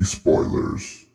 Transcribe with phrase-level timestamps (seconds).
[0.00, 1.06] spoilers.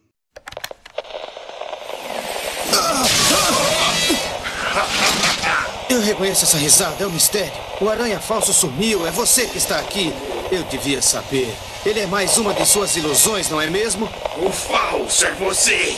[5.89, 7.53] Eu reconheço essa risada, é um mistério.
[7.79, 10.11] O aranha falso sumiu, é você que está aqui.
[10.51, 11.53] Eu devia saber.
[11.85, 14.09] Ele é mais uma de suas ilusões, não é mesmo?
[14.37, 15.95] O falso é você!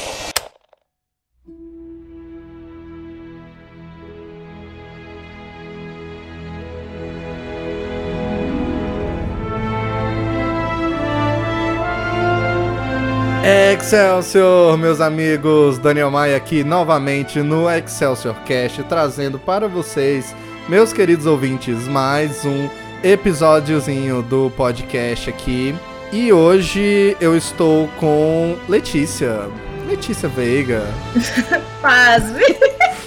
[13.85, 20.35] Excelsior, meus amigos, Daniel Maia aqui novamente no Excelsior Cast, trazendo para vocês,
[20.67, 22.67] meus queridos ouvintes, mais um
[23.03, 25.75] episódiozinho do podcast aqui.
[26.11, 29.41] E hoje eu estou com Letícia.
[29.87, 30.81] Letícia Veiga.
[31.79, 32.41] Pasme.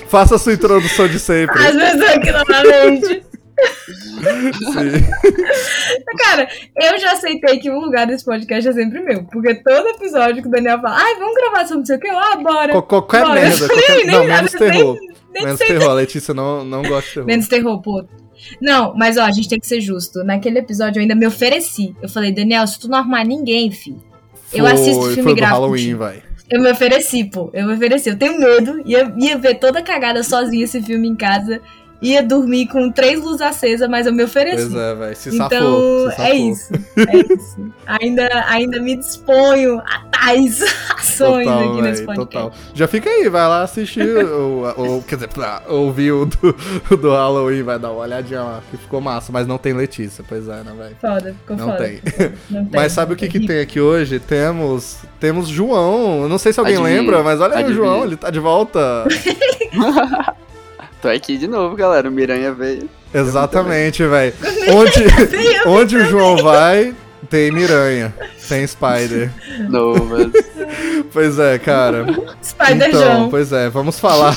[0.07, 1.59] Faça a sua introdução de sempre.
[1.59, 3.28] Vezes aqui novamente.
[6.19, 9.25] Cara, eu já aceitei que um lugar desse podcast é sempre meu.
[9.25, 12.09] Porque todo episódio que o Daniel fala, ai, vamos gravar sobre não sei o que,
[12.09, 12.73] ah, bora.
[12.73, 13.41] Qual- Qualquer Bora.
[13.41, 13.69] merda.
[13.69, 14.97] Qualquer- nem Não, menos terror.
[15.33, 15.91] nem Menos sei- terror.
[15.91, 17.27] A Letícia não, não gosta de terror.
[17.27, 18.05] Menos terror, pô.
[18.63, 20.23] Não, mas ó, a gente tem que ser justo.
[20.25, 21.95] Naquele episódio eu ainda me ofereci.
[22.03, 23.97] Eu falei, Daniel, se tu não arrumar ninguém, fi.
[24.53, 26.23] Eu Foi- assisto filme Foi gráfico Halloween, vai.
[26.51, 27.51] Eu me ofereci, pô.
[27.53, 28.09] Eu me ofereci.
[28.09, 28.81] Eu tenho medo.
[28.87, 31.61] Ia, ia ver toda cagada sozinha esse filme em casa.
[32.01, 34.69] Ia dormir com três luzes acesas, mas eu me ofereci.
[34.71, 35.17] Pois é, velho.
[35.17, 36.11] Se Então, safou.
[36.11, 36.25] se safou.
[36.27, 36.73] é isso.
[36.97, 37.73] É isso.
[37.87, 40.63] ainda, ainda me disponho a tais
[40.97, 42.33] ações Total, aqui nesse podcast.
[42.51, 42.53] total.
[42.73, 44.63] Já fica aí, vai lá assistir, o,
[44.99, 48.77] o- quer dizer, pra ouvir o do, do Halloween, vai dar uma olhadinha lá, que
[48.77, 50.97] ficou massa, mas não tem Letícia, pois é, né, velho?
[51.01, 51.79] Foda, ficou Não foda.
[51.79, 52.01] tem.
[52.49, 52.71] Não tem.
[52.81, 54.21] Mas sabe o que que tem aqui hoje?
[54.21, 57.75] Temos, temos João, eu não sei se alguém Adivinha, lembra, mas olha aí o.
[57.75, 59.05] João, ele tá de volta.
[61.01, 62.09] Tô aqui de novo, galera.
[62.09, 62.89] O Miranha veio.
[63.13, 64.35] Exatamente, velho.
[64.73, 65.05] Onde,
[65.67, 66.95] onde o João vai,
[67.31, 68.15] tem Miranha,
[68.49, 69.31] tem Spider.
[70.09, 71.07] Mas...
[71.13, 72.07] Pois é, cara.
[72.43, 73.31] Spider Então, João.
[73.31, 74.37] pois é, vamos falar.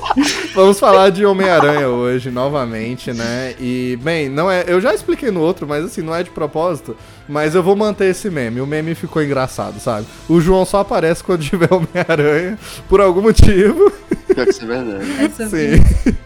[0.54, 3.54] vamos falar de Homem-Aranha hoje, novamente, né?
[3.60, 4.64] E, bem, não é.
[4.66, 6.96] Eu já expliquei no outro, mas assim, não é de propósito.
[7.28, 8.60] Mas eu vou manter esse meme.
[8.60, 10.06] O meme ficou engraçado, sabe?
[10.28, 13.92] O João só aparece quando tiver Homem-Aranha, por algum motivo.
[14.26, 15.24] Pior que isso é verdade.
[15.24, 16.16] Essa Sim.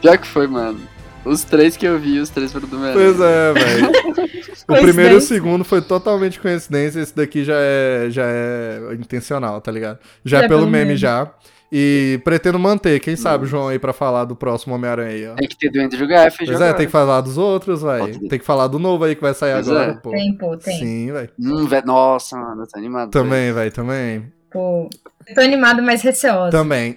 [0.00, 0.80] Pior que foi, mano.
[1.24, 2.94] Os três que eu vi, os três foram do Miranha.
[2.94, 3.92] Pois é, velho.
[4.66, 6.98] O primeiro e o segundo foi totalmente coincidência.
[6.98, 9.98] Esse daqui já é, já é intencional, tá ligado?
[10.24, 11.30] Já, é pelo, meme, já.
[11.76, 13.00] E pretendo manter.
[13.00, 15.34] Quem sabe o João aí pra falar do próximo Homem-Aranha aí, ó.
[15.34, 18.28] Tem que ter do Andrew Garfield Pois é, tem que falar dos outros, velho.
[18.28, 19.94] Tem que falar do novo aí que vai sair Pois agora, é.
[19.94, 20.10] pô.
[20.10, 20.78] Tem, pô, tem.
[20.78, 21.30] Sim, velho.
[21.36, 21.84] Hum, velho.
[21.84, 23.10] Nossa, mano, eu tô animado.
[23.10, 24.32] Também, velho, também.
[24.52, 24.88] Pô.
[25.34, 26.52] Tô animada, mas receosa.
[26.52, 26.94] Também.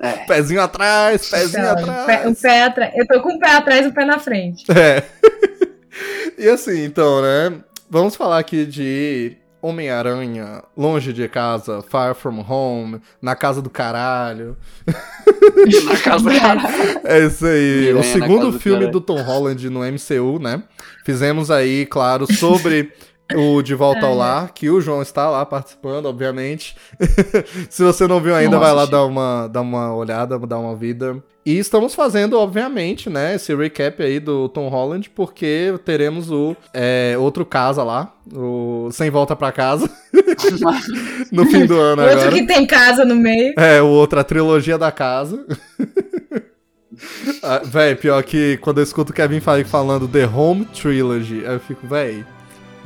[0.00, 0.12] É.
[0.28, 2.04] Pezinho atrás, pezinho Então, atrás.
[2.04, 2.92] pé- o pé atrás.
[2.94, 4.64] Eu tô com o pé atrás e o pé na frente.
[4.70, 5.02] É.
[6.38, 7.58] e assim, então, né?
[7.88, 14.56] Vamos falar aqui de Homem-Aranha, longe de casa, Far From Home, na casa do caralho.
[15.84, 17.00] Na casa do caralho.
[17.04, 17.80] É isso aí.
[17.80, 18.92] Miranha o segundo do filme caralho.
[18.92, 20.62] do Tom Holland no MCU, né?
[21.04, 22.92] Fizemos aí, claro, sobre
[23.34, 26.76] o De Volta ao Lar, que o João está lá participando, obviamente.
[27.68, 28.92] Se você não viu ainda, Nossa, vai lá gente.
[28.92, 31.22] dar uma, dar uma olhada, dar uma vida.
[31.44, 37.16] E estamos fazendo, obviamente, né, esse recap aí do Tom Holland, porque teremos o é,
[37.18, 39.88] outro casa lá, o Sem Volta pra Casa,
[41.32, 42.32] no fim do ano Outro agora.
[42.32, 43.54] que tem casa no meio.
[43.56, 45.46] É, o outro, a trilogia da casa.
[47.42, 51.54] ah, véi, pior que quando eu escuto o Kevin Feige falando The Home Trilogy, aí
[51.54, 52.26] eu fico, véi,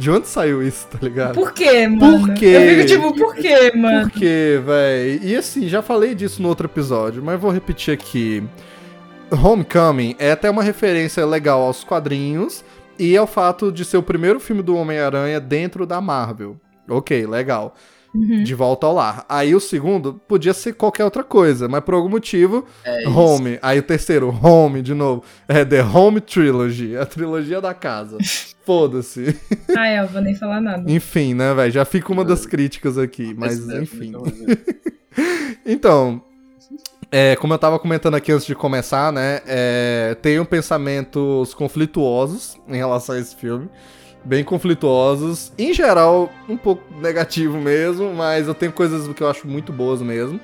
[0.02, 1.34] de onde saiu isso, tá ligado?
[1.34, 2.34] Por quê, mano?
[2.34, 2.46] quê?
[2.46, 4.10] Eu fico tipo, por quê, mano?
[4.10, 5.20] Por quê, véi?
[5.22, 8.42] E assim, já falei disso no outro episódio, mas vou repetir aqui.
[9.30, 12.64] Homecoming é até uma referência legal aos quadrinhos
[12.98, 16.56] e ao fato de ser o primeiro filme do Homem-Aranha dentro da Marvel.
[16.88, 17.76] Ok, legal.
[18.14, 18.42] Uhum.
[18.42, 19.24] De volta ao lar.
[19.28, 23.18] Aí o segundo podia ser qualquer outra coisa, mas por algum motivo, É isso.
[23.18, 23.58] Home.
[23.62, 25.22] Aí o terceiro, Home de novo.
[25.48, 28.18] É The Home Trilogy, a trilogia da casa.
[28.66, 29.34] Foda-se.
[29.76, 30.90] Ah, é, eu vou nem falar nada.
[30.90, 31.72] Enfim, né, velho?
[31.72, 34.12] Já fica uma das críticas aqui, mas Esse é enfim.
[34.12, 34.32] ruim.
[35.64, 36.22] Então,
[37.10, 39.40] é, como eu tava comentando aqui antes de começar, né?
[39.46, 43.68] É, tenho pensamentos conflituosos em relação a esse filme.
[44.24, 45.52] Bem conflituosos.
[45.58, 50.00] Em geral, um pouco negativo mesmo, mas eu tenho coisas que eu acho muito boas
[50.00, 50.40] mesmo.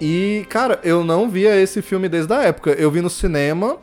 [0.00, 2.70] E, cara, eu não via esse filme desde a época.
[2.72, 3.76] Eu vi no cinema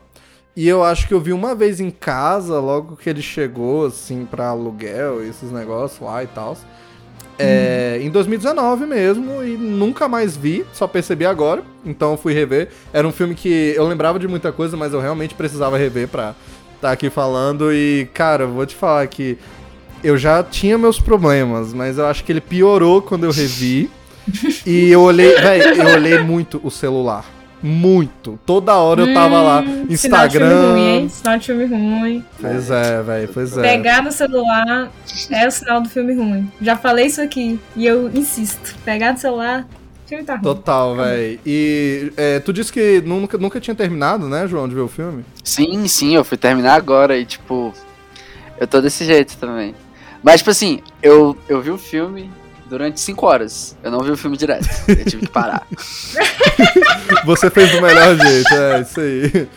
[0.56, 4.26] e eu acho que eu vi uma vez em casa, logo que ele chegou, assim,
[4.26, 6.58] pra aluguel, esses negócios lá e tal.
[7.38, 12.70] É, Em 2019 mesmo, e nunca mais vi, só percebi agora, então eu fui rever.
[12.92, 16.34] Era um filme que eu lembrava de muita coisa, mas eu realmente precisava rever pra
[16.82, 17.74] tá aqui falando.
[17.74, 19.38] E, cara, vou te falar que
[20.04, 23.90] eu já tinha meus problemas, mas eu acho que ele piorou quando eu revi.
[24.66, 27.26] e eu olhei, velho, eu olhei muito o celular.
[27.62, 28.40] Muito.
[28.46, 29.62] Toda hora eu tava lá.
[29.62, 29.98] Hum, Instagram.
[29.98, 31.10] Sinal de filme ruim, hein?
[31.10, 32.26] Sinal de filme ruim.
[32.40, 33.62] Pois é, velho, pois é.
[33.62, 34.92] Pegar no celular
[35.32, 36.52] é o sinal do filme ruim.
[36.62, 38.76] Já falei isso aqui e eu insisto.
[38.86, 39.68] Pegar no celular,
[40.08, 40.44] filme tá ruim.
[40.44, 41.40] Total, velho.
[41.46, 45.24] E é, tu disse que nunca, nunca tinha terminado, né, João, de ver o filme?
[45.44, 47.74] Sim, sim, eu fui terminar agora e, tipo,
[48.60, 49.76] eu tô desse jeito também.
[50.24, 52.30] Mas, tipo assim, eu, eu vi o filme
[52.70, 53.78] durante 5 horas.
[53.84, 54.68] Eu não vi o filme direto.
[54.88, 55.66] Eu tive que parar.
[57.26, 59.22] Você fez do melhor jeito, é, isso aí.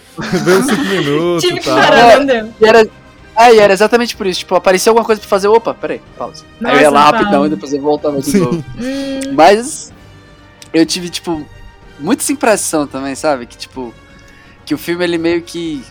[0.45, 1.79] Veio 5 minutos Tive e que tal.
[1.79, 2.53] parar, não deu.
[2.61, 2.89] E era,
[3.35, 4.41] aí era exatamente por isso.
[4.41, 5.49] Tipo, apareceu alguma coisa pra fazer.
[5.49, 6.45] Opa, peraí, pausa.
[6.63, 8.39] aí eu ia lá Nossa, rapidão e depois eu voltava de Sim.
[8.41, 8.65] novo.
[8.79, 9.93] Hum, Mas
[10.73, 11.47] eu tive, tipo,
[11.99, 13.47] muita essa impressão também, sabe?
[13.47, 13.93] Que, tipo,
[14.65, 15.83] que o filme ele meio que.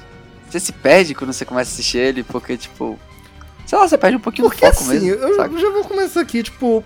[0.49, 2.99] Você se perde quando você começa a assistir ele, porque, tipo.
[3.65, 5.23] Sei lá, você perde um pouquinho Porque do foco assim, mesmo.
[5.23, 5.61] eu sabe?
[5.61, 6.83] já vou começar aqui, tipo.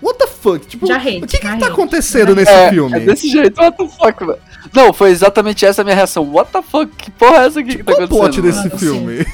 [0.00, 0.64] What the fuck?
[0.64, 1.64] Tipo, Já hate, o que que tá hate.
[1.64, 2.96] acontecendo Já nesse é, filme?
[2.96, 4.38] É desse jeito, what the fuck, velho.
[4.72, 6.22] Não, foi exatamente essa a minha reação.
[6.32, 6.86] What the fuck?
[6.96, 8.42] Que porra é essa aqui que tá Qual o plot acontecendo?
[8.42, 8.78] desse mano?
[8.78, 9.26] filme?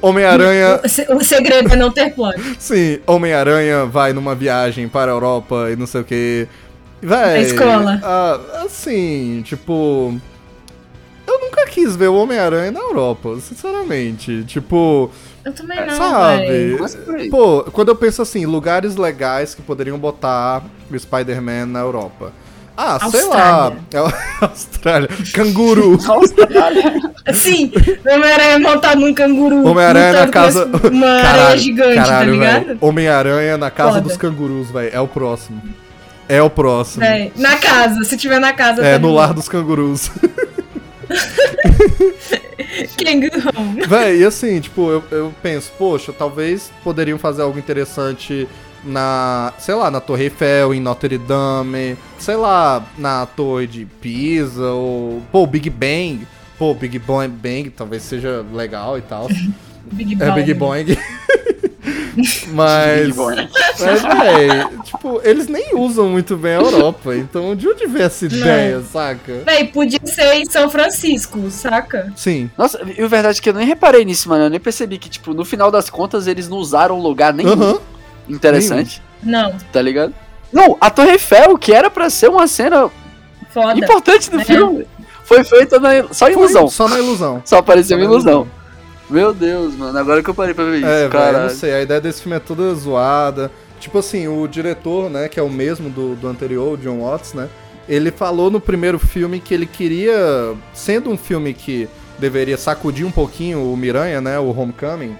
[0.00, 0.80] Homem-Aranha,
[1.10, 2.38] o O segredo é não ter plot.
[2.58, 6.48] sim, Homem-Aranha vai numa viagem para a Europa e não sei o que.
[7.00, 7.18] Véi.
[7.34, 8.00] Na escola.
[8.02, 10.14] ah, assim, tipo.
[11.26, 14.44] Eu nunca quis ver o Homem-Aranha na Europa, sinceramente.
[14.44, 15.10] Tipo,
[15.44, 16.76] Eu também não, sabe?
[17.30, 22.32] Pô, quando eu penso assim, lugares legais que poderiam botar o Spider-Man na Europa.
[22.76, 23.72] Ah, sei lá.
[23.92, 24.12] É o-
[24.46, 25.08] Austrália.
[25.34, 25.98] Canguru.
[27.34, 27.70] Sim,
[28.04, 29.64] o Homem-Aranha montado num canguru.
[29.66, 30.68] Homem-Aranha na casa.
[30.90, 32.64] Uma aranha gigante, tá caralho, ligado?
[32.66, 32.78] velho.
[32.80, 34.00] Homem-Aranha na casa Foda.
[34.02, 34.90] dos cangurus, velho.
[34.92, 35.62] É o próximo.
[36.28, 37.04] É o próximo.
[37.04, 38.82] Véi, na casa, se tiver na casa.
[38.84, 40.10] É, tá no lar dos cangurus.
[43.88, 48.48] Véi, e assim, tipo, eu, eu penso, poxa, talvez poderiam fazer algo interessante
[48.84, 54.70] na, sei lá, na Torre Eiffel, em Notre Dame, sei lá, na Torre de Pisa,
[54.70, 56.26] ou, pô, Big Bang.
[56.58, 59.28] Pô, Big Bang, Bang talvez seja legal e tal.
[59.92, 60.30] Big É.
[60.30, 60.96] Big Bang.
[62.52, 63.06] Mas.
[63.06, 63.48] Big Bang.
[63.80, 68.26] Mas, véi, tipo, eles nem usam muito bem a Europa, então de onde veio essa
[68.26, 69.42] ideia, saca?
[69.44, 72.12] Véi, podia ser em São Francisco, saca?
[72.16, 72.50] Sim.
[72.56, 74.44] Nossa, e o verdade é que eu nem reparei nisso, mano.
[74.44, 77.78] Eu nem percebi que, tipo, no final das contas, eles não usaram lugar nenhum Aham.
[78.36, 80.12] Interessante, Não, tá ligado?
[80.52, 82.90] Não, a Torre Eiffel, que era pra ser uma cena
[83.50, 83.78] foda.
[83.78, 84.44] importante do É.
[84.44, 84.86] filme,
[85.24, 86.68] foi feita na, só Foi ilusão.
[86.68, 87.42] Só na ilusão.
[87.44, 88.48] Só apareceu Só em na ilusão.
[89.08, 89.98] Meu Deus, mano.
[89.98, 91.42] Agora que eu parei pra ver isso, É, cara.
[91.44, 93.50] não sei, a ideia desse filme é toda zoada.
[93.78, 97.34] Tipo assim, o diretor, né, que é o mesmo do, do anterior, o John Watts,
[97.34, 97.48] né,
[97.88, 101.88] ele falou no primeiro filme que ele queria, sendo um filme que
[102.18, 105.16] deveria sacudir um pouquinho o Miranha, né, o Homecoming,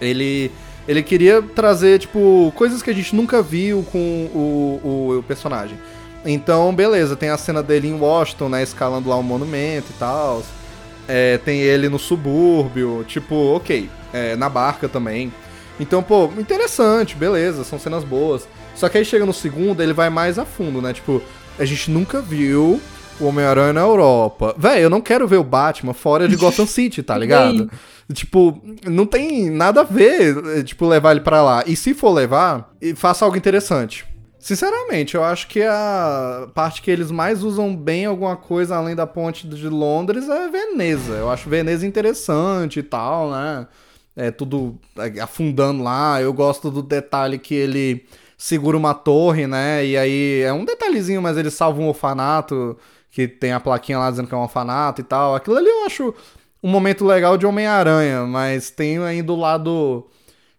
[0.00, 0.50] ele,
[0.86, 3.98] ele queria trazer, tipo, coisas que a gente nunca viu com
[4.34, 5.78] o, o, o personagem.
[6.24, 10.42] Então, beleza, tem a cena dele em Washington, né, escalando lá um monumento e tal.
[11.06, 15.32] É, tem ele no subúrbio, tipo, ok, é, na barca também.
[15.78, 18.48] Então, pô, interessante, beleza, são cenas boas.
[18.74, 20.92] Só que aí chega no segundo, ele vai mais a fundo, né?
[20.92, 21.22] Tipo,
[21.58, 22.80] a gente nunca viu
[23.20, 24.54] o Homem-Aranha na Europa.
[24.58, 27.70] Véi, eu não quero ver o Batman fora de Gotham City, tá ligado?
[28.12, 31.64] tipo, não tem nada a ver, eh, tipo, levar ele pra lá.
[31.66, 34.04] E se for levar, faça algo interessante.
[34.38, 39.06] Sinceramente, eu acho que a parte que eles mais usam bem alguma coisa além da
[39.06, 41.14] ponte de Londres é Veneza.
[41.14, 43.66] Eu acho Veneza interessante e tal, né?
[44.14, 44.78] É tudo
[45.22, 46.20] afundando lá.
[46.20, 48.04] Eu gosto do detalhe que ele
[48.36, 49.84] segura uma torre, né?
[49.86, 52.76] E aí é um detalhezinho, mas ele salva um orfanato
[53.14, 55.36] que tem a plaquinha lá dizendo que é um orfanato e tal.
[55.36, 56.12] Aquilo ali eu acho
[56.60, 60.08] um momento legal de Homem-Aranha, mas tem ainda o lado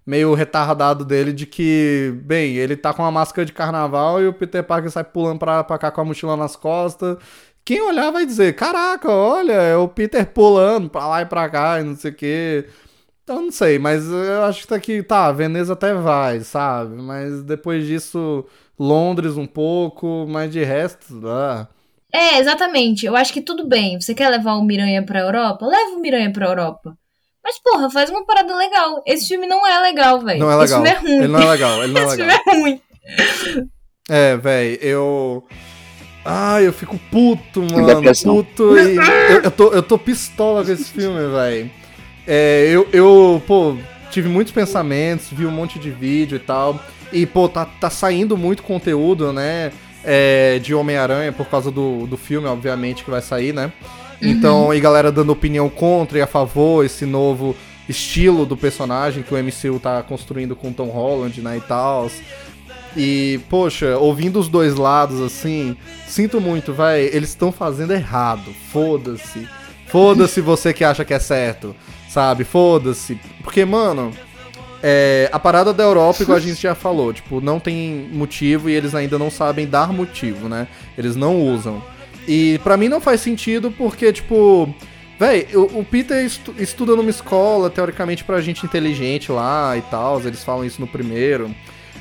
[0.06, 4.34] meio retardado dele de que, bem, ele tá com uma máscara de carnaval e o
[4.34, 7.18] Peter Parker sai pulando pra, pra cá com a mochila nas costas.
[7.66, 11.82] Quem olhar vai dizer, caraca, olha, é o Peter pulando pra lá e pra cá
[11.82, 12.70] e não sei o quê.
[13.24, 16.96] Então não sei, mas eu acho que tá aqui, tá, Veneza até vai, sabe?
[17.02, 18.46] Mas depois disso,
[18.80, 21.68] Londres um pouco, mas de resto, ah.
[22.16, 23.06] É, exatamente.
[23.06, 24.00] Eu acho que tudo bem.
[24.00, 25.66] Você quer levar o Miranha pra Europa?
[25.66, 26.98] Leva o Miranha pra Europa.
[27.44, 29.04] Mas, porra, faz uma parada legal.
[29.06, 30.40] Esse filme não é legal, velho.
[30.40, 30.64] Não é legal.
[30.64, 31.24] Esse filme é ruim.
[31.24, 32.38] Ele não é legal, ele não é Esse legal.
[32.44, 32.82] filme é ruim.
[34.10, 35.44] É, velho, eu.
[36.24, 37.86] Ah, eu fico puto, mano.
[37.86, 38.36] Depressão.
[38.36, 38.96] Puto e.
[38.96, 41.70] Eu, eu tô, eu tô pistola com esse filme, velho.
[42.26, 43.78] É, eu, eu, pô,
[44.10, 46.80] tive muitos pensamentos, vi um monte de vídeo e tal.
[47.12, 49.72] E, pô, tá, tá saindo muito conteúdo, né?
[50.06, 53.72] É, de Homem-Aranha por causa do, do filme, obviamente, que vai sair, né?
[54.22, 57.56] Então, e galera dando opinião contra e a favor, esse novo
[57.88, 62.10] estilo do personagem que o MCU tá construindo com Tom Holland, né, e tal.
[62.96, 65.76] E, poxa, ouvindo os dois lados assim,
[66.08, 68.54] sinto muito, vai, eles estão fazendo errado.
[68.72, 69.48] Foda-se.
[69.88, 71.76] Foda-se você que acha que é certo,
[72.10, 72.44] sabe?
[72.44, 73.20] Foda-se.
[73.44, 74.12] Porque, mano,
[74.84, 78.74] é, a parada da Europa, igual a gente já falou, tipo, não tem motivo e
[78.74, 80.68] eles ainda não sabem dar motivo, né?
[80.98, 81.82] Eles não usam.
[82.28, 84.74] E pra mim não faz sentido porque, tipo,
[85.20, 90.20] véi, o, o Peter estu- estuda numa escola, teoricamente, pra gente inteligente lá e tal,
[90.22, 91.54] eles falam isso no primeiro.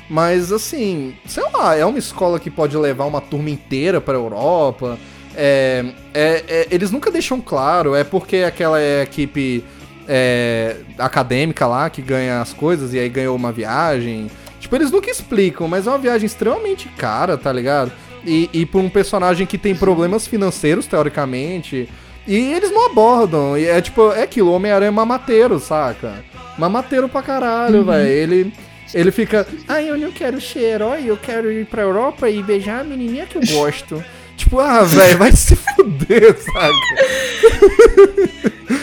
[0.09, 4.99] Mas assim, sei lá, é uma escola que pode levar uma turma inteira pra Europa.
[5.35, 9.63] É, é- é- eles nunca deixam claro, é porque aquela é a equipe
[10.07, 14.29] é, acadêmica lá que ganha as coisas e aí ganhou uma viagem.
[14.59, 17.91] Tipo, eles nunca explicam, mas é uma viagem extremamente cara, tá ligado?
[18.25, 21.87] E, e por um personagem que tem problemas financeiros, teoricamente.
[22.27, 23.57] E eles não abordam.
[23.57, 26.23] E é tipo, é aquilo, o Homem-Aranha é mamateiro, saca?
[26.57, 28.07] Mamateiro pra caralho, velho.
[28.07, 28.53] Ele.
[28.93, 32.79] Ele fica, ai, eu não quero ser herói, eu quero ir pra Europa e beijar
[32.79, 34.01] a menininha que eu gosto.
[34.37, 36.71] tipo, ah, velho, vai se fuder, saca?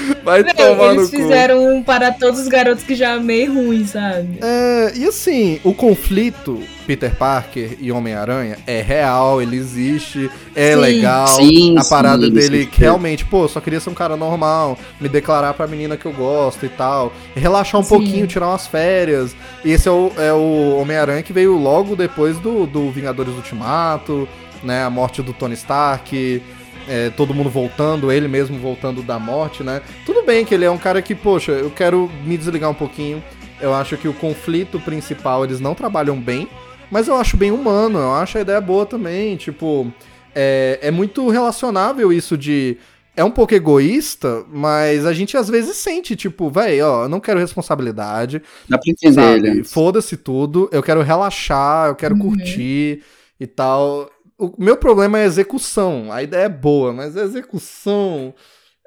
[0.25, 1.17] vai Meu, tomar no eles cu.
[1.17, 4.39] fizeram um para todos os garotos que já amei ruim, sabe?
[4.43, 10.81] É, e assim, o conflito Peter Parker e Homem-Aranha é real, ele existe, é Sim.
[10.81, 11.29] legal.
[11.29, 15.09] Sim, a parada sim, dele que realmente, pô, só queria ser um cara normal, me
[15.09, 17.13] declarar pra menina que eu gosto e tal.
[17.35, 17.89] Relaxar um Sim.
[17.89, 19.35] pouquinho, tirar umas férias.
[19.65, 24.29] E esse é o, é o Homem-Aranha que veio logo depois do, do Vingadores Ultimato,
[24.63, 24.85] né?
[24.85, 26.43] A morte do Tony Stark.
[26.89, 29.83] É, todo mundo voltando, ele mesmo voltando da morte, né?
[30.05, 33.23] Tudo bem que ele é um cara que, poxa, eu quero me desligar um pouquinho.
[33.61, 36.49] Eu acho que o conflito principal eles não trabalham bem,
[36.91, 39.37] mas eu acho bem humano, eu acho a ideia boa também.
[39.37, 39.93] Tipo,
[40.35, 42.77] é, é muito relacionável isso de.
[43.15, 47.21] É um pouco egoísta, mas a gente às vezes sente, tipo, véi, ó, eu não
[47.21, 49.49] quero responsabilidade, Dá pra entender sabe?
[49.49, 49.65] ele.
[49.65, 53.03] Foda-se tudo, eu quero relaxar, eu quero curtir
[53.39, 54.09] e tal.
[54.39, 56.13] O meu problema é a execução.
[56.13, 58.35] A ideia é boa, mas a execução.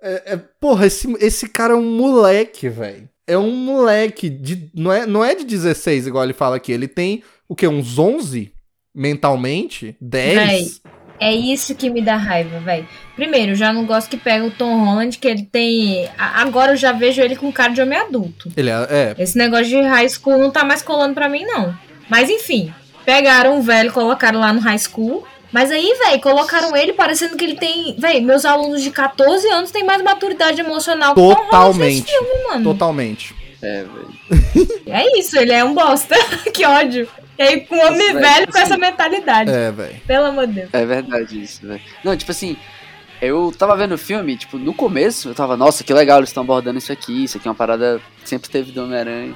[0.02, 3.10] É, é- porra, esse, esse cara é um moleque, velho.
[3.28, 4.30] É um moleque.
[4.30, 6.72] De, não, é, não é de 16, igual ele fala aqui.
[6.72, 7.68] Ele tem o quê?
[7.68, 8.52] Uns 11
[8.94, 9.96] mentalmente?
[10.00, 10.82] 10?
[11.20, 12.88] É isso que me dá raiva, velho.
[13.16, 16.10] Primeiro, já não gosto que pega o Tom Holland, que ele tem.
[16.18, 18.52] Agora eu já vejo ele com cara de homem adulto.
[18.56, 18.88] Ele é.
[18.90, 21.78] é Esse negócio de high school não tá mais colando pra mim, não.
[22.10, 22.74] Mas enfim,
[23.06, 25.26] pegaram o velho, colocaram lá no high school.
[25.56, 27.96] Mas aí, velho, colocaram ele parecendo que ele tem.
[27.98, 32.12] Véi, meus alunos de 14 anos têm mais maturidade emocional que o Tom totalmente.
[32.12, 32.64] filme, mano.
[32.66, 33.34] Totalmente.
[33.62, 34.76] É, velho.
[34.86, 36.14] É isso, ele é um bosta.
[36.54, 37.08] que ódio.
[37.40, 39.50] E aí, com um homem Nossa, velho velho, com essa assim, mentalidade.
[39.50, 39.96] É, velho.
[40.06, 40.70] Pelo amor de Deus.
[40.74, 41.82] É verdade isso, velho.
[42.04, 42.58] Não, tipo assim,
[43.22, 46.44] eu tava vendo o filme, tipo, no começo eu tava, nossa, que legal, eles estão
[46.44, 49.34] abordando isso aqui, isso aqui é uma parada que sempre teve do Homem-Aranha.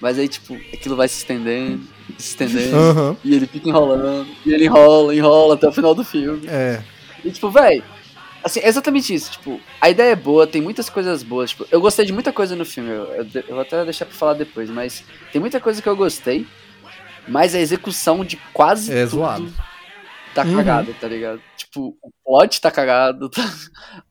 [0.00, 1.82] Mas aí, tipo, aquilo vai se estendendo,
[2.18, 3.16] se estendendo, Aham.
[3.24, 6.46] e ele fica enrolando, e ele enrola, enrola até o final do filme.
[6.48, 6.82] É.
[7.24, 7.82] E tipo, véi,
[8.42, 11.80] assim, é exatamente isso, tipo, a ideia é boa, tem muitas coisas boas, tipo, eu
[11.80, 14.70] gostei de muita coisa no filme, eu, eu, eu vou até deixar pra falar depois,
[14.70, 16.46] mas tem muita coisa que eu gostei,
[17.28, 19.52] mas a execução de quase É tudo zoado.
[20.34, 20.56] tá Uhum.
[20.56, 21.40] cagada, tá ligado?
[21.56, 23.42] Tipo, o plot tá cagado, tá,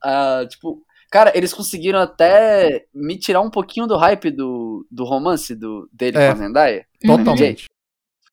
[0.02, 5.54] ah, tipo, cara, eles conseguiram até me tirar um pouquinho do hype do, do romance
[5.56, 6.26] do, dele É.
[6.28, 6.86] com a Zendaya.
[7.04, 7.64] Totalmente.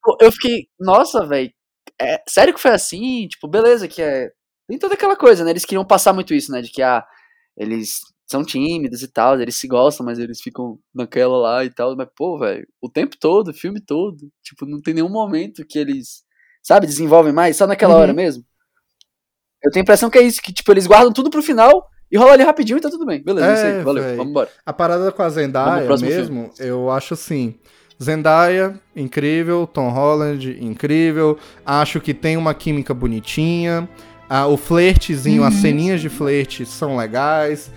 [0.07, 1.51] Tipo, eu fiquei, nossa, velho,
[1.99, 3.27] é, sério que foi assim?
[3.27, 4.31] Tipo, beleza, que é.
[4.69, 5.51] Tem toda aquela coisa, né?
[5.51, 6.61] Eles queriam passar muito isso, né?
[6.61, 7.05] De que, ah,
[7.57, 7.99] eles
[8.29, 11.95] são tímidos e tal, eles se gostam, mas eles ficam naquela lá e tal.
[11.95, 14.29] Mas, pô, velho, o tempo todo, o filme todo.
[14.43, 16.23] Tipo, não tem nenhum momento que eles,
[16.63, 18.01] sabe, desenvolvem mais, só naquela Uhum.
[18.01, 18.43] hora mesmo.
[19.63, 22.17] Eu tenho a impressão que é isso, que, tipo, eles guardam tudo pro final e
[22.17, 23.23] rola ali rapidinho e tá tudo bem.
[23.23, 24.15] Beleza, É, é, isso aí, valeu, véi.
[24.17, 24.49] vamos embora.
[24.65, 27.57] A parada com a Zendaya mesmo, eu acho assim.
[28.01, 29.65] Zendaya, incrível.
[29.67, 31.37] Tom Holland, incrível.
[31.65, 33.87] Acho que tem uma química bonitinha.
[34.29, 37.71] Ah, o flertezinho, as ceninhas de flerte são legais.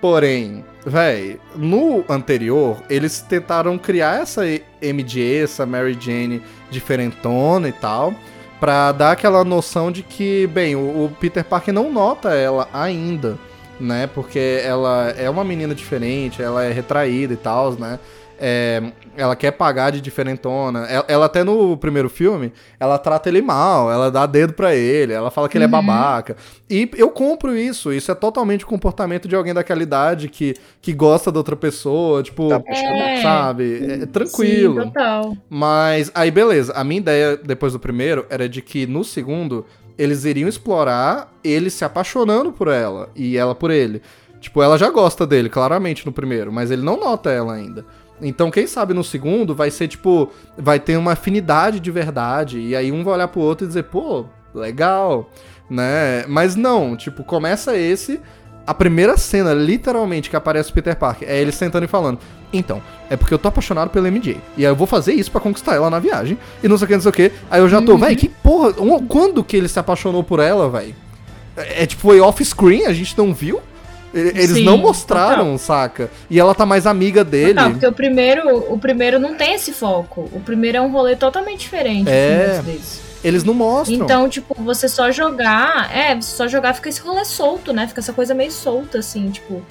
[0.00, 4.42] Porém, véi, no anterior, eles tentaram criar essa
[4.80, 6.40] MJ, essa Mary Jane
[6.70, 8.14] diferentona e tal.
[8.60, 13.36] Pra dar aquela noção de que, bem, o, o Peter Parker não nota ela ainda.
[13.80, 14.06] né?
[14.06, 17.98] Porque ela é uma menina diferente, ela é retraída e tal, né?
[18.38, 18.82] É,
[19.16, 20.86] ela quer pagar de diferentona.
[20.86, 25.12] Ela, ela, até no primeiro filme, ela trata ele mal, ela dá dedo pra ele,
[25.12, 26.36] ela fala que ele é babaca.
[26.68, 30.92] E eu compro isso, isso é totalmente o comportamento de alguém daquela idade que, que
[30.92, 33.22] gosta da outra pessoa, tipo, É.
[33.22, 34.02] sabe?
[34.02, 34.82] É, tranquilo.
[34.82, 35.36] Sim, total.
[35.48, 39.64] Mas aí beleza, a minha ideia depois do primeiro era de que no segundo
[39.98, 44.02] eles iriam explorar ele se apaixonando por ela e ela por ele.
[44.40, 47.84] Tipo, ela já gosta dele, claramente, no primeiro, mas ele não nota ela ainda.
[48.20, 52.74] Então, quem sabe no segundo vai ser tipo, vai ter uma afinidade de verdade, e
[52.74, 55.30] aí um vai olhar pro outro e dizer, pô, legal,
[55.68, 56.24] né?
[56.26, 58.20] Mas não, tipo, começa esse,
[58.66, 62.18] a primeira cena, literalmente, que aparece o Peter Parker, é ele sentando e falando:
[62.52, 64.40] Então, é porque eu tô apaixonado pela MJ.
[64.56, 66.36] E aí eu vou fazer isso pra conquistar ela na viagem.
[66.62, 67.32] E não sei o que, não sei o que.
[67.48, 68.72] Aí eu já tô, véi, que porra.
[69.08, 70.94] Quando que ele se apaixonou por ela, véi?
[71.56, 73.60] É, é tipo, foi off-screen, a gente não viu?
[74.16, 76.10] Eles Sim, não mostraram, saca?
[76.30, 77.54] E ela tá mais amiga dele.
[77.54, 80.28] Não, porque o primeiro, o primeiro não tem esse foco.
[80.32, 82.08] O primeiro é um rolê totalmente diferente.
[82.08, 82.58] É.
[82.60, 82.80] assim.
[83.22, 83.96] Eles não mostram.
[83.96, 85.94] Então, tipo, você só jogar.
[85.94, 87.86] É, você só jogar fica esse rolê solto, né?
[87.88, 89.62] Fica essa coisa meio solta, assim, tipo.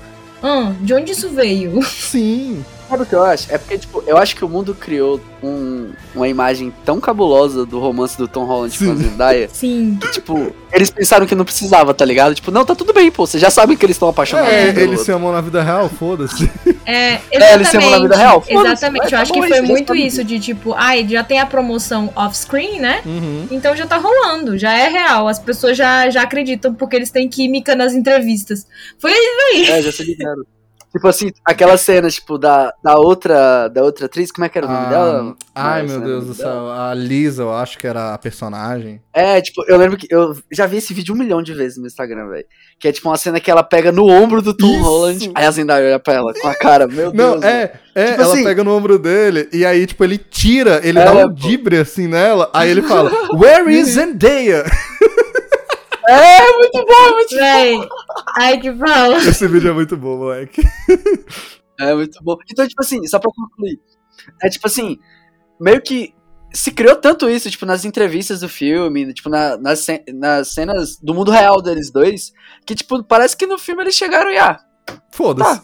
[0.44, 1.82] Ah, de onde isso veio?
[1.84, 2.64] Sim.
[2.90, 3.52] Sabe o que eu acho?
[3.54, 7.80] É porque, tipo, eu acho que o mundo criou um- uma imagem tão cabulosa do
[7.80, 9.04] romance do Tom Holland com a Sim.
[9.04, 9.98] Zendaya Sim.
[10.02, 12.36] que, tipo, eles pensaram que não precisava, tá ligado?
[12.36, 14.52] Tipo, não, tá tudo bem, pô, vocês já sabem que eles estão apaixonados.
[14.54, 15.06] É, eles outro.
[15.06, 16.50] se amam na vida real, foda-se.
[16.86, 18.42] É, É, eles se amam na vida real?
[18.42, 19.06] Foda-se, Exatamente.
[19.06, 22.12] Eu tá acho que isso, foi muito isso de tipo, ai, já tem a promoção
[22.16, 23.02] off-screen, né?
[23.06, 23.48] Uhum.
[23.52, 25.28] Então já tá rolando, já é real.
[25.28, 28.66] As pessoas já, já acreditam porque eles têm química nas entrevistas.
[29.00, 29.12] Foi
[29.68, 30.44] É, já se ligaram.
[30.96, 34.66] Tipo assim, aquela cena, tipo, da, da outra da outra atriz, como é que era
[34.66, 35.36] o nome Ah, dela?
[35.54, 36.54] Ai, Mas, meu né, Deus do nome dela?
[36.54, 36.72] céu.
[36.72, 39.02] A Lisa, eu acho que era a personagem.
[39.14, 41.86] É, tipo, eu lembro que eu já vi esse vídeo um milhão de vezes no
[41.86, 42.46] Instagram, velho.
[42.80, 44.84] Que é tipo uma cena que ela pega no ombro do Tom Isso!
[44.84, 47.44] Holland, aí a Zendaya olha pra ela com a cara, meu Não, Deus.
[47.44, 50.98] é, é, Tipo ela assim- pega no ombro dele e aí, tipo, ele tira, ele
[50.98, 51.34] É, dá um pô.
[51.34, 54.64] dibre assim nela, aí ele fala, Where is Zendaya?
[56.08, 57.80] É, muito bom, muito Véi,
[58.38, 59.18] ai que fala.
[59.18, 60.62] Esse vídeo é muito bom, moleque.
[61.80, 62.38] É muito bom.
[62.50, 63.80] Então, tipo assim, só pra concluir.
[64.42, 64.98] É tipo assim,
[65.60, 66.14] meio que
[66.54, 71.14] se criou tanto isso, tipo, nas entrevistas do filme, tipo, na- nas, nas cenas do
[71.14, 72.32] mundo real deles dois,
[72.66, 74.58] que, tipo, parece que no filme eles chegaram e, ah,
[75.12, 75.60] Foda-se.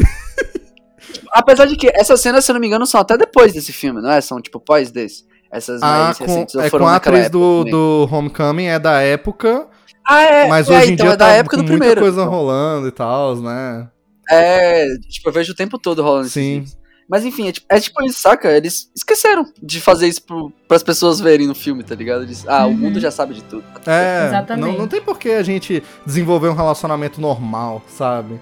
[1.32, 4.02] apesar de que essas cenas, se eu não me engano, são até depois desse filme,
[4.02, 4.20] não é?
[4.22, 5.26] São, tipo, pós desse.
[5.50, 7.72] Essas Ah, mais com, recentes, é foram com a atriz época do, também?
[7.72, 9.68] do Homecoming, é da época,
[10.12, 12.02] Ah, é, mas é, hoje em então dia é da tá época do muita primeiro.
[12.02, 13.88] coisa rolando e tal, né?
[14.30, 16.64] É, tipo, eu vejo o tempo todo rolando Sim.
[17.10, 18.50] Mas enfim, é tipo, é tipo isso, saca?
[18.50, 22.24] Eles esqueceram de fazer isso pro, pras pessoas verem no filme, tá ligado?
[22.24, 22.78] Eles, ah, o Uhum.
[22.78, 23.64] mundo já sabe de tudo.
[23.86, 24.66] É, Exatamente.
[24.66, 28.40] não, não tem por que a gente desenvolver um relacionamento normal, sabe?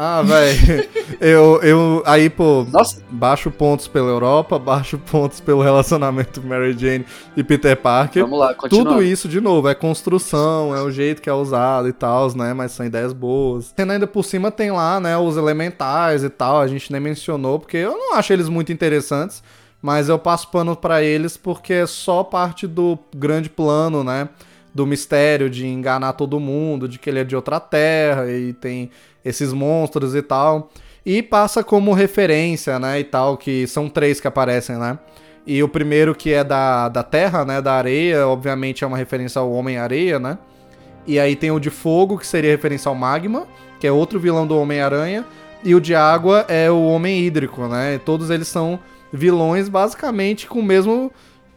[0.00, 0.88] Ah, velho,
[1.20, 7.04] eu, eu, aí, pô, Nossa, baixo pontos pela Europa, baixo pontos pelo relacionamento Mary Jane
[7.36, 8.22] e Peter Parker.
[8.22, 8.84] vamos lá, continua.
[8.84, 12.54] Tudo isso, de novo, é construção, é o jeito que é usado e tal, né?
[12.54, 13.72] Mas são ideias boas.
[13.72, 17.58] Tendo ainda por cima tem lá, né, os elementais e tal, a gente nem mencionou,
[17.58, 19.42] porque eu não acho eles muito interessantes,
[19.82, 24.28] mas eu passo pano pra eles porque é só parte do grande plano, né?
[24.72, 28.92] Do mistério de enganar todo mundo, de que ele é de outra terra e tem
[29.24, 30.70] esses monstros e tal.
[31.04, 34.98] E passa como referência, né, e tal, que são três que aparecem, né?
[35.46, 39.40] E o primeiro que é da, da terra, né, da areia, obviamente é uma referência
[39.40, 40.36] ao Homem-Areia, né?
[41.06, 43.46] E aí tem o de fogo, que seria referência ao Magma,
[43.80, 45.24] que é outro vilão do Homem-Aranha.
[45.64, 47.94] E o de água é o Homem Hídrico, né?
[47.94, 48.78] E todos eles são
[49.10, 51.10] vilões basicamente com o mesmo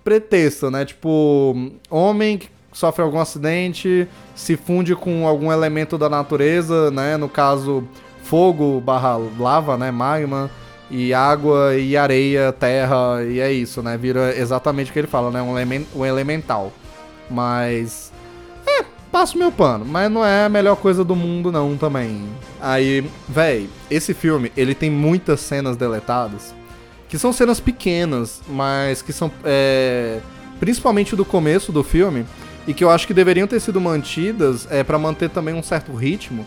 [0.04, 0.86] pretexto, né?
[0.86, 2.39] Tipo, homem
[2.71, 7.17] sofre algum acidente, se funde com algum elemento da natureza, né?
[7.17, 7.88] No caso,
[8.23, 9.91] fogo barra lava, né?
[9.91, 10.49] Magma.
[10.93, 13.97] E água e areia, terra, e é isso, né?
[13.97, 15.41] Vira exatamente o que ele fala, né?
[15.41, 16.73] Um, elemen um elemental.
[17.29, 18.12] Mas.
[18.67, 19.86] É, passo meu pano.
[19.86, 22.25] Mas não é a melhor coisa do mundo, não, também.
[22.60, 26.53] Aí, véi, esse filme, ele tem muitas cenas deletadas.
[27.07, 29.31] Que são cenas pequenas, mas que são.
[29.45, 30.19] É,
[30.60, 32.25] principalmente do começo do filme.
[32.67, 35.93] E que eu acho que deveriam ter sido mantidas é, para manter também um certo
[35.93, 36.45] ritmo.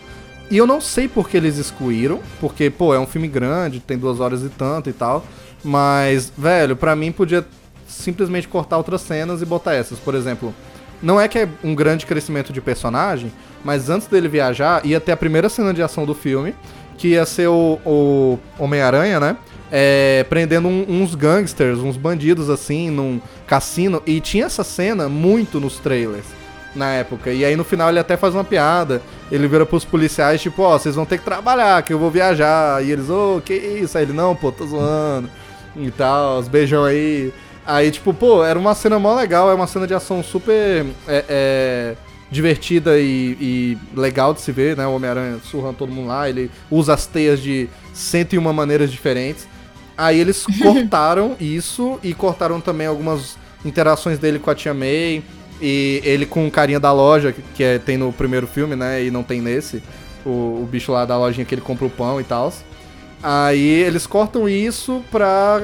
[0.49, 3.97] E eu não sei por que eles excluíram, porque, pô, é um filme grande, tem
[3.97, 5.25] duas horas e tanto e tal.
[5.63, 7.45] Mas, velho, pra mim podia
[7.87, 9.99] simplesmente cortar outras cenas e botar essas.
[9.99, 10.53] Por exemplo,
[11.01, 13.31] não é que é um grande crescimento de personagem,
[13.63, 16.55] mas antes dele viajar, ia ter a primeira cena de ação do filme,
[16.97, 19.37] que ia ser o, o Homem-Aranha, né?
[19.71, 24.01] É, prendendo um- uns gangsters, uns bandidos assim, num cassino.
[24.05, 26.25] E tinha essa cena muito nos trailers.
[26.75, 27.31] na época.
[27.31, 29.01] E aí no final ele até faz uma piada.
[29.31, 32.83] Ele vira pros policiais, tipo, ó, vocês vão ter que trabalhar, que eu vou viajar.
[32.83, 33.97] E eles, ô, oh, que isso?
[33.97, 35.29] Aí ele, não, pô, tô zoando.
[35.77, 37.33] E tal, os beijão aí.
[37.65, 41.25] Aí, tipo, pô, era uma cena mó legal, é uma cena de ação super é,
[41.29, 41.95] é,
[42.29, 44.85] divertida e, e, legal de se ver, né?
[44.85, 49.47] O Homem-Aranha surrando todo mundo lá, ele usa as teias de 101 maneiras diferentes.
[49.97, 55.23] Aí eles cortaram isso e cortaram também algumas interações dele com a Tia May
[55.61, 59.03] e ele com o carinha da loja, que é, tem no primeiro filme, né?
[59.03, 59.81] E não tem nesse.
[60.25, 62.51] O, o bicho lá da lojinha que ele compra o pão e tal.
[63.23, 65.61] Aí eles cortam isso pra.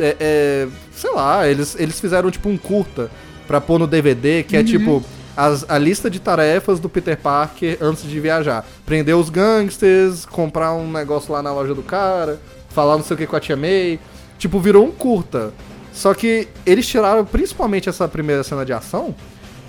[0.00, 3.10] É, é, sei lá, eles, eles fizeram tipo um curta
[3.46, 4.64] pra pôr no DVD, que é, uhum.
[4.64, 5.04] é tipo
[5.36, 8.66] as, a lista de tarefas do Peter Parker antes de viajar.
[8.84, 12.40] Prender os gangsters, comprar um negócio lá na loja do cara,
[12.72, 13.98] falar não sei o que com a tia May.
[14.38, 15.52] Tipo, virou um curta.
[15.92, 19.14] Só que eles tiraram principalmente essa primeira cena de ação.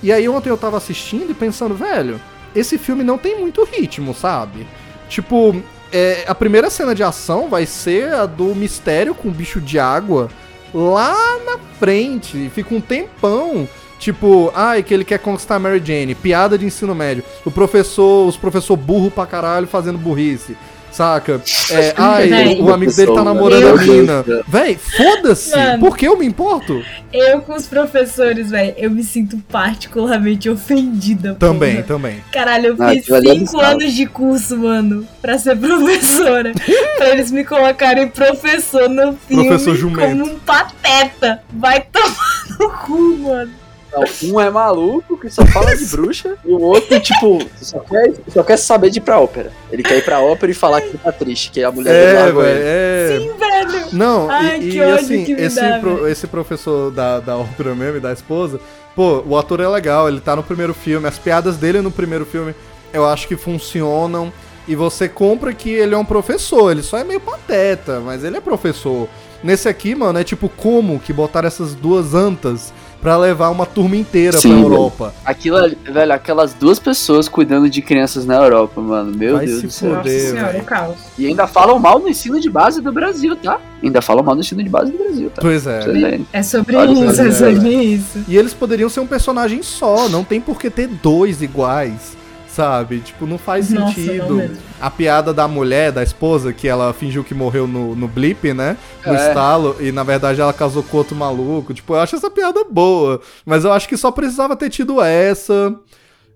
[0.02, 2.20] E aí ontem eu tava assistindo e pensando, velho,
[2.56, 4.66] esse filme não tem muito ritmo, sabe?
[5.10, 5.56] Tipo,
[5.92, 9.78] é, a primeira cena de ação vai ser a do mistério com o bicho de
[9.78, 10.30] água
[10.74, 12.50] lá na frente.
[12.54, 13.68] Fica um tempão.
[14.00, 16.16] Tipo, ai, que ele quer conquistar Mary Jane.
[16.16, 17.24] Piada de ensino médio.
[17.46, 20.58] O professor, os professor burro pra caralho fazendo burrice.
[20.94, 21.42] Saca?
[21.72, 24.26] É, ai, o, o amigo dele tá namorando a mina.
[24.48, 25.52] Véi, foda-se!
[25.80, 26.84] Por que eu me importo?
[27.12, 31.34] Eu com os professores, véi, eu me sinto particularmente ofendida.
[31.36, 31.88] Também, porra.
[31.88, 32.24] também.
[32.32, 36.52] Caralho, eu ah, fiz 5 anos de curso, mano, pra ser professora.
[36.98, 41.42] pra eles me colocarem professor no filme professor como um pateta.
[41.52, 43.63] Vai tomar no cu, mano.
[43.94, 48.14] Não, um é maluco que só fala de bruxa e o outro, tipo, só quer,
[48.28, 49.52] só quer saber de ir pra ópera.
[49.72, 52.16] Ele quer ir pra ópera e falar que ele tá triste, que a mulher é,
[52.16, 53.20] dele velho, é...
[53.20, 53.88] Sim, velho!
[53.94, 58.00] Não, Ai, e, e assim, esse, dá, pro, esse professor da, da ópera mesmo e
[58.00, 58.60] da esposa,
[58.96, 62.26] pô, o ator é legal, ele tá no primeiro filme, as piadas dele no primeiro
[62.26, 62.56] filme
[62.94, 64.32] eu acho que funcionam.
[64.66, 68.38] E você compra que ele é um professor, ele só é meio pateta, mas ele
[68.38, 69.10] é professor.
[69.44, 72.72] Nesse aqui, mano, é tipo como que botaram essas duas antas
[73.04, 75.06] para levar uma turma inteira Sim, pra Europa.
[75.08, 75.18] Velho.
[75.26, 75.58] Aquilo,
[75.92, 79.16] velho, aquelas duas pessoas cuidando de crianças na Europa, mano.
[79.16, 79.96] Meu Vai Deus do céu.
[79.96, 80.96] Nossa senhora, é caos.
[81.20, 83.60] E ainda falam mal no ensino de base do Brasil, tá?
[83.84, 85.42] Ainda falam mal no ensino de base do Brasil, tá?
[85.42, 86.22] Pois é.
[86.32, 88.24] É sobre isso, é sobre isso.
[88.26, 92.23] E eles poderiam ser um personagem só, não tem por que ter dois iguais
[92.54, 93.00] sabe?
[93.00, 94.38] Tipo, não faz Nossa, sentido.
[94.38, 98.54] Não a piada da mulher, da esposa, que ela fingiu que morreu no, no blip,
[98.54, 98.78] né?
[99.06, 99.28] No é.
[99.28, 101.74] estalo, e na verdade ela casou com outro maluco.
[101.74, 103.22] Tipo, eu acho essa piada boa.
[103.46, 105.74] Mas eu acho que só precisava ter tido essa.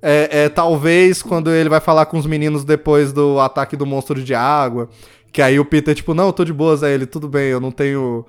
[0.02, 4.24] É, é, talvez quando ele vai falar com os meninos depois do ataque do monstro
[4.24, 4.90] de água.
[5.38, 7.70] Que aí o Peter, tipo, não, tô de boas, aí ele, tudo bem, eu não
[7.70, 8.26] tenho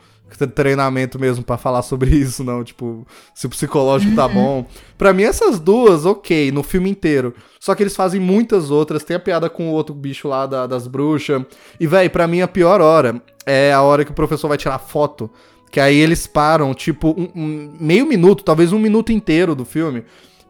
[0.55, 2.63] treinamento mesmo para falar sobre isso, não.
[2.63, 4.67] Tipo, se o psicológico tá bom.
[4.99, 7.33] Pra mim, essas duas, ok, no filme inteiro.
[7.59, 9.05] Só que eles fazem muitas outras.
[9.05, 11.43] Tem a piada com o outro bicho lá da, das bruxas.
[11.81, 14.79] E, véi, pra mim a pior hora é a hora que o professor vai tirar
[14.79, 15.31] foto.
[15.71, 20.05] Que aí eles param, tipo, um, um meio minuto, talvez um minuto inteiro do filme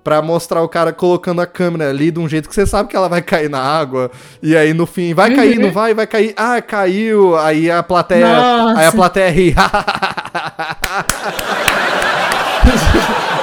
[0.05, 2.97] Pra mostrar o cara colocando a câmera ali de um jeito que você sabe que
[2.97, 4.11] ela vai cair na água.
[4.43, 6.33] E aí no fim, vai cair, não vai, vai cair.
[6.37, 7.37] Ah, caiu.
[7.37, 8.27] Aí a plateia.
[8.27, 8.81] Nossa.
[8.81, 9.55] Aí a plateia ri.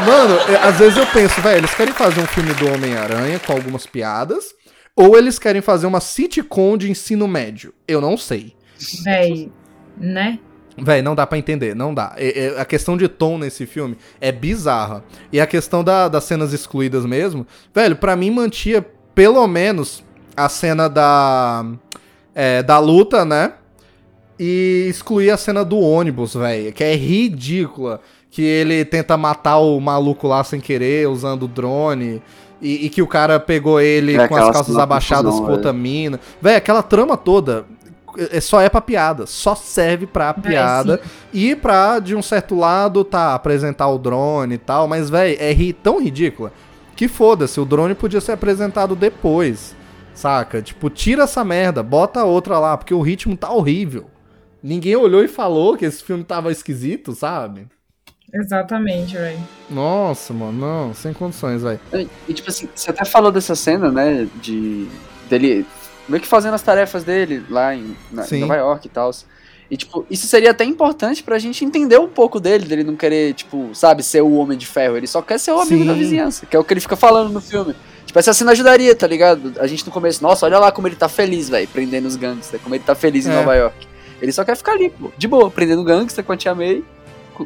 [0.05, 3.85] Mano, às vezes eu penso, velho, eles querem fazer um filme do Homem-Aranha com algumas
[3.85, 4.53] piadas.
[4.95, 7.73] Ou eles querem fazer uma sitcom de ensino médio.
[7.87, 8.55] Eu não sei.
[9.03, 9.51] Véi,
[9.97, 10.39] né?
[10.77, 12.13] Véi, não dá para entender, não dá.
[12.17, 15.03] É, é, a questão de tom nesse filme é bizarra.
[15.31, 20.03] E a questão da, das cenas excluídas mesmo, velho, para mim mantia pelo menos
[20.35, 21.65] a cena da.
[22.33, 23.53] É, da luta, né?
[24.37, 26.73] E excluir a cena do ônibus, velho.
[26.73, 28.01] Que é ridícula.
[28.29, 32.21] Que ele tenta matar o maluco lá sem querer, usando o drone.
[32.61, 36.19] E, e que o cara pegou ele é com as calças abaixadas com outra mina.
[36.41, 37.65] Véi, aquela trama toda
[38.17, 42.21] é, só é pra piada, só serve pra é, piada é, e pra, de um
[42.21, 46.51] certo lado, tá, apresentar o drone e tal, mas, velho, é ri tão ridícula
[46.95, 49.75] que foda-se, o drone podia ser apresentado depois,
[50.13, 50.61] saca?
[50.61, 54.05] Tipo, tira essa merda, bota outra lá, porque o ritmo tá horrível.
[54.63, 57.67] Ninguém olhou e falou que esse filme tava esquisito, sabe?
[58.33, 59.37] Exatamente, velho.
[59.69, 61.79] Nossa, mano, não, sem condições, velho.
[62.27, 64.87] E, tipo assim, você até falou dessa cena, né, de
[65.29, 65.65] dele
[66.07, 69.11] meio que fazendo as tarefas dele lá em, na, em Nova York e tal.
[69.69, 73.33] E, tipo, isso seria até importante pra gente entender um pouco dele, dele não querer,
[73.33, 74.95] tipo, sabe, ser o Homem de Ferro.
[74.95, 75.87] Ele só quer ser o amigo Sim.
[75.87, 77.75] da vizinhança, que é o que ele fica falando no filme.
[78.05, 79.53] Tipo, essa cena ajudaria, tá ligado?
[79.59, 82.61] A gente no começo, nossa, olha lá como ele tá feliz, velho, prendendo os gangsters,
[82.61, 83.31] como ele tá feliz é.
[83.31, 83.87] em Nova York.
[84.21, 86.83] Ele só quer ficar ali, pô, de boa, prendendo gangster com a Tia May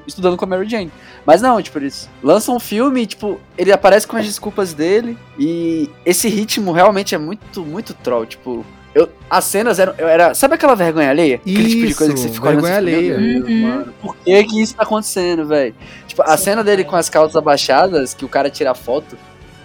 [0.05, 0.91] estudando com a Mary Jane.
[1.25, 5.17] Mas não, tipo, eles lançam um filme e, tipo, ele aparece com as desculpas dele.
[5.37, 8.25] E esse ritmo realmente é muito, muito troll.
[8.25, 9.93] Tipo, eu, as cenas eram.
[9.97, 11.35] eu era, sabe aquela vergonha alheia?
[11.37, 13.17] Aquele tipo de coisa que você Isso, olhando vergonha meu alheia.
[13.17, 13.61] Deus, Uhum.
[13.61, 15.75] mano, por que que isso tá acontecendo, velho?
[16.07, 19.17] Tipo, a Sim, cena dele com as calças abaixadas, que o cara tira a foto.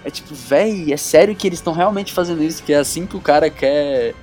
[0.05, 2.63] É tipo, véi, é sério que eles estão realmente fazendo isso?
[2.63, 4.15] Que é assim que o cara quer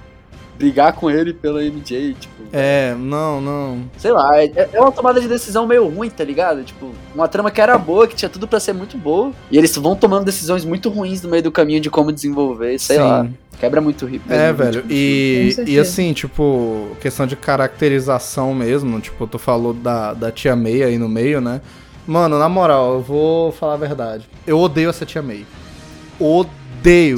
[0.62, 2.42] brigar com ele pela MJ, tipo.
[2.54, 3.84] É, não, não.
[3.98, 6.64] Sei lá, é, é uma tomada de decisão meio ruim, tá ligado?
[6.64, 9.32] Tipo, uma trama que era boa, que tinha tudo pra ser muito boa.
[9.50, 12.98] E eles vão tomando decisões muito ruins no meio do caminho de como desenvolver, sei
[12.98, 13.04] Sim.
[13.04, 13.28] lá.
[13.60, 14.34] Quebra muito o ritmo.
[14.34, 14.84] É, velho.
[14.90, 19.00] E, e assim, tipo, questão de caracterização mesmo.
[19.00, 21.62] Tipo, tu falou da, da tia May aí no meio, né?
[22.08, 24.28] Mano, na moral, eu vou falar a verdade.
[24.48, 25.46] Eu odeio essa tia May.
[26.20, 27.18] Odeio.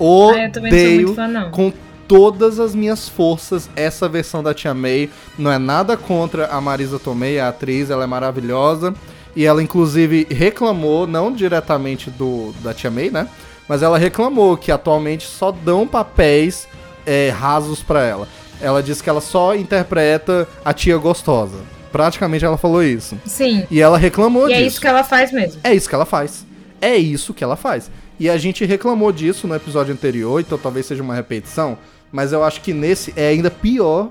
[0.00, 1.50] Ah, eu também não sou Odeio muito fã, não.
[1.50, 1.72] com
[2.12, 5.08] todas as minhas forças essa versão da Tia May.
[5.38, 8.94] Não é nada contra a Marisa Tomei, a atriz, ela é maravilhosa.
[9.34, 13.26] E ela, inclusive, reclamou, não diretamente do da Tia May, né?
[13.66, 16.68] Mas ela reclamou que atualmente só dão papéis
[17.06, 18.28] é, rasos pra ela.
[18.60, 21.60] Ela disse que ela só interpreta a tia gostosa.
[21.90, 23.16] Praticamente ela falou isso.
[23.24, 23.64] Sim.
[23.70, 24.60] E ela reclamou E disso.
[24.60, 25.60] é isso que ela faz mesmo.
[25.64, 26.44] É isso que ela faz.
[26.80, 27.90] É isso que ela faz.
[28.20, 31.78] E a gente reclamou disso no episódio anterior, então talvez seja uma repetição,
[32.12, 34.10] mas eu acho que nesse é ainda pior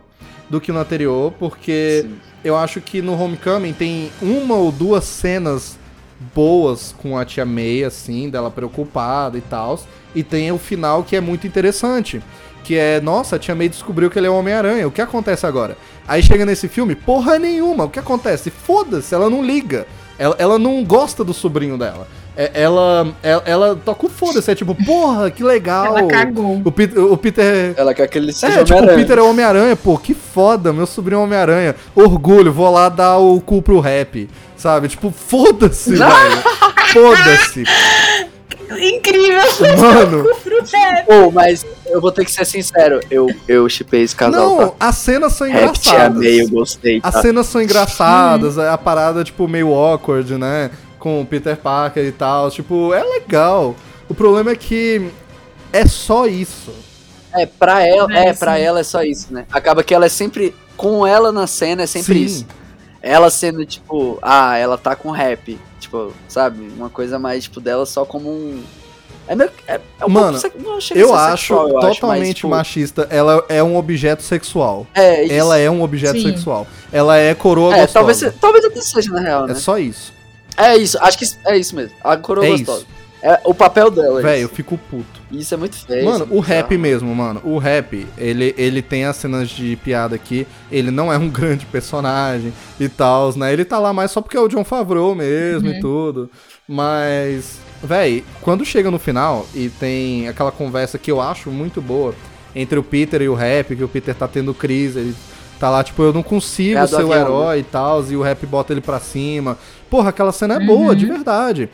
[0.49, 2.15] do que no anterior, porque Sim.
[2.43, 5.79] eu acho que no Homecoming tem uma ou duas cenas
[6.35, 9.79] boas com a tia May, assim, dela preocupada e tal,
[10.13, 12.21] e tem o final que é muito interessante,
[12.63, 15.45] que é, nossa, a tia May descobriu que ele é o Homem-Aranha, o que acontece
[15.45, 15.77] agora?
[16.07, 18.51] Aí chega nesse filme, porra nenhuma, o que acontece?
[18.51, 19.87] Foda-se, ela não liga,
[20.19, 22.07] ela, ela não gosta do sobrinho dela.
[22.35, 25.85] É- Ela, ela, ela toca o foda-se, é tipo, porra, que legal.
[25.97, 26.61] Ela cagou.
[26.63, 28.87] O Peter, o Peter Ela quer que ele seja é, tipo, o.
[28.95, 31.75] Peter é Homem-Aranha, pô, que foda, meu sobrinho é Homem-Aranha.
[31.93, 34.87] Orgulho, vou lá dar o cu pro rap, sabe?
[34.87, 36.11] Tipo, foda-se, velho.
[36.93, 37.63] Foda-se.
[38.71, 39.41] Incrível.
[39.77, 40.23] Mano,
[41.05, 44.73] Pô, mas eu vou ter que ser sincero, eu, eu chipei esse casal, não, tá?
[44.87, 46.17] as cenas são Rap te engraçadas.
[46.17, 47.21] amei, eu gostei, As tá?
[47.21, 50.69] cenas são engraçadas, a parada, tipo, meio awkward, né?
[51.01, 52.51] Com o Peter Parker e tal.
[52.51, 53.75] Tipo, é legal.
[54.07, 55.09] O problema é que
[55.73, 56.71] é só isso.
[57.33, 59.45] É, pra ela, É, é, pra ela é só isso, né?
[59.51, 62.25] Acaba que ela é sempre, com ela na cena, é sempre Sim.
[62.25, 62.45] isso.
[63.01, 66.71] Ela sendo, tipo, ah, ela tá com rap, tipo, sabe?
[66.77, 68.61] Uma coisa mais, tipo, dela só como um...
[69.27, 73.07] É meio é, é um Mano, Eu acho sexual, eu acho, mas, totalmente tipo, machista.
[73.09, 74.85] Ela é um objeto sexual.
[74.93, 75.33] É, isso.
[75.33, 76.27] Ela é um objeto Sim.
[76.31, 76.67] sexual.
[76.91, 77.93] Ela é coroa É, gostosa.
[77.93, 79.55] talvez, talvez até seja, na real, É né?
[79.55, 80.13] só isso.
[80.57, 81.95] É isso, acho que é isso mesmo.
[82.03, 82.79] A coroa É gostosa.
[82.79, 83.01] isso.
[83.23, 85.21] É o papel dela, é Véi, eu fico puto.
[85.31, 86.05] Isso é muito feio.
[86.05, 87.39] Mano, é o rap mesmo, mano.
[87.43, 90.47] O rap, ele, ele tem as cenas de piada aqui.
[90.71, 93.53] Ele não é um grande personagem e tal, né?
[93.53, 96.31] Ele tá lá mais só porque é o John Favreau mesmo e tudo.
[96.67, 102.15] Mas, véi, quando chega no final e tem aquela conversa que eu acho muito boa
[102.55, 105.15] entre o Peter e o rap, que o Peter tá tendo crise, ele
[105.59, 108.45] tá lá, tipo, eu não consigo É ser o herói e tal, e o rap
[108.47, 109.57] bota ele pra cima.
[109.91, 111.69] Porra, aquela cena é boa, de verdade.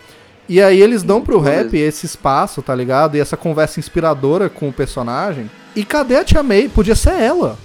[0.50, 3.16] E aí eles dão pro rap esse espaço, tá ligado?
[3.16, 5.52] E essa conversa inspiradora com o personagem.
[5.76, 6.68] E cadê a Tia May?
[6.68, 7.60] Podia ser ela.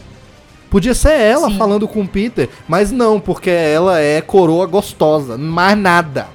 [0.69, 1.57] Podia ser ela Sim.
[1.57, 6.29] falando com o Peter, mas não, porque ela é coroa gostosa, mais nada.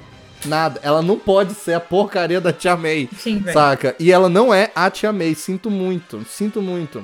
[0.46, 0.80] Nada.
[0.82, 3.54] Ela não pode ser a porcaria da Tia May, Sim, velho.
[3.54, 3.96] saca?
[4.00, 7.04] E ela não é a Tia May, sinto muito, sinto muito.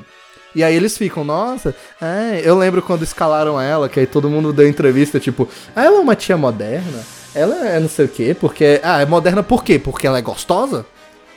[0.56, 4.54] E aí eles ficam, nossa, é, eu lembro quando escalaram ela, que aí todo mundo
[4.54, 7.04] deu entrevista, tipo, ah, ela é uma tia moderna?
[7.36, 8.80] Ela é não sei o quê, porque.
[8.84, 9.80] Ah, é moderna por quê?
[9.80, 10.86] Porque ela é gostosa?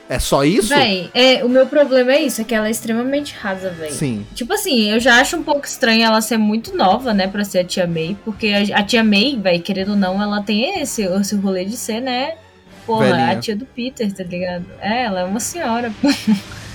[0.08, 0.68] É só isso?
[0.68, 3.90] Véi, é, o meu problema é isso, é que ela é extremamente rasa, véi.
[3.90, 4.24] Sim.
[4.34, 7.60] Tipo assim, eu já acho um pouco estranho ela ser muito nova, né, pra ser
[7.60, 11.02] a tia May, porque a, a tia May, véi, querendo ou não, ela tem esse,
[11.02, 12.34] esse rolê de ser, né,
[12.86, 13.30] porra, Velhinha.
[13.30, 14.66] a tia do Peter, tá ligado?
[14.80, 16.08] É, ela é uma senhora, pô.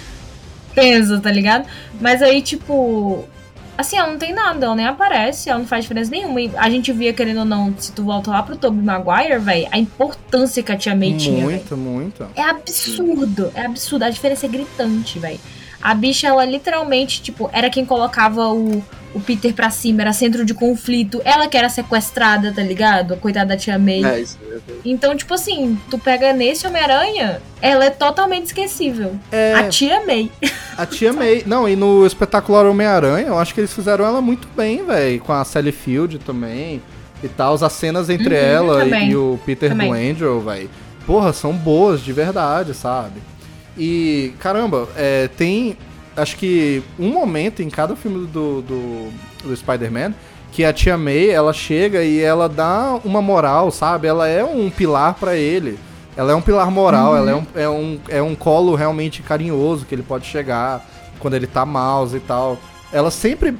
[0.73, 1.67] Pensa, tá ligado?
[1.99, 3.25] Mas aí, tipo,
[3.77, 6.41] assim, ela não tem nada, ela nem aparece, ela não faz diferença nenhuma.
[6.41, 9.67] E a gente via, querendo ou não, se tu volta lá pro Tobey Maguire, véi,
[9.71, 11.43] a importância que a tia May tinha.
[11.43, 12.27] Muito, muito.
[12.35, 14.03] É absurdo, é absurdo.
[14.03, 15.39] A diferença é gritante, velho.
[15.81, 20.45] A bicha, ela literalmente, tipo, era quem colocava o, o Peter pra cima, era centro
[20.45, 21.21] de conflito.
[21.25, 23.13] Ela que era sequestrada, tá ligado?
[23.13, 24.03] A coitada da tia May.
[24.05, 24.37] É isso.
[24.51, 24.57] é.
[24.85, 29.15] Então, tipo assim, tu pega nesse Homem-Aranha, ela é totalmente esquecível.
[29.31, 30.31] É, A tia May.
[30.77, 31.43] a tia May.
[31.45, 35.19] Não, e no espetacular Homem-Aranha, eu acho que eles fizeram ela muito bem, velho.
[35.21, 36.81] Com a Sally Field também.
[37.23, 37.53] E tal.
[37.53, 39.89] As cenas entre Uhum, ela e, e o Peter Também.
[39.89, 40.69] do Angel, velho.
[41.05, 43.21] Porra, são boas de verdade, sabe?
[43.77, 45.77] E, caramba, é, tem.
[46.15, 49.09] Acho que um momento em cada filme do, do,
[49.43, 50.13] do Spider-Man
[50.51, 54.07] que a tia May, ela chega e ela dá uma moral, sabe?
[54.07, 55.79] Ela é um pilar pra ele.
[56.15, 59.85] Ela é um pilar moral, ela é um, é, um, é um colo realmente carinhoso
[59.85, 60.85] que ele pode chegar
[61.19, 62.57] quando ele tá mouse e tal.
[62.91, 63.57] Ela sempre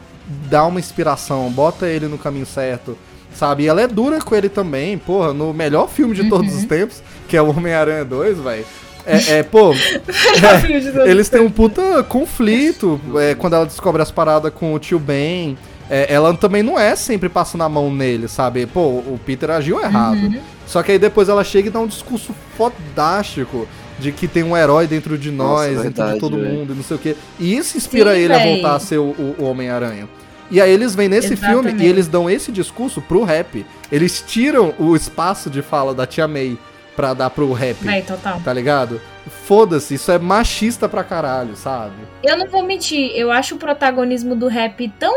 [0.50, 2.97] dá uma inspiração, bota ele no caminho certo,
[3.34, 3.63] sabe?
[3.63, 7.02] E ela é dura com ele também, porra, no melhor filme de todos os tempos,
[7.30, 8.65] que é o Homem-Aranha 2, velho.
[9.05, 9.73] É, é, pô,
[11.03, 14.99] é, eles têm um puta conflito é, quando ela descobre as paradas com o tio
[14.99, 15.57] Ben.
[15.89, 18.65] É, ela também não é sempre passando a mão nele, sabe?
[18.65, 20.33] Pô, o Peter agiu errado.
[20.65, 23.67] Só que aí depois ela chega e dá um discurso fodástico
[23.99, 26.49] de que tem um herói dentro de nós, Nossa, dentro de verdade, todo velho.
[26.59, 27.15] mundo, e não sei o quê.
[27.39, 28.53] E isso inspira Sim, ele a véi.
[28.53, 30.07] voltar a ser o, o- o Homem-Aranha.
[30.49, 31.83] E aí eles vêm nesse filme Exatamente.
[31.83, 33.65] e eles dão esse discurso pro rap.
[33.91, 36.57] Eles tiram o espaço de fala da Tia May
[36.95, 37.77] pra dar pro rap.
[37.82, 38.39] Véi, total.
[38.43, 39.01] Tá ligado?
[39.45, 41.93] Foda-se, isso é machista pra caralho, sabe?
[42.23, 45.15] Eu não vou mentir, eu acho o protagonismo do rap tão.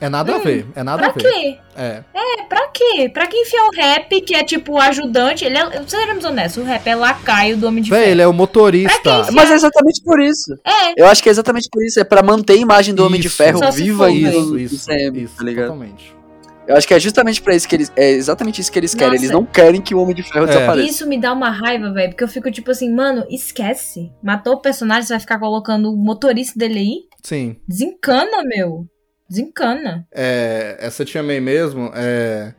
[0.00, 1.20] É nada a Hum, ver, é nada Pra a ver.
[1.22, 1.58] quê?
[1.76, 2.02] É.
[2.14, 3.10] É, pra quê?
[3.12, 5.44] Pra que enfiar o rap, que é tipo o ajudante?
[5.44, 5.82] Ele é.
[5.88, 8.12] Sejamos honestos, o rap é lacaio do Homem de Véi, Ferro.
[8.12, 9.00] ele é o motorista.
[9.02, 10.54] Pra quem Mas é exatamente por isso.
[10.64, 11.98] É, Eu acho que é exatamente por isso.
[11.98, 13.36] É pra manter a imagem do Homem de Isso.
[13.38, 15.64] Ferro viva for, Isso, isso, CM, isso, tá ligado?
[15.72, 16.16] totalmente.
[16.68, 17.90] Eu acho que é justamente pra isso que eles.
[17.96, 19.12] É exatamente isso que eles querem.
[19.14, 19.22] Nossa.
[19.24, 20.48] Eles não querem que o Homem de Ferro É.
[20.48, 20.86] desapareça.
[20.88, 22.10] isso me dá uma raiva, velho.
[22.10, 24.12] Porque eu fico tipo assim, mano, esquece.
[24.22, 26.94] Matou o personagem, você vai ficar colocando o motorista dele aí?
[27.24, 27.56] Sim.
[27.66, 28.84] Desencana, meu.
[29.28, 30.06] Desencana.
[30.14, 32.52] É, essa tia May mesmo, é,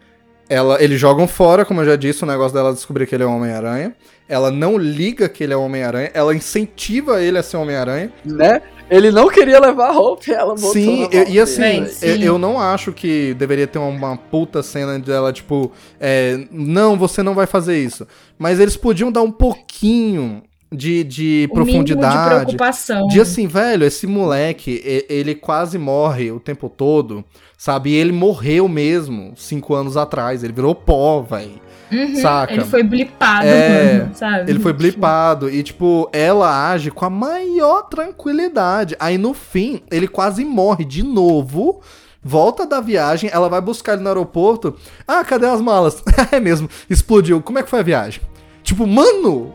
[0.50, 3.28] ela, eles jogam fora, como eu já disse, o negócio dela descobrir que ele é
[3.28, 3.96] Homem-Aranha.
[4.28, 8.12] Ela não liga que ele é Homem-Aranha, ela incentiva ele a ser Homem-Aranha.
[8.26, 8.62] Né?
[8.90, 11.62] Ele não queria levar a roupa e ela botou Sim, na e, roupa e assim,
[11.62, 12.24] Véi, eu, sim.
[12.24, 17.22] eu não acho que deveria ter uma, uma puta cena dela, tipo, é, não, você
[17.22, 18.08] não vai fazer isso.
[18.38, 22.44] Mas eles podiam dar um pouquinho de, de O mínimo de profundidade.
[22.46, 23.08] preocupação.
[23.08, 27.24] De assim, velho, esse moleque, e- ele quase morre o tempo todo,
[27.58, 27.92] sabe?
[27.92, 30.44] E ele morreu mesmo cinco anos atrás.
[30.44, 31.60] Ele virou pó, velho.
[31.92, 32.54] Uhum, saca?
[32.54, 34.52] Ele foi blipado, É, mano, sabe?
[34.52, 35.50] Ele foi blipado.
[35.50, 38.96] E, tipo, ela age com a maior tranquilidade.
[39.00, 41.82] Aí, no fim, ele quase morre de novo.
[42.22, 44.76] Volta da viagem, ela vai buscar ele no aeroporto.
[45.08, 46.04] Ah, cadê as malas?
[46.32, 47.42] é mesmo, explodiu.
[47.42, 48.22] Como é que foi a viagem?
[48.62, 49.54] Tipo, mano,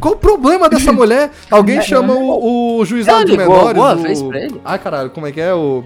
[0.00, 1.30] qual o problema dessa mulher?
[1.50, 3.68] Alguém chama o, o juizado de menores.
[3.68, 3.96] alguma o...
[3.96, 4.60] vez pra ele?
[4.64, 5.52] Ai, caralho, como é que é?
[5.52, 5.84] O.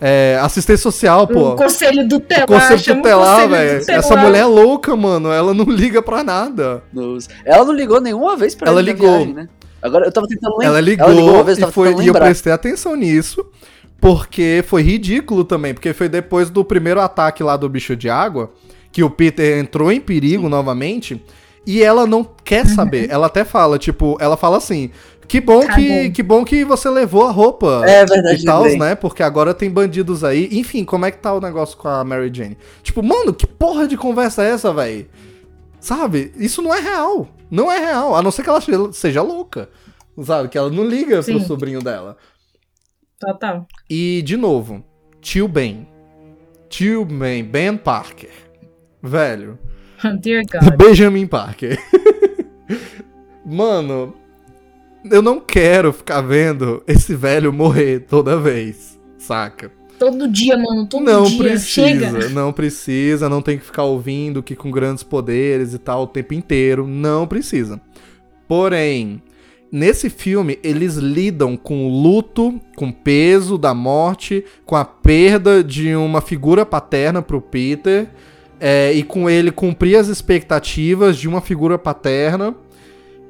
[0.00, 1.50] É, assistência social, pô.
[1.50, 2.46] O conselho tutelar.
[2.46, 3.80] Conselho chama o conselho velho.
[3.80, 3.98] tutelar.
[3.98, 5.30] Essa mulher é louca, mano.
[5.30, 6.82] Ela não liga pra nada.
[7.44, 9.10] Ela não ligou nenhuma vez pra Ela ligou.
[9.16, 9.48] viagem, né?
[9.82, 10.66] Agora eu tava tentando lembrar.
[10.66, 13.44] Ela ligou, uma vez, eu e, foi, e eu prestei atenção nisso,
[14.00, 18.50] porque foi ridículo também, porque foi depois do primeiro ataque lá do bicho de água,
[18.92, 21.22] que o Peter entrou em perigo novamente,
[21.66, 22.74] e ela não quer Uhum.
[22.74, 23.10] saber.
[23.10, 24.90] Ela até fala, tipo, ela fala assim,
[25.30, 28.96] que bom que, que bom que você levou a roupa É verdade, e tal, né?
[28.96, 30.48] Porque agora tem bandidos aí.
[30.50, 32.58] Enfim, como é que tá o negócio com a Mary Jane?
[32.82, 35.06] Tipo, mano, que porra de conversa é essa, velho?
[35.78, 36.32] Sabe?
[36.36, 37.28] Isso não é real.
[37.48, 38.16] Não é real.
[38.16, 39.68] A não ser que ela seja- seja louca.
[40.20, 40.48] Sabe?
[40.48, 41.46] Que ela não liga pro Sim.
[41.46, 42.16] sobrinho dela.
[43.20, 43.68] Total.
[43.88, 44.82] E, de novo,
[45.20, 45.86] tio Ben.
[46.68, 48.30] Tio Ben, Ben Parker.
[49.00, 49.56] Velho.
[50.20, 50.74] Dear God.
[50.76, 51.78] Benjamin Parker.
[53.46, 54.14] Mano,
[55.08, 59.70] eu não quero ficar vendo esse velho morrer toda vez, saca?
[59.98, 60.86] Todo dia, mano.
[60.86, 61.38] Todo não dia.
[61.38, 62.28] precisa, Chega.
[62.30, 66.32] não precisa, não tem que ficar ouvindo que com grandes poderes e tal o tempo
[66.32, 67.78] inteiro, não precisa.
[68.48, 69.22] Porém,
[69.70, 75.62] nesse filme eles lidam com o luto, com o peso da morte, com a perda
[75.62, 78.08] de uma figura paterna pro Peter,
[78.58, 82.54] é, e com ele cumprir as expectativas de uma figura paterna.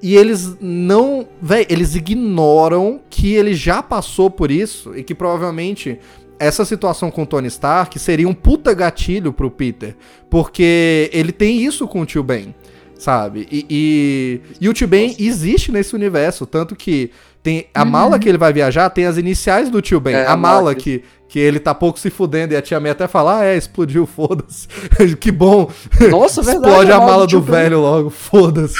[0.02, 1.26] E eles não.
[1.40, 5.98] Véi, eles ignoram que ele já passou por isso e que provavelmente
[6.38, 9.94] essa situação com o Tony Stark seria um puta gatilho pro Peter.
[10.30, 12.54] Porque ele tem isso com o tio Ben,
[12.98, 13.46] sabe?
[13.52, 16.46] E, e, e o tio Ben existe nesse universo.
[16.46, 17.10] Tanto que
[17.42, 20.14] tem a mala que ele vai viajar tem as iniciais do tio Ben.
[20.14, 22.90] É, a a mala que, que ele tá pouco se fudendo e a tia May
[22.90, 24.68] até fala: Ah, é, explodiu, foda-se.
[25.18, 25.70] que bom.
[26.10, 26.68] Nossa, verdade.
[26.68, 27.50] Explode a mala do Ben.
[27.52, 28.76] velho logo, foda-se.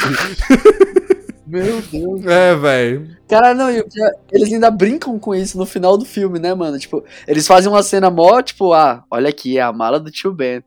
[1.47, 2.25] Meu Deus.
[2.27, 3.09] é, velho.
[3.29, 3.83] Cara, não, e
[4.31, 6.79] eles ainda brincam com isso no final do filme, né, mano?
[6.79, 10.33] Tipo, eles fazem uma cena mó, tipo, ah, olha aqui, é a mala do tio
[10.33, 10.63] Ben.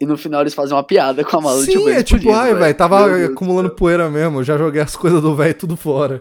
[0.00, 1.94] E no final eles fazem uma piada com a mala do tio Sim, Ben.
[1.96, 5.54] é tipo, ai, velho, tava acumulando do poeira mesmo, já joguei as coisas do velho
[5.54, 6.20] tudo fora.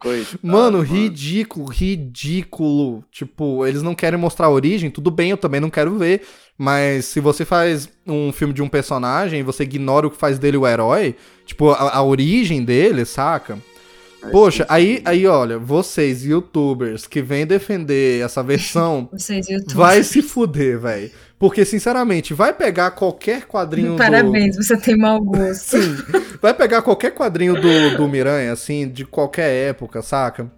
[0.00, 3.04] Coitado, Mano, ridículo, ridículo.
[3.12, 6.22] Tipo, eles não querem mostrar a origem, tudo bem, eu também não quero ver.
[6.56, 10.38] Mas se você faz um filme de um personagem e você ignora o que faz
[10.38, 13.58] dele o herói, tipo, a, a origem dele, saca?
[14.30, 20.78] Poxa, aí, aí olha, vocês, youtubers, que vêm defender essa versão, Vocês vai se fuder,
[20.78, 21.10] velho.
[21.38, 23.96] Porque, sinceramente, vai pegar qualquer quadrinho do...
[23.96, 25.78] Parabéns, você tem mau gosto.
[25.78, 25.96] Sim.
[26.40, 30.50] Vai pegar qualquer quadrinho do, do Miranha, assim, de qualquer época, saca?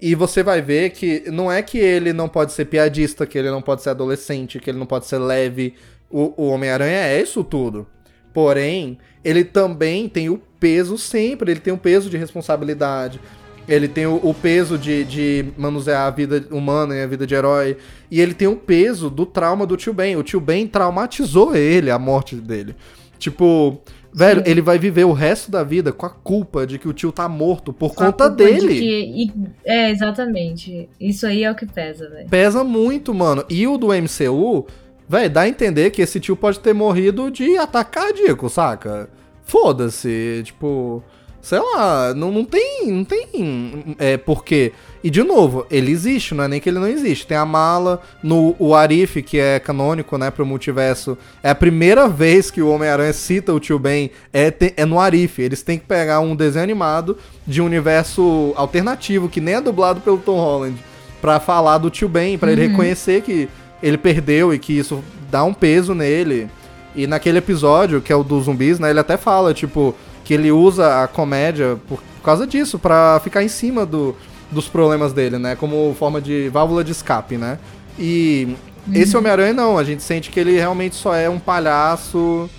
[0.00, 3.50] E você vai ver que não é que ele não pode ser piadista, que ele
[3.50, 5.74] não pode ser adolescente, que ele não pode ser leve.
[6.08, 7.84] O, o Homem-Aranha é isso tudo.
[8.32, 13.20] Porém, ele também tem o peso sempre, ele tem o peso de responsabilidade.
[13.68, 17.34] Ele tem o, o peso de, de manusear a vida humana e a vida de
[17.34, 17.76] herói.
[18.10, 20.16] E ele tem o peso do trauma do tio Ben.
[20.16, 22.74] O tio Ben traumatizou ele, a morte dele.
[23.18, 23.78] Tipo,
[24.10, 27.12] velho, ele vai viver o resto da vida com a culpa de que o tio
[27.12, 28.80] tá morto por Com conta culpa de dele.
[28.80, 29.32] que-
[29.66, 30.88] é, exatamente.
[30.98, 32.28] Isso aí é o que pesa, velho.
[32.30, 33.44] Pesa muito, mano.
[33.50, 34.66] E o do MCU,
[35.06, 39.10] velho, dá a entender que esse tio pode ter morrido de ataque cardíaco, saca?
[39.48, 41.02] Foda-se, tipo,
[41.40, 44.72] sei lá, não, não tem, não tem é, porquê.
[45.02, 47.26] E de novo, ele existe, não é nem que ele não existe.
[47.26, 51.16] Tem a mala no o Arif, que é canônico, né, pro multiverso.
[51.42, 55.40] É a primeira vez que o Homem-Aranha cita o tio Ben, é, é no Arif.
[55.40, 60.02] Eles têm que pegar um desenho animado de um universo alternativo, que nem é dublado
[60.02, 60.76] pelo Tom Holland,
[61.22, 63.48] pra falar do tio Ben, pra ele reconhecer que
[63.82, 66.50] ele perdeu e que isso dá um peso nele.
[66.98, 69.94] E naquele episódio, que é o dos zumbis, né, ele até fala, tipo,
[70.24, 74.16] que ele usa a comédia por causa disso, pra ficar em cima do,
[74.50, 77.60] dos problemas dele, né, como forma de válvula de escape, né.
[77.96, 78.56] E
[78.92, 82.50] esse Homem-Aranha não, a gente sente que ele realmente só é um palhaço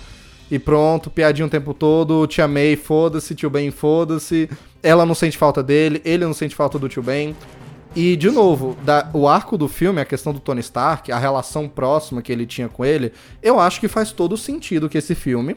[0.50, 4.48] e pronto, piadinha o tempo todo, te amei, foda-se, tio Ben, foda-se.
[4.82, 7.36] Ela não sente falta dele, ele não sente falta do tio Ben.
[7.94, 11.68] E, de novo, da- o arco do filme, a questão do Tony Stark, a relação
[11.68, 13.12] próxima que ele tinha com ele,
[13.42, 15.56] eu acho que faz todo sentido que esse filme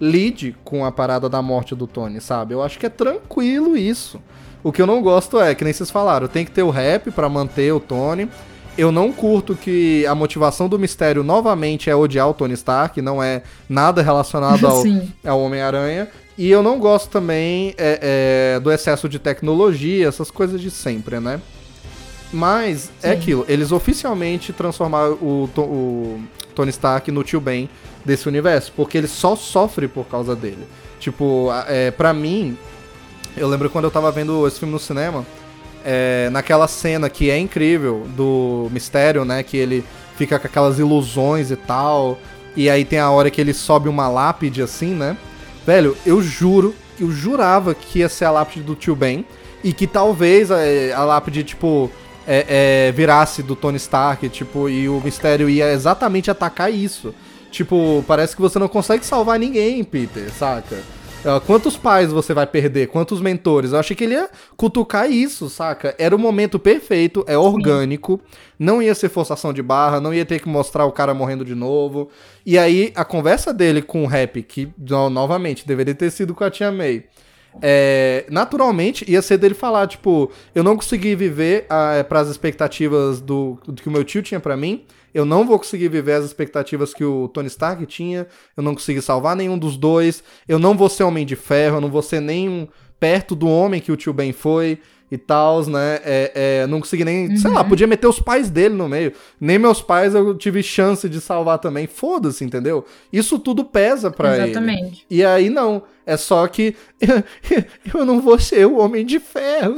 [0.00, 2.54] lide com a parada da morte do Tony, sabe?
[2.54, 4.20] Eu acho que é tranquilo isso.
[4.62, 7.10] O que eu não gosto é, que nem vocês falaram, tem que ter o rap
[7.10, 8.28] pra manter o Tony.
[8.76, 13.22] Eu não curto que a motivação do mistério novamente é odiar o Tony Stark, não
[13.22, 14.82] é nada relacionado ao,
[15.24, 16.08] ao Homem-Aranha.
[16.36, 21.20] E eu não gosto também é, é, do excesso de tecnologia, essas coisas de sempre,
[21.20, 21.40] né?
[22.34, 23.14] Mas é Sim.
[23.16, 26.20] aquilo, eles oficialmente transformaram o, o
[26.54, 27.68] Tony Stark no tio Ben
[28.04, 30.66] desse universo, porque ele só sofre por causa dele.
[30.98, 32.58] Tipo, a- é, pra mim,
[33.36, 35.24] eu lembro quando eu tava vendo esse filme no cinema,
[35.84, 39.42] é, naquela cena que é incrível do mistério, né?
[39.42, 39.84] Que ele
[40.16, 42.18] fica com aquelas ilusões e tal.
[42.56, 45.16] E aí tem a hora que ele sobe uma lápide assim, né?
[45.66, 49.24] Velho, eu juro, eu jurava que ia ser a lápide do tio Ben.
[49.62, 51.90] E que talvez é, a lápide, tipo,
[52.26, 57.14] é, é, virasse do Tony Stark, tipo, e o mistério ia exatamente atacar isso.
[57.50, 60.76] Tipo, parece que você não consegue salvar ninguém, Peter, saca?
[61.24, 62.88] Ah, Quantos pais você vai perder?
[62.88, 63.72] Quantos mentores?
[63.72, 65.94] Eu achei que ele ia cutucar isso, saca?
[65.96, 68.20] Era o momento perfeito, é orgânico,
[68.58, 71.54] não ia ser forçação de barra, não ia ter que mostrar o cara morrendo de
[71.54, 72.10] novo.
[72.44, 76.44] E aí, a conversa dele com o Rap, que, no- novamente, deveria ter sido com
[76.44, 77.04] a Tia May,
[77.62, 81.66] é, naturalmente ia ser dele falar, tipo, eu não consegui viver
[82.08, 84.84] para as expectativas do, do que o meu tio tinha pra mim.
[85.12, 88.26] Eu não vou conseguir viver as expectativas que o Tony Stark tinha.
[88.56, 90.24] Eu não consegui salvar nenhum dos dois.
[90.48, 91.76] Eu não vou ser homem de ferro.
[91.76, 94.80] Eu não vou ser nem perto do homem que o tio Ben foi
[95.14, 96.00] e tal, né?
[96.04, 97.36] É, é, não consegui nem.
[97.36, 99.12] Sei lá, podia meter os pais dele no meio.
[99.40, 101.86] Nem meus pais eu tive chance de salvar também.
[101.86, 102.84] Foda-se, entendeu?
[103.12, 104.50] Isso tudo pesa pra ele.
[104.50, 105.06] Exatamente.
[105.08, 106.74] E aí não, é só que
[107.94, 109.76] eu não vou ser o Homem de Ferro.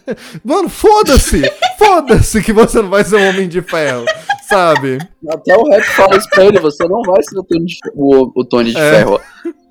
[0.42, 1.42] Mano, foda-se!
[1.78, 4.06] foda-se que você não vai ser um Homem de Ferro,
[4.48, 4.96] sabe?
[5.28, 8.32] Até o rap fala isso pra ele, você não vai ser o Tony de, o,
[8.34, 8.90] o Tony de É.
[8.92, 9.20] Ferro.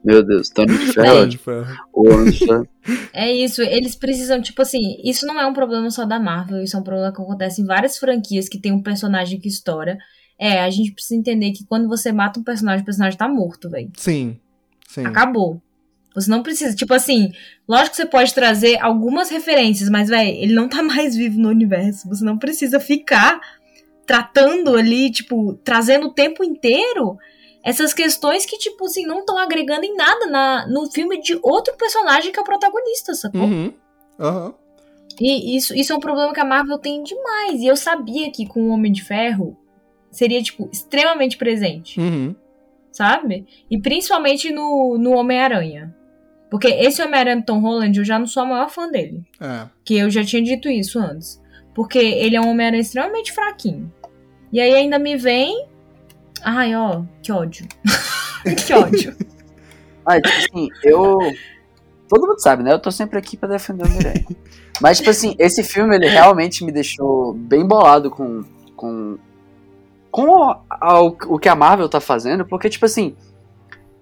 [0.04, 0.78] Meu Deus, Tony
[1.28, 1.68] de Ferro.
[1.94, 2.68] O Homem de Ferro.
[3.14, 6.78] É isso, eles precisam, tipo assim, isso não é um problema só da Marvel, isso
[6.78, 9.98] é um problema que acontece em várias franquias que tem um personagem que estoura.
[10.40, 13.70] É, a gente precisa entender que quando você mata um personagem, o personagem tá morto,
[13.70, 13.92] velho.
[13.96, 14.40] Sim,
[14.88, 15.06] sim.
[15.06, 15.62] Acabou.
[16.14, 17.32] Você não precisa, tipo assim,
[17.68, 21.50] lógico que você pode trazer algumas referências, mas, velho, ele não tá mais vivo no
[21.50, 22.08] universo.
[22.10, 23.40] Você não precisa ficar
[24.06, 27.18] tratando ali, tipo, trazendo o tempo inteiro
[27.70, 31.76] essas questões que, tipo assim, não estão agregando em nada na, no filme de outro
[31.76, 33.42] personagem que é o protagonista, sacou?
[33.42, 33.74] Uhum.
[34.20, 34.54] Aham.
[35.20, 37.60] E isso, isso é um problema que a Marvel tem demais.
[37.60, 39.58] E eu sabia que com o Homem de Ferro
[40.12, 42.36] seria, tipo, extremamente presente, Uhum.
[42.92, 43.46] sabe?
[43.70, 45.96] E principalmente no, no Homem-Aranha.
[46.50, 49.24] Porque esse Homem-Aranha Tom Holland, eu já não sou a maior fã dele.
[49.42, 49.68] É.
[49.84, 51.42] Que eu já tinha dito isso antes.
[51.76, 53.92] Porque ele é um Homem-Aranha extremamente fraquinho.
[54.54, 55.68] E aí ainda me vem.
[56.44, 57.68] Ai, ó, que ódio.
[58.66, 59.16] que ódio.
[60.06, 61.18] Ah, tipo assim, eu.
[62.08, 62.72] Todo mundo sabe, né?
[62.72, 64.26] Eu tô sempre aqui pra defender o Miranha.
[64.82, 68.44] Mas, tipo assim, esse filme, ele realmente me deixou bem bolado com.
[68.76, 69.18] com.
[70.10, 73.16] com a- a- o, que a Marvel tá fazendo, porque, tipo assim.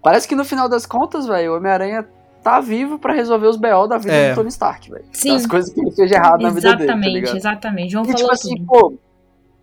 [0.04, 2.08] Parece que no final das contas, velho, o Homem-Aranha
[2.44, 4.30] tá vivo pra resolver os BO da vida É.
[4.30, 5.06] do Tony Stark, velho.
[5.12, 5.36] Sim.
[5.36, 7.92] As coisas que ele fez errado na vida dele, tá Exatamente, exatamente.
[7.92, 8.66] João E tipo falou assim, tudo.
[8.68, 8.94] pô,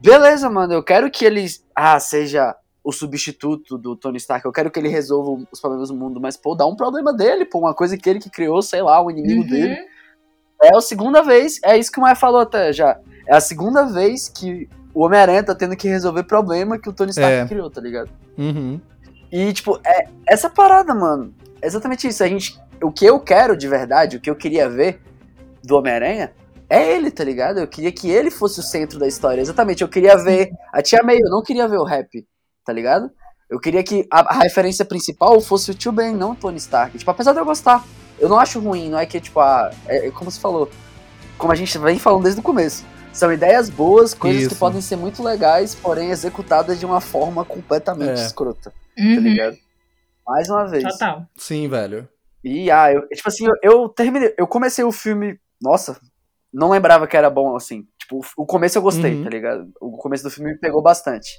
[0.00, 1.46] beleza, mano, eu quero que ele
[1.76, 5.94] ah, seja o substituto do Tony Stark, eu quero que ele resolva os problemas do
[5.94, 8.82] mundo, mas pô, dá um problema dele, pô, uma coisa que ele que criou, sei
[8.82, 9.46] lá, o inimigo Uhum.
[9.48, 9.76] dele.
[10.60, 12.98] É a segunda vez, é isso que o Maia falou até já.
[13.26, 17.10] É a segunda vez que o Homem-Aranha tá tendo que resolver problema que o Tony
[17.10, 17.46] Stark É.
[17.46, 18.10] criou, tá ligado?
[18.36, 18.80] Uhum.
[19.30, 21.32] E, tipo, é essa parada, mano.
[21.60, 22.22] É exatamente isso.
[22.22, 25.00] A gente, o que eu quero de verdade, o que eu queria ver
[25.64, 26.32] do Homem-Aranha
[26.68, 27.58] é ele, tá ligado?
[27.58, 29.40] Eu queria que ele fosse o centro da história.
[29.40, 29.82] Exatamente.
[29.82, 32.26] Eu queria ver a Tia May, eu não queria ver o rap,
[32.64, 33.10] tá ligado?
[33.50, 36.96] Eu queria que a, a referência principal fosse o Tio Ben, não o Tony Stark.
[36.96, 37.84] Tipo, apesar de eu gostar,
[38.18, 40.70] eu não acho ruim, não é que, tipo, ah, é, é como você falou,
[41.36, 42.84] como a gente vem falando desde o começo.
[43.12, 44.56] São ideias boas, coisas que Isso.
[44.58, 48.24] podem ser muito legais, porém executadas de uma forma completamente É.
[48.26, 49.56] escrota tá Uhum, ligado?
[50.26, 50.82] Mais uma vez.
[50.84, 51.26] total.
[51.36, 52.08] Sim, velho.
[52.42, 56.00] E, ah, eu, tipo assim, eu, eu terminei, eu comecei o filme, nossa,
[56.52, 57.84] não lembrava que era bom, assim.
[57.98, 59.24] Tipo, o- o começo eu gostei, Uhum.
[59.24, 59.70] tá ligado?
[59.80, 61.30] O começo do filme me pegou bastante.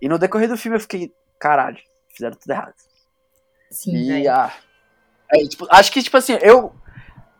[0.00, 1.78] E no decorrer do filme eu fiquei, caralho,
[2.14, 2.74] fizeram tudo errado.
[3.70, 4.52] Sim, e, ah,
[5.32, 6.72] é, tipo, acho que, tipo assim, eu,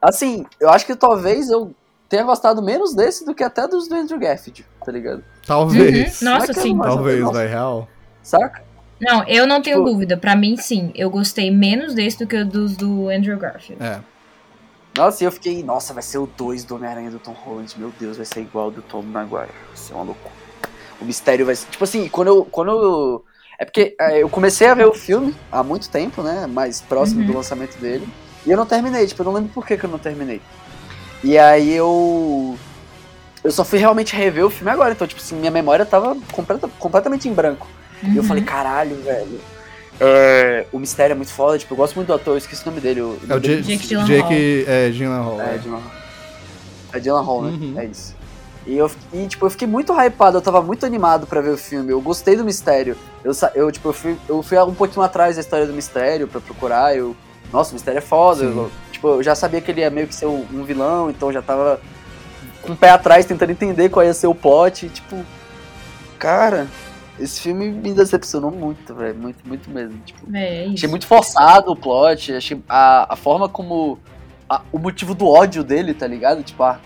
[0.01, 1.75] assim, eu acho que talvez eu
[2.09, 5.25] tenha gostado menos desse do que até dos do Andrew Garfield, tá ligado?
[5.47, 6.21] Talvez.
[6.23, 6.29] Uhum.
[6.31, 6.79] Nossa, é que sim.
[6.79, 6.83] é?
[6.83, 7.89] Talvez, vai, real.
[8.23, 8.63] Saca?
[9.01, 10.17] Não, eu não tenho Tipo- dúvida.
[10.17, 10.93] Pra mim, sim.
[10.95, 13.83] Eu gostei menos desse do que o dos do Andrew Garfield.
[13.83, 14.01] É.
[14.97, 17.79] Nossa, e eu fiquei, nossa, vai ser o 2 do Homem-Aranha do Tom Holland.
[17.79, 19.49] Meu Deus, vai ser igual ao do Tom Maguire.
[19.69, 20.35] Vai ser uma loucura.
[21.01, 21.67] O mistério vai ser.
[21.71, 22.45] Tipo assim, quando eu.
[22.45, 23.25] Quando eu
[23.59, 26.47] é porque é, eu comecei a ver o filme há muito tempo, né?
[26.47, 27.27] Mais próximo Uhum.
[27.27, 28.09] do lançamento dele.
[28.47, 30.41] E eu não terminei, tipo, eu não lembro por que, que eu não terminei.
[31.23, 32.57] E aí eu.
[33.45, 34.93] Eu só fui realmente rever o filme agora.
[34.93, 37.67] Então, tipo assim, minha memória tava completa, completamente em branco.
[38.03, 38.29] E eu Uhum.
[38.29, 39.41] falei, caralho, velho.
[40.01, 42.71] é, o mistério é muito foda, tipo, eu gosto muito do ator, eu esqueci o
[42.71, 43.03] nome dele.
[43.03, 44.07] O, É o Jake Jake, Gyllenhaal.
[44.29, 45.41] Jake é, Gyllenhaal.
[45.43, 45.59] é, é.
[45.59, 45.81] Dylan.
[46.95, 47.51] É Dylan Hall, né?
[47.51, 47.75] Uhum.
[47.79, 48.15] É isso.
[48.71, 51.59] E eu, e, tipo, eu fiquei muito hypado, eu tava muito animado pra ver o
[51.59, 51.91] filme.
[51.91, 52.97] Eu gostei do mistério.
[53.25, 56.41] Eu, eu tipo, eu fui, eu fui um pouquinho atrás da história do mistério pra
[56.41, 56.97] procurar.
[56.97, 57.16] Eu,
[57.53, 58.45] nossa, o mistério é foda.
[58.45, 61.31] Eu, tipo, eu já sabia que ele ia meio que ser um, um vilão, então
[61.31, 61.81] eu já tava
[62.62, 64.87] com o pé atrás tentando entender qual ia ser o plot.
[64.87, 65.16] E, tipo,
[66.18, 66.68] cara,
[67.18, 69.16] esse filme me decepcionou muito, velho.
[69.18, 69.99] Muito, muito mesmo.
[70.05, 70.75] Tipo, É, é isso.
[70.75, 73.99] Achei muito forçado o plot, achei a, a forma como.
[74.49, 76.43] a- o motivo do ódio dele, tá ligado?
[76.45, 76.79] Tipo, ah,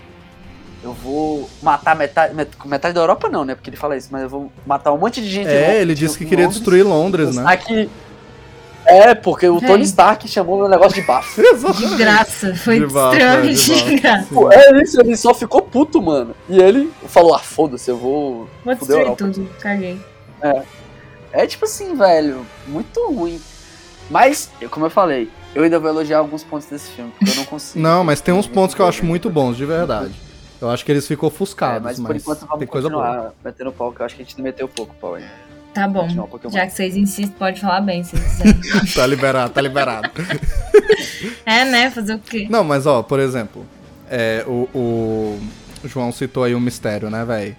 [0.84, 2.34] eu vou matar metade.
[2.34, 3.54] met- Metade da Europa não, né?
[3.56, 5.48] Porque ele fala isso, mas eu vou matar um monte de gente.
[5.48, 7.56] É, Lon- ele disse que queria Londres, destruir Londres, né?
[7.56, 7.88] que-
[8.86, 9.66] É, porque o É.
[9.66, 11.40] Tony Stark chamou meu negócio de bafo.
[11.72, 12.54] De graça.
[12.54, 14.26] Foi De volta, extremamente de graça.
[14.30, 16.36] Pô, é isso, ele só ficou puto, mano.
[16.50, 18.46] E ele falou, ah, foda-se, eu vou.
[18.62, 19.16] Vou destruir Europa.
[19.24, 19.48] tudo.
[19.58, 19.98] Caguei.
[21.32, 23.40] É tipo assim, velho, muito ruim.
[24.10, 27.44] Mas, como eu falei, eu ainda vou elogiar alguns pontos desse filme, porque eu não
[27.46, 27.82] consigo.
[27.82, 30.12] Não, mas tem uns pontos que eu acho muito bons, de verdade.
[30.64, 33.34] Eu acho que eles ficam É, ofuscados, mas mas, por enquanto vamos tem coisa boa.
[33.44, 35.30] metendo pau, que eu acho que a gente meteu pouco pau ainda.
[35.72, 36.06] Tá bom.
[36.06, 36.50] Um.
[36.50, 38.94] Já que vocês insistem, pode falar bem se quiser.
[38.94, 40.08] Tá liberado, tá liberado.
[41.44, 41.90] é, né?
[41.90, 42.46] Fazer o quê?
[42.48, 43.66] Não, mas ó, por exemplo,
[44.08, 45.40] é, o, o
[45.88, 47.56] João citou aí o mistério, né, velho?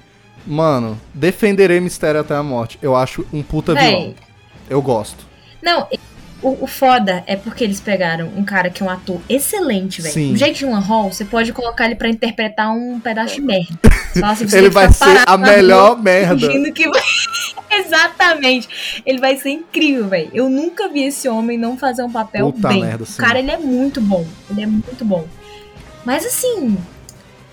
[0.47, 2.77] Mano, defenderei mistério até a morte.
[2.81, 3.89] Eu acho um puta Véi.
[3.89, 4.15] vilão.
[4.69, 5.25] Eu gosto.
[5.61, 5.87] Não,
[6.45, 10.33] o, o foda é porque eles pegaram um cara que é um ator excelente, velho.
[10.33, 13.73] O Jake Gyllenhaal, você pode colocar ele pra interpretar um pedaço de merda.
[14.23, 16.47] Assim, você Ele vai ficar ser a melhor merda.
[16.71, 17.01] que vai-
[17.79, 19.01] Exatamente.
[19.05, 20.29] Ele vai ser incrível, velho.
[20.33, 22.81] Eu nunca vi esse homem não fazer um papel Puta bem.
[22.81, 24.25] merda, o cara, ele é muito bom.
[24.49, 25.27] Ele é muito bom.
[26.05, 26.77] Mas assim...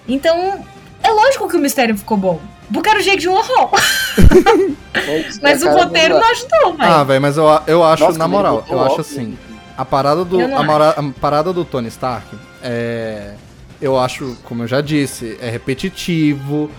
[0.06, 0.64] Então,
[1.02, 2.40] é lógico que o mistério ficou bom.
[2.84, 3.70] Era o Jake Gyllenhaal.
[5.42, 6.92] Mas o roteiro não ajudou, velho.
[6.92, 9.36] Ah, velho, mas eu, eu acho, Nossa, na moral, eu acho assim.
[9.76, 12.26] A parada do, a, mora- a parada do Tony Stark
[12.62, 13.34] é.
[13.80, 16.70] Eu acho, como eu já disse, é repetitivo.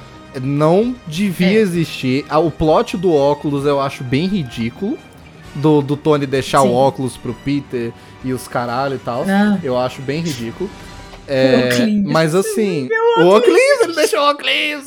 [0.42, 1.62] Não devia É.
[1.62, 2.26] existir.
[2.32, 4.98] O plot do óculos eu acho bem ridículo.
[5.56, 6.70] Do, do Tony deixar Sim.
[6.70, 7.92] o óculos pro Peter
[8.24, 9.26] e os caralho e tal.
[9.28, 9.60] Ah.
[9.62, 10.70] Eu acho bem ridículo.
[11.26, 11.70] É,
[12.06, 14.86] mas assim, o óculos, ele deixou o óculos.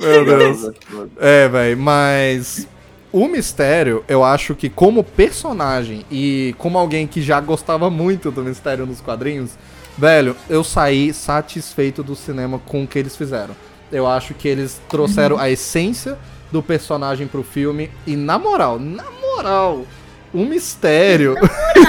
[0.00, 0.70] Meu Deus.
[1.18, 2.66] É, velho, mas
[3.12, 8.42] o mistério, eu acho que como personagem e como alguém que já gostava muito do
[8.42, 9.50] mistério nos quadrinhos,
[9.98, 13.54] velho, eu saí satisfeito do cinema com o que eles fizeram.
[13.90, 16.18] Eu acho que eles trouxeram a essência
[16.50, 19.84] do personagem pro filme e na moral, na moral,
[20.32, 21.34] o mistério,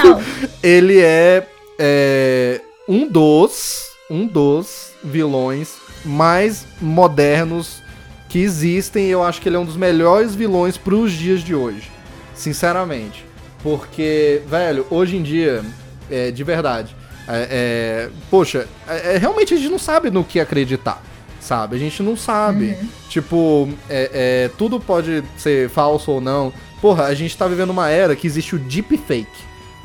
[0.62, 1.46] ele é,
[1.78, 7.82] é um dos, um dos vilões mais modernos
[8.28, 9.06] que existem.
[9.06, 11.90] E eu acho que ele é um dos melhores vilões pros dias de hoje.
[12.34, 13.24] Sinceramente.
[13.62, 15.64] Porque, velho, hoje em dia,
[16.10, 16.94] é, de verdade,
[17.26, 21.02] é, é, poxa, é, é, realmente a gente não sabe no que acreditar,
[21.40, 21.76] sabe?
[21.76, 22.76] A gente não sabe.
[23.08, 26.52] Tipo, é, é, tudo pode ser falso ou não.
[26.80, 29.26] Porra, a gente tá vivendo uma era que existe o deepfake,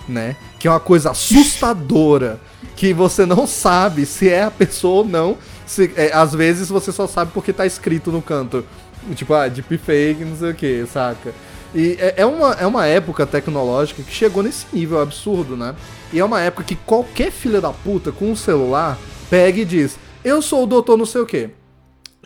[0.08, 0.36] né?
[0.60, 2.40] Que é uma coisa assustadora.
[2.76, 5.38] que você não sabe se é a pessoa ou não.
[5.70, 8.66] Se, é, às vezes você só sabe porque tá escrito no canto.
[9.14, 11.32] Tipo, ah, deepfake, não sei o que, saca?
[11.76, 15.76] E é, é uma, é uma época tecnológica que chegou nesse nível absurdo, né?
[16.12, 18.98] E é uma época que qualquer filha da puta com um celular
[19.30, 21.52] pega e diz: Eu sou o doutor não sei o quê.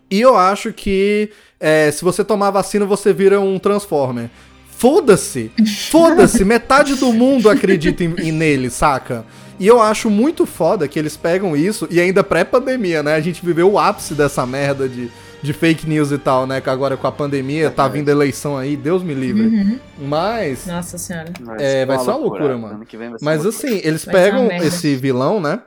[0.09, 1.29] E eu acho que
[1.59, 4.29] é, se você tomar vacina, você vira um Transformer.
[4.69, 5.51] Foda-se!
[5.91, 6.45] Foda-se!
[6.45, 9.25] Metade do mundo acredita em, em nele, saca?
[9.59, 13.15] E eu acho muito foda que eles pegam isso, e ainda pré-pandemia, né?
[13.15, 15.09] A gente viveu o ápice dessa merda de,
[15.41, 16.59] de fake news e tal, né?
[16.59, 19.43] Que agora com a pandemia tá vindo eleição aí, Deus me livre.
[19.47, 19.79] Uhum.
[19.99, 20.65] Mas.
[20.65, 21.31] Nossa senhora.
[21.59, 22.75] É, vai ser uma loucura, mano.
[22.75, 23.69] Ano que vem vai ser Mas uma loucura.
[23.73, 25.59] assim, eles Vai pegam esse vilão, né?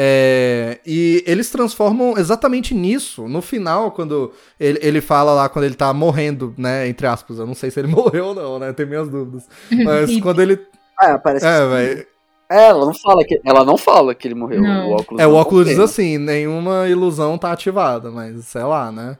[0.00, 3.26] É, e eles transformam exatamente nisso.
[3.26, 6.86] No final, quando ele, ele fala lá, quando ele tá morrendo, né?
[6.88, 7.38] Entre aspas.
[7.38, 8.72] Eu não sei se ele morreu ou não, né?
[8.72, 9.44] Tenho minhas dúvidas.
[9.84, 10.58] Mas quando ele.
[11.00, 12.06] Ah, parece É, que- velho.
[12.50, 14.62] É, ela não fala que ela não fala que ele morreu.
[14.62, 14.88] Não.
[14.88, 19.18] O óculos É, o óculos diz assim: nenhuma ilusão tá ativada, mas sei lá, né?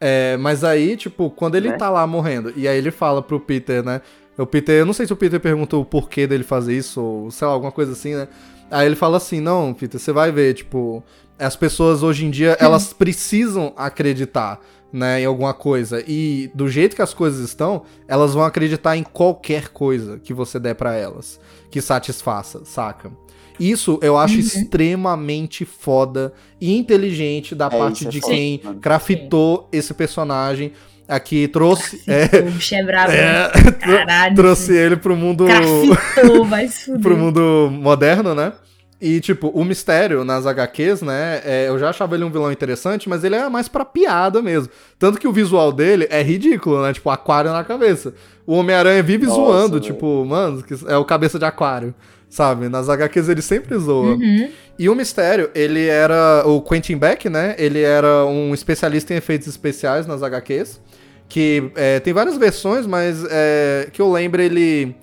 [0.00, 1.76] É, mas aí, tipo, quando ele Né?
[1.76, 4.00] tá lá morrendo, e aí ele fala pro Peter, né?
[4.36, 7.30] O Peter, eu não sei se o Peter perguntou o porquê dele fazer isso, ou
[7.32, 8.28] sei lá, alguma coisa assim, né?
[8.70, 11.02] Aí ele fala assim: não, Peter, você vai ver, tipo,
[11.36, 14.60] as pessoas hoje em dia, elas precisam acreditar,
[14.92, 16.04] né, em alguma coisa.
[16.06, 20.60] E do jeito que as coisas estão, elas vão acreditar em qualquer coisa que você
[20.60, 21.40] der pra elas,
[21.70, 23.10] que satisfaça, saca?
[23.58, 28.78] Isso eu acho extremamente foda e inteligente da É, parte é de foda, quem mano.
[28.80, 30.72] craftou esse personagem.
[31.08, 32.02] Aqui trouxe.
[32.06, 33.10] É, O bicho é brabo.
[33.12, 33.50] é,
[33.80, 34.36] Caralho.
[34.36, 35.46] trouxe ele pro mundo.
[35.46, 37.00] Grafitou, vai se fuder.
[37.00, 38.52] pro mundo moderno, né?
[39.00, 41.40] E, tipo, o mistério nas HQs, né?
[41.44, 44.70] é, eu já achava ele um vilão interessante, mas ele é mais pra piada mesmo.
[44.98, 46.92] Tanto que o visual dele é ridículo, né?
[46.92, 48.12] Tipo, aquário na cabeça.
[48.44, 51.94] O Homem-Aranha vive Nossa, zoando, tipo, mano, que é o cabeça de aquário,
[52.28, 52.68] sabe?
[52.68, 54.14] Nas HQs ele sempre zoa.
[54.14, 54.50] Uhum.
[54.76, 56.42] E o Mistério, ele era.
[56.44, 57.54] O Quentin Beck, né?
[57.56, 60.80] Ele era um especialista em efeitos especiais nas HQs.
[61.28, 64.96] Que é, tem várias versões, mas é, que eu lembro ele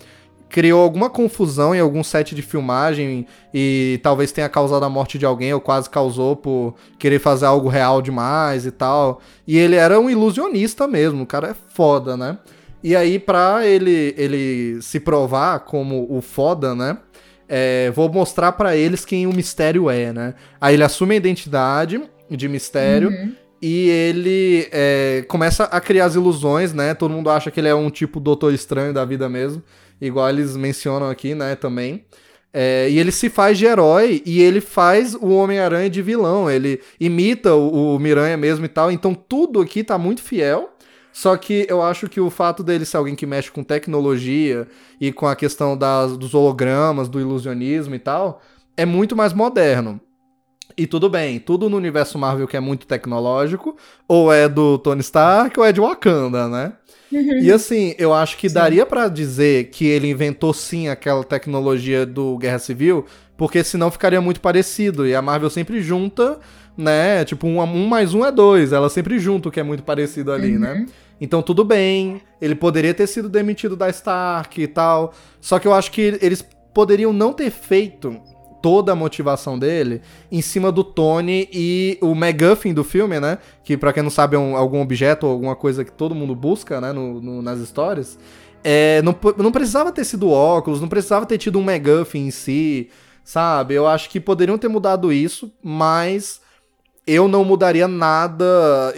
[0.49, 5.25] criou alguma confusão em algum set de filmagem e talvez tenha causado a morte de
[5.25, 9.21] alguém ou quase causou por querer fazer algo real demais e tal.
[9.47, 12.37] E ele era um ilusionista mesmo, o cara é foda, né?
[12.83, 16.97] E aí, pra ele, ele se provar como o foda, né?
[17.47, 20.33] é, vou mostrar pra eles quem o mistério é, né?
[20.59, 23.11] Aí ele assume a identidade de mistério
[23.61, 26.93] e ele é, começa a criar as ilusões, né?
[26.93, 29.61] Todo mundo acha que ele é um tipo doutor estranho da vida mesmo,
[29.99, 31.55] igual eles mencionam aqui, né?
[31.55, 32.05] Também.
[32.53, 36.49] É, e ele se faz de herói e ele faz o Homem-Aranha de vilão.
[36.49, 38.91] Ele imita o, o Miranha mesmo e tal.
[38.91, 40.69] Então tudo aqui tá muito fiel.
[41.11, 44.67] Só que eu acho que o fato dele ser alguém que mexe com tecnologia
[44.99, 48.41] e com a questão das, dos hologramas, do ilusionismo e tal,
[48.75, 49.99] é muito mais moderno.
[50.77, 55.01] E tudo bem, tudo no universo Marvel que é muito tecnológico, ou é do Tony
[55.01, 56.73] Stark ou é de Wakanda, né?
[57.41, 62.37] E assim, eu acho que daria pra dizer que ele inventou sim aquela tecnologia do
[62.37, 63.05] Guerra Civil,
[63.37, 65.07] porque senão ficaria muito parecido.
[65.07, 66.39] E a Marvel sempre junta,
[66.77, 67.23] né?
[67.23, 68.73] Tipo, um, um mais um é dois.
[68.73, 70.85] Ela sempre junta o que é muito parecido ali, né?
[71.21, 75.13] Então tudo bem, ele poderia ter sido demitido da Stark e tal.
[75.39, 78.19] Só que eu acho que eles poderiam não ter feito
[78.65, 80.01] toda a motivação dele
[80.31, 83.37] em cima do Tony e o MacGuffin do filme, né?
[83.63, 86.33] Que pra quem não sabe é um- algum objeto ou alguma coisa que todo mundo
[86.33, 86.91] busca, né?
[86.91, 88.17] no- no- nas histórias.
[88.63, 92.89] É, não, não precisava ter sido óculos, não precisava ter tido um MacGuffin em si,
[93.23, 93.75] sabe?
[93.75, 96.41] Eu acho que poderiam ter mudado isso, mas
[97.05, 98.45] eu não mudaria nada,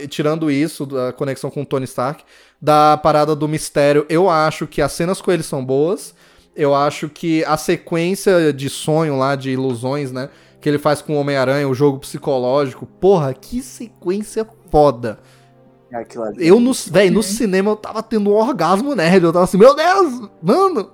[0.07, 2.24] tirando isso, da conexão com o Tony Stark,
[2.61, 4.05] da parada do mistério.
[4.07, 6.15] Eu acho que as cenas com ele são boas.
[6.58, 10.30] Eu acho que a sequência de sonho lá, de ilusões, né?
[10.60, 12.86] Que ele faz com o Homem-Aranha, o jogo psicológico.
[12.86, 15.20] Porra, que sequência foda.
[15.91, 16.45] É aquilo ali.
[16.47, 19.24] Eu, no, véi, no cinema, eu tava tendo um orgasmo nerd.
[19.24, 20.89] Eu tava assim, meu Deus, mano.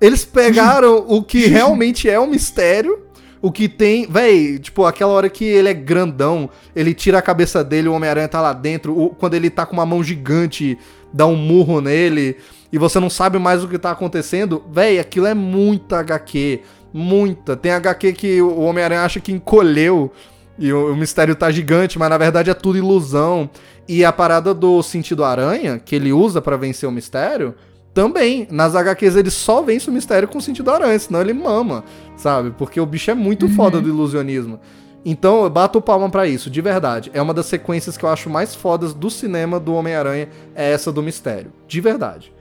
[0.00, 3.06] Eles pegaram o que realmente é um mistério.
[3.40, 7.62] O que tem, véi, tipo, aquela hora que ele é grandão, ele tira a cabeça
[7.64, 8.96] dele, o Homem-Aranha tá lá dentro.
[8.96, 10.78] o- quando ele tá com uma mão gigante,
[11.12, 12.36] dá um murro nele.
[12.72, 16.60] E você não sabe mais o que tá acontecendo, véi, aquilo é muita HQ.
[16.92, 17.56] Muita.
[17.56, 20.10] Tem HQ que o Homem-Aranha acha que encolheu
[20.58, 23.48] e o, o mistério tá gigante, mas na verdade é tudo ilusão.
[23.88, 27.54] E a parada do sentido aranha, que ele usa para vencer o mistério,
[27.92, 28.46] também.
[28.50, 31.84] Nas HQs ele só vence o mistério com sentido aranha, senão ele mama,
[32.16, 32.52] sabe?
[32.56, 33.54] Porque o bicho é muito Uhum.
[33.54, 34.60] foda do ilusionismo.
[35.04, 37.10] Então eu bato palma pra isso, de verdade.
[37.12, 40.92] É uma das sequências que eu acho mais fodas do cinema do Homem-Aranha, é essa
[40.92, 41.52] do mistério.
[41.66, 42.32] De verdade.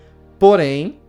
[0.42, 1.00] Porém,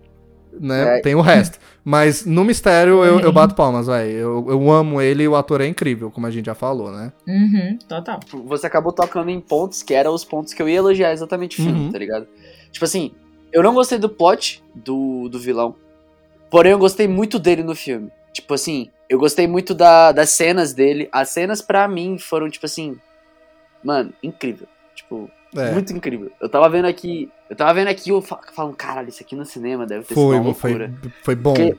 [0.61, 1.01] né, É.
[1.01, 1.59] tem o resto.
[1.83, 3.33] Mas no mistério eu, eu Porém.
[3.33, 4.11] bato palmas, velho.
[4.11, 7.11] Eu, eu amo ele e o ator é incrível, como a gente já falou, né?
[7.27, 8.21] Uhum, total.
[8.45, 11.65] Você acabou tocando em pontos que eram os pontos que eu ia elogiar exatamente o
[11.65, 11.91] filme, Uhum.
[11.91, 12.29] tá ligado?
[12.71, 13.11] Tipo assim,
[13.51, 15.75] eu não gostei do plot do, do vilão.
[16.51, 18.11] Porém, eu gostei muito dele no filme.
[18.35, 21.09] Tipo assim, eu gostei muito da, das cenas dele.
[21.11, 22.97] As cenas, pra mim, foram, tipo assim.
[23.83, 24.69] Mano, incrível.
[24.95, 25.71] Tipo, É.
[25.73, 26.31] muito incrível.
[26.41, 27.31] Eu tava vendo aqui.
[27.51, 30.37] Eu tava vendo aqui eu fa- falando, caralho, isso aqui no cinema deve ter Foi,
[30.37, 30.91] sido uma foi,
[31.23, 31.55] foi bom.
[31.55, 31.77] Porque-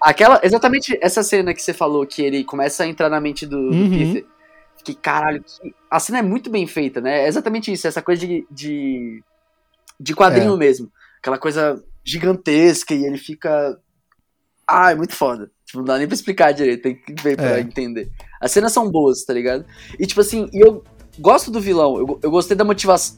[0.00, 3.70] Aquela, exatamente essa cena que você falou, que ele começa a entrar na mente do,
[3.70, 3.90] do Uhum.
[4.14, 4.26] Peter.
[4.84, 5.74] Que caralho, que...
[5.90, 7.24] a cena é muito bem feita, né?
[7.24, 9.22] É exatamente isso, essa coisa de, de,
[9.98, 10.56] de quadrinho É.
[10.56, 10.90] mesmo.
[11.18, 13.78] Aquela coisa gigantesca e ele fica.
[14.68, 15.50] Ah, é muito foda.
[15.64, 17.60] Tipo, não dá nem pra explicar direito, tem que ver pra É.
[17.60, 18.10] entender.
[18.40, 19.64] As cenas são boas, tá ligado?
[19.98, 20.82] E tipo assim, e eu
[21.18, 23.16] gosto do vilão, eu, eu gostei da motivação.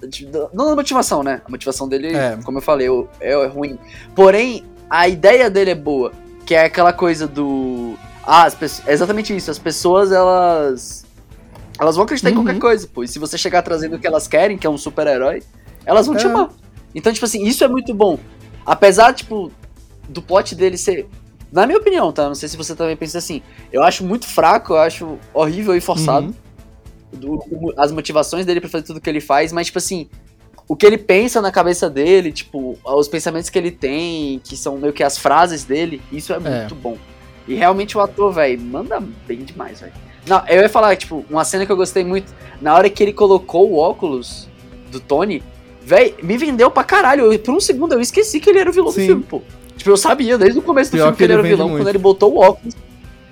[0.52, 1.40] Não da motivação, né?
[1.44, 2.38] A motivação dele, É.
[2.44, 2.88] como eu falei,
[3.20, 3.78] é, é ruim.
[4.14, 6.12] Porém, a ideia dele é boa.
[6.46, 7.94] Que é aquela coisa do.
[8.26, 9.50] Ah, as pessoas, é exatamente isso.
[9.50, 11.04] As pessoas, elas.
[11.80, 12.44] Elas vão acreditar em Uhum.
[12.44, 13.02] qualquer coisa, pô.
[13.02, 15.42] E se você chegar trazendo o que elas querem, que é um super-herói,
[15.86, 16.28] elas vão te É.
[16.30, 16.50] amar.
[16.94, 18.18] Então, tipo assim, isso é muito bom.
[18.64, 19.50] Apesar, tipo,
[20.08, 21.08] do plot dele ser.
[21.50, 22.26] Na minha opinião, tá?
[22.26, 23.40] Não sei se você também pensa assim.
[23.72, 26.26] Eu acho muito fraco, eu acho horrível e forçado.
[26.26, 26.34] Uhum.
[27.14, 30.08] Do- as motivações dele pra fazer tudo que ele faz, mas, tipo assim,
[30.68, 34.76] o que ele pensa na cabeça dele, tipo, os pensamentos que ele tem, que são
[34.78, 36.38] meio que as frases dele, isso é, É.
[36.60, 36.96] muito bom.
[37.46, 39.92] E realmente o ator, velho, manda bem demais, velho.
[40.26, 43.12] Não, eu ia falar, tipo, uma cena que eu gostei muito, na hora que ele
[43.12, 44.48] colocou o óculos
[44.90, 45.42] do Tony,
[45.84, 47.30] velho, me vendeu pra caralho.
[47.30, 49.00] Eu, por um segundo eu esqueci que ele era o vilão Sim.
[49.02, 49.42] do filme, pô.
[49.76, 51.68] Tipo, eu sabia desde o começo do Pior filme que ele ele era o vilão,
[51.68, 51.82] muito.
[51.82, 52.74] quando ele botou o óculos.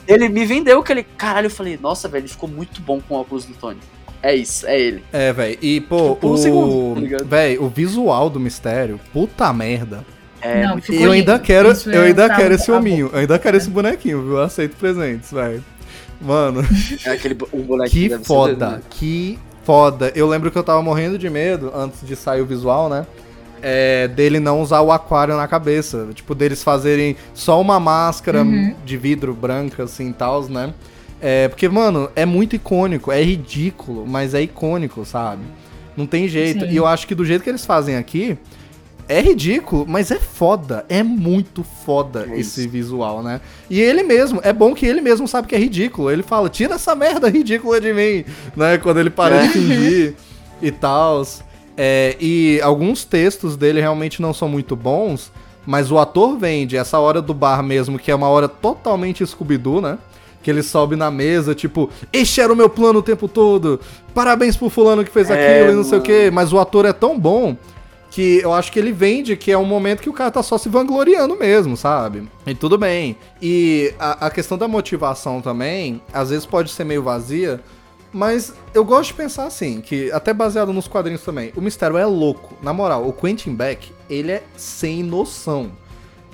[0.07, 1.03] Ele me vendeu aquele.
[1.03, 3.79] Caralho, eu falei, nossa, velho, ele ficou muito bom com o óculos do Tony.
[4.23, 5.05] É isso, é ele.
[5.13, 5.59] É, velho.
[5.61, 6.39] E, pô, Tipo, um o.
[6.39, 7.25] segundo, tá?
[7.25, 10.05] Véi, o visual do mistério, puta merda.
[10.41, 13.39] É, Não, eu ainda quero, Isso eu é ainda tá quero esse hominho, eu ainda
[13.39, 14.33] quero esse bonequinho, viu?
[14.33, 15.63] Eu aceito presentes, velho.
[16.21, 16.63] Mano,
[17.07, 18.83] É aquele um bonequinho que foda, dele, né?
[18.91, 20.13] que foda.
[20.17, 23.07] Eu lembro que eu tava morrendo de medo antes de sair o visual, né?
[23.63, 26.09] É, dele não usar o aquário na cabeça.
[26.15, 28.75] Tipo, deles fazerem só uma máscara Uhum.
[28.85, 30.75] de vidro branca, assim, e tal, né?
[31.21, 35.43] É, porque, mano, é muito icônico, é ridículo, mas é icônico, sabe?
[35.97, 36.65] Não tem jeito.
[36.67, 36.73] Sim.
[36.73, 38.37] E eu acho que do jeito que eles fazem aqui,
[39.09, 40.85] é ridículo, mas é foda.
[40.89, 43.41] É muito foda É esse visual, né?
[43.71, 46.11] E ele mesmo, é bom que ele mesmo sabe que é ridículo.
[46.11, 48.25] Ele fala, tira essa merda ridícula de mim,
[48.57, 48.79] né?
[48.79, 49.43] Quando ele para É.
[49.43, 50.15] de fingir
[50.61, 51.23] e tal.
[51.77, 55.33] É, e alguns textos dele realmente não são muito bons,
[55.67, 59.81] mas o ator vende essa hora do bar mesmo, que é uma hora totalmente Scooby-Doo,
[59.81, 59.99] né?
[60.43, 63.79] Que ele sobe na mesa, tipo, este era o meu plano o tempo todo,
[64.13, 66.05] parabéns pro fulano que fez É, aquilo e não sei o mano.
[66.05, 66.31] quê.
[66.33, 67.57] Mas o ator é tão bom
[68.11, 70.59] que eu acho que ele vende que é um momento que o cara tá só
[70.59, 72.29] se vangloriando mesmo, sabe?
[72.47, 73.17] E tudo bem.
[73.41, 77.61] E a, a questão da motivação também, às vezes pode ser meio vazia,
[78.13, 82.05] mas eu gosto de pensar assim, que até baseado nos quadrinhos também, o mistério é
[82.05, 82.57] louco.
[82.63, 85.73] Na moral, o Quentin Beck, ele é sem noção.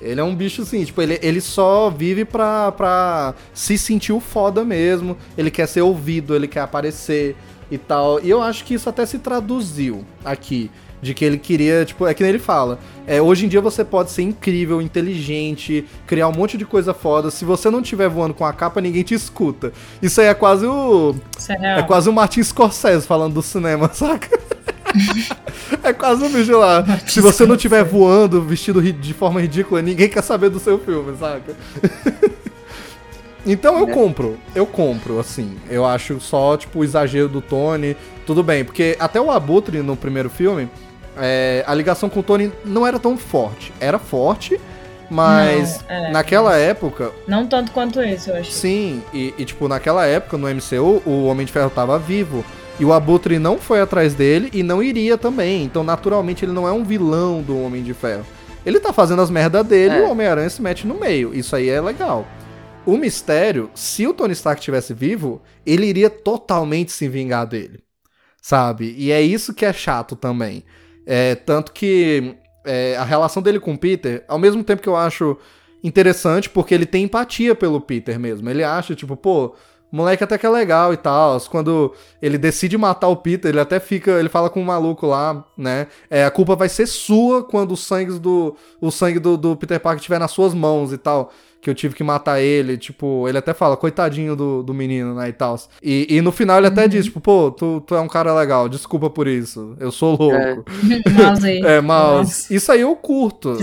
[0.01, 4.19] Ele é um bicho assim, tipo, ele, ele só vive pra, pra se sentir o
[4.19, 5.17] foda mesmo.
[5.37, 7.35] Ele quer ser ouvido, ele quer aparecer
[7.69, 8.19] e tal.
[8.21, 10.71] E eu acho que isso até se traduziu aqui.
[11.01, 12.77] De que ele queria, tipo, é que nem ele fala.
[13.07, 17.31] É, hoje em dia você pode ser incrível, inteligente, criar um monte de coisa foda.
[17.31, 19.71] Se você não estiver voando com a capa, ninguém te escuta.
[20.01, 21.15] Isso aí é quase o.
[21.47, 24.37] É É quase o Martin Scorsese falando do cinema, saca?
[25.83, 26.83] é quase um bicho lá.
[27.07, 31.15] Se você não estiver voando, vestido de forma ridícula, ninguém quer saber do seu filme,
[31.17, 31.55] saca?
[33.45, 33.93] então eu Né?
[33.93, 35.57] compro, eu compro, assim.
[35.69, 37.95] Eu acho só, tipo, o exagero do Tony.
[38.25, 40.69] Tudo bem, porque até o Abutre no primeiro filme,
[41.17, 43.71] é, a ligação com o Tony não era tão forte.
[43.79, 44.59] Era forte,
[45.09, 48.51] mas Não, é, naquela época, Não tanto quanto esse, eu acho.
[48.51, 52.43] Sim, e, e, tipo, naquela época no MCU, o Homem de Ferro tava vivo.
[52.79, 55.63] E o Abutre não foi atrás dele e não iria também.
[55.65, 58.25] Então, naturalmente, ele não é um vilão do Homem de Ferro.
[58.65, 60.01] Ele tá fazendo as merdas dele e É.
[60.01, 61.33] o Homem-Aranha se mete no meio.
[61.35, 62.25] Isso aí é legal.
[62.85, 67.81] O mistério, se o Tony Stark tivesse vivo, ele iria totalmente se vingar dele.
[68.41, 68.95] Sabe?
[68.97, 70.63] E é isso que é chato também.
[71.11, 74.95] É, tanto que é, a relação dele com o Peter, ao mesmo tempo que eu
[74.95, 75.35] acho
[75.83, 78.47] interessante, porque ele tem empatia pelo Peter mesmo.
[78.47, 79.55] Ele acha, tipo, pô,
[79.91, 81.41] moleque até que é legal e tal.
[81.49, 84.11] Quando ele decide matar o Peter, ele até fica.
[84.19, 85.87] Ele fala com o um maluco lá, né?
[86.11, 88.55] É, a culpa vai ser sua quando o sangue do.
[88.79, 91.31] O sangue do, do Peter Parker estiver nas suas mãos e tal.
[91.61, 92.77] Que eu tive que matar ele.
[92.77, 95.29] Tipo, ele até fala, coitadinho do, do menino, né?
[95.29, 95.59] E tal.
[95.83, 98.69] E, e no final ele até diz, tipo, pô, tu, tu é um cara legal,
[98.69, 99.75] desculpa por isso.
[99.79, 100.35] Eu sou louco.
[100.35, 100.55] É.
[101.11, 101.61] mouse aí.
[101.61, 102.53] É, mouse.
[102.53, 103.55] Isso aí eu curto.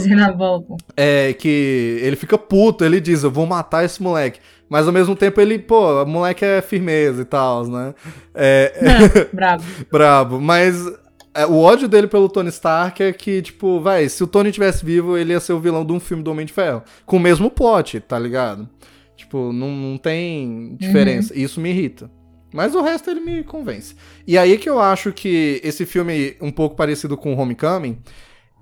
[0.96, 4.40] É, que ele fica puto, ele diz, eu vou matar esse moleque.
[4.68, 7.94] Mas ao mesmo tempo ele, pô, o moleque é firmeza e tal, né?
[8.34, 9.64] É, brabo.
[9.90, 10.40] brabo.
[10.40, 10.76] Mas
[11.48, 15.16] o ódio dele pelo Tony Stark é que, tipo, vai, se o Tony tivesse vivo,
[15.16, 16.82] ele ia ser o vilão de um filme do Homem de Ferro.
[17.04, 18.68] Com o mesmo plot, tá ligado?
[19.16, 21.34] Tipo, não, não tem diferença.
[21.34, 21.40] Uhum.
[21.40, 22.10] Isso me irrita.
[22.54, 23.94] Mas o resto ele me convence.
[24.26, 27.98] E aí que eu acho que esse filme, um pouco parecido com Homecoming,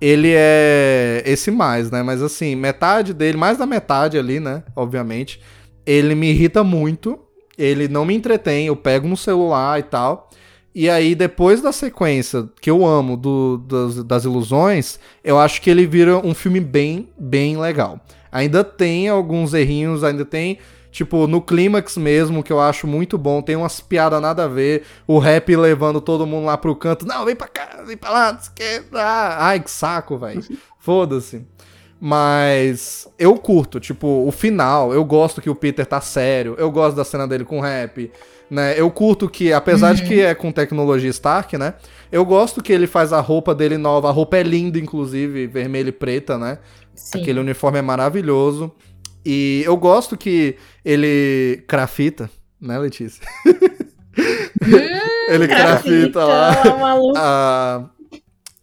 [0.01, 2.03] ele é esse mais, né?
[2.03, 4.63] Mas assim, metade dele, mais da metade ali, né?
[4.75, 5.39] Obviamente
[5.85, 7.19] ele me irrita muito,
[7.57, 10.29] ele não me entretém, eu pego no celular e tal.
[10.75, 15.69] E aí, depois da sequência que eu amo do, das, das ilusões, eu acho que
[15.69, 17.97] ele vira um filme bem, bem legal.
[18.29, 20.59] Ainda tem alguns errinhos, ainda tem
[20.95, 24.85] Tipo, no clímax mesmo, que eu acho muito bom, tem umas piadas nada a ver.
[25.05, 27.05] O rap levando todo mundo lá pro canto.
[27.05, 28.81] Não, vem pra cá, vem pra lá, que...
[28.93, 30.41] ah, ai, que saco, velho.
[30.79, 31.45] Foda-se.
[32.07, 36.95] Mas eu curto, tipo, o final, eu gosto que o Peter tá sério, eu gosto
[36.95, 38.11] da cena dele com rap,
[38.47, 38.79] né?
[38.79, 39.95] Eu curto que, apesar uhum.
[39.95, 41.73] de que é com tecnologia Stark, né?
[42.11, 45.89] Eu gosto que ele faz a roupa dele nova, a roupa é linda, inclusive, vermelha
[45.89, 46.59] e preta, né?
[46.93, 47.23] Sim.
[47.23, 48.71] Aquele uniforme é maravilhoso.
[49.25, 52.29] E eu gosto que ele crafita,
[52.61, 53.25] né, Letícia?
[54.17, 56.53] Hum, ele crafita lá
[57.17, 57.89] a,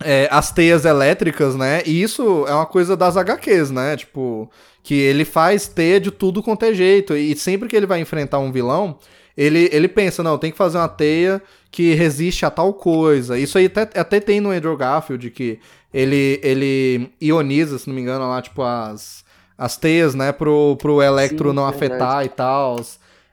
[0.05, 1.82] é, as teias elétricas, né?
[1.84, 3.96] E isso é uma coisa das HQs, né?
[3.96, 4.50] Tipo,
[4.82, 7.16] que ele faz teia de tudo quanto é jeito.
[7.16, 8.98] E sempre que ele vai enfrentar um vilão,
[9.36, 13.38] ele, ele pensa, não, tem que fazer uma teia que resiste a tal coisa.
[13.38, 15.59] Isso aí até, até tem no Andrew Garfield, que
[15.92, 19.24] ele, ele ioniza, se não me engano, lá, tipo, as,
[19.57, 22.80] as teias, né, pro, pro Electro Sim, não afetar e tal.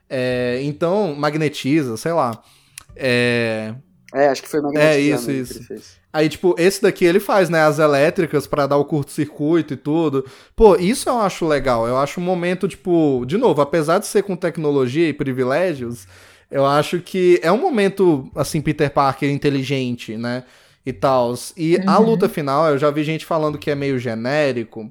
[0.08, 2.42] É, então, magnetiza, sei lá.
[2.96, 3.74] É...
[4.12, 5.30] É, acho que foi magnetizando.
[5.30, 5.99] É, isso, isso.
[6.12, 10.24] Aí, tipo, esse daqui ele faz, né, as elétricas para dar o curto-circuito e tudo.
[10.56, 11.86] Pô, isso eu acho legal.
[11.86, 16.08] Eu acho um momento, tipo, de novo, apesar de ser com tecnologia e privilégios,
[16.50, 20.42] eu acho que é um momento, assim, Peter Parker inteligente, né,
[20.84, 21.32] e tal.
[21.56, 21.84] E uhum.
[21.86, 24.90] a luta final, eu já vi gente falando que é meio genérico.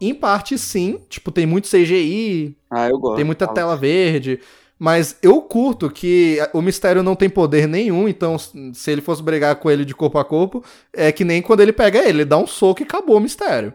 [0.00, 1.00] Em parte, sim.
[1.08, 2.56] Tipo, tem muito CGI.
[2.70, 3.16] Ah, eu gosto.
[3.16, 4.40] Tem muita tela verde.
[4.82, 9.54] Mas eu curto que o mistério não tem poder nenhum, então se ele fosse brigar
[9.54, 10.60] com ele de corpo a corpo,
[10.92, 13.72] é que nem quando ele pega ele, ele dá um soco e acabou o mistério.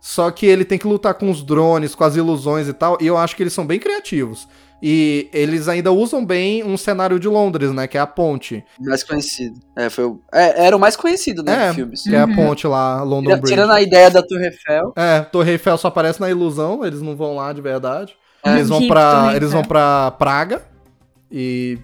[0.00, 3.08] Só que ele tem que lutar com os drones, com as ilusões e tal, e
[3.08, 4.46] eu acho que eles são bem criativos.
[4.80, 7.88] E eles ainda usam bem um cenário de Londres, né?
[7.88, 8.64] Que é a ponte.
[8.78, 9.58] Mais conhecido.
[9.74, 10.20] É, foi o...
[10.32, 11.70] é, era o mais conhecido, né?
[11.70, 12.04] É, filmes.
[12.04, 12.14] que uhum.
[12.14, 13.52] é a ponte lá, London Bridge.
[13.52, 14.92] Tirando a ideia da Torre Eiffel.
[14.94, 18.14] É, Torre Eiffel só aparece na ilusão, eles não vão lá de verdade.
[18.54, 20.62] Eles vão pra, eles vão pra Praga
[21.30, 21.78] e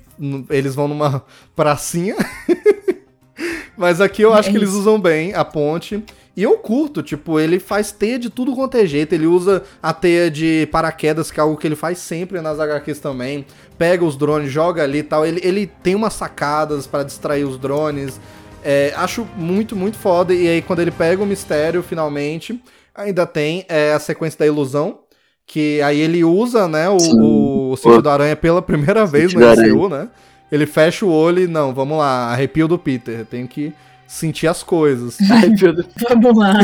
[0.50, 1.24] eles vão numa
[1.56, 2.16] pracinha.
[3.76, 6.02] Mas aqui eu acho é que eles usam bem a ponte.
[6.34, 9.12] E eu curto, tipo, ele faz teia de tudo quanto é jeito.
[9.12, 13.00] Ele usa a teia de paraquedas, que é algo que ele faz sempre nas HQs
[13.00, 13.44] também.
[13.76, 15.26] Pega os drones, joga ali e tal.
[15.26, 18.18] Ele, ele tem umas sacadas para distrair os drones.
[18.64, 20.32] É, acho muito, muito foda.
[20.32, 22.62] E aí, quando ele pega o mistério, finalmente,
[22.94, 25.00] ainda tem é, a sequência da ilusão,
[25.46, 29.88] que aí ele usa, né, o, o, o do Aranha pela primeira vez no MCU,
[29.88, 30.08] né?
[30.50, 33.72] Ele fecha o olho e, não, vamos lá, arrepio do Peter, tenho que
[34.06, 35.16] sentir as coisas.
[36.20, 36.54] vamos lá,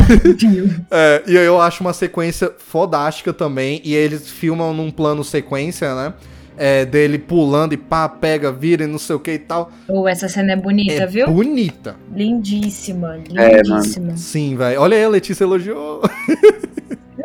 [0.91, 6.15] é, e eu acho uma sequência fodástica também, e eles filmam num plano sequência, né?
[6.61, 9.71] É, dele pulando e pá, pega, vira e não sei o que e tal.
[9.87, 11.29] Oh, essa cena é bonita, é viu?
[11.29, 11.95] Bonita.
[12.13, 14.13] Lindíssima, lindíssima.
[14.13, 14.81] É, Sim, velho.
[14.81, 16.03] Olha aí, a Letícia elogiou.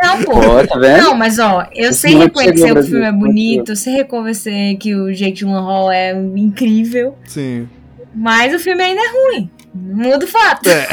[0.03, 0.31] Não, pô.
[0.33, 3.75] pô tá não, mas ó, eu Esse sei reconhecer que o filme é bonito, eu
[3.75, 7.15] sei reconhecer que o Jake Gyllenhaal é incrível.
[7.25, 7.69] Sim.
[8.13, 9.49] Mas o filme ainda é ruim.
[9.73, 10.69] Muda o fato.
[10.69, 10.87] É.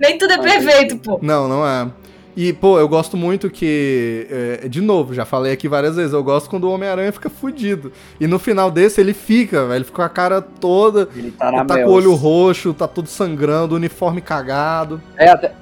[0.00, 1.18] Nem tudo é perfeito, pô.
[1.22, 1.88] Não, não é.
[2.36, 4.26] E, pô, eu gosto muito que.
[4.30, 7.92] É, de novo, já falei aqui várias vezes, eu gosto quando o Homem-Aranha fica fudido.
[8.20, 9.78] E no final desse ele fica, velho.
[9.78, 11.08] Ele fica com a cara toda.
[11.16, 15.00] Ele tá, na tá com o olho roxo, tá tudo sangrando, uniforme cagado.
[15.16, 15.52] É, até,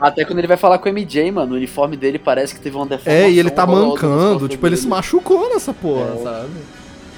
[0.00, 2.76] até quando ele vai falar com o MJ, mano, o uniforme dele parece que teve
[2.76, 3.24] uma deformação.
[3.24, 6.22] É, e ele tá mancando, tipo, ele se machucou nessa porra, é.
[6.22, 6.50] sabe?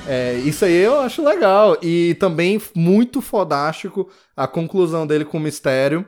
[0.07, 1.77] É, isso aí eu acho legal.
[1.81, 6.05] E também muito fodástico a conclusão dele com o mistério.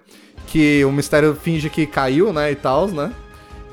[0.46, 2.50] Que o mistério finge que caiu, né?
[2.50, 3.12] E tal, né?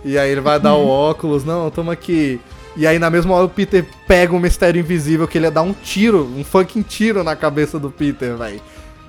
[0.06, 2.40] E aí ele vai dar o óculos, não, toma aqui.
[2.76, 5.62] E aí na mesma hora o Peter pega o mistério invisível que ele ia dar
[5.62, 8.62] um tiro, um fucking tiro na cabeça do Peter, velho.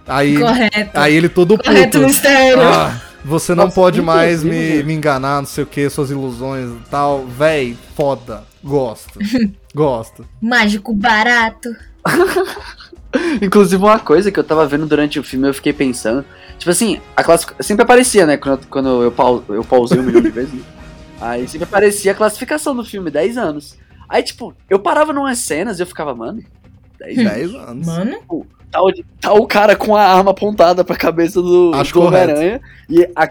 [0.07, 0.91] Aí, Correto.
[0.95, 2.09] aí ele todo Correto, puto.
[2.09, 2.61] mistério.
[2.61, 6.71] Ah, você não Nossa, pode mais me, me enganar, não sei o que, suas ilusões
[6.71, 7.25] e tal.
[7.27, 8.45] Véi, foda.
[8.63, 9.19] Gosto.
[9.75, 10.27] Gosto.
[10.41, 11.69] Mágico barato.
[13.41, 16.25] Inclusive, uma coisa que eu tava vendo durante o filme, eu fiquei pensando.
[16.59, 17.63] Tipo assim, a classificação.
[17.63, 18.37] Sempre aparecia, né?
[18.37, 20.55] Quando, quando eu, pau, eu pausei um milhão de vezes.
[20.55, 20.63] né?
[21.21, 23.77] Aí sempre aparecia a classificação do filme, 10 anos.
[24.09, 26.43] Aí, tipo, eu parava numas cenas e eu ficava, mano,
[26.99, 27.33] 10 anos.
[27.33, 27.87] 10 anos.
[28.73, 32.03] Tá o, tá o cara com a arma apontada pra cabeça do, Acho do.
[32.03, 32.61] Homem-Aranha.
[32.89, 33.29] E a-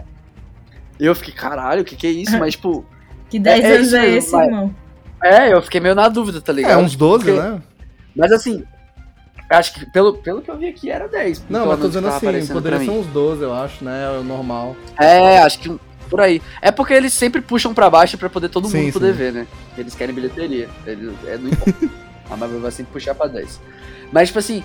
[0.99, 2.37] eu fiquei, caralho, o que que é isso?
[2.37, 2.85] Mas, tipo,
[3.29, 4.75] que 10 É- é anos é mesmo, esse, irmão?
[5.23, 6.71] é, eu fiquei meio na dúvida, tá ligado?
[6.73, 7.59] É, uns 12, Porque- né?
[8.15, 8.63] Mas assim,
[9.49, 11.43] acho que pelo, pelo que eu vi aqui era 10.
[11.49, 14.03] Não, mas tô dizendo assim, poderia ser uns 12, eu acho, né?
[14.15, 14.75] É o normal.
[14.99, 15.75] É, acho que
[16.09, 16.41] por aí.
[16.61, 19.17] É porque eles sempre puxam pra baixo pra poder todo Sim, mundo poder sim.
[19.17, 19.47] ver, né?
[19.77, 20.69] Eles querem bilheteria.
[20.85, 21.89] Eles, é, não importa.
[22.29, 23.59] A Marvel vai sempre puxar pra 10.
[24.11, 24.61] Mas, tipo assim,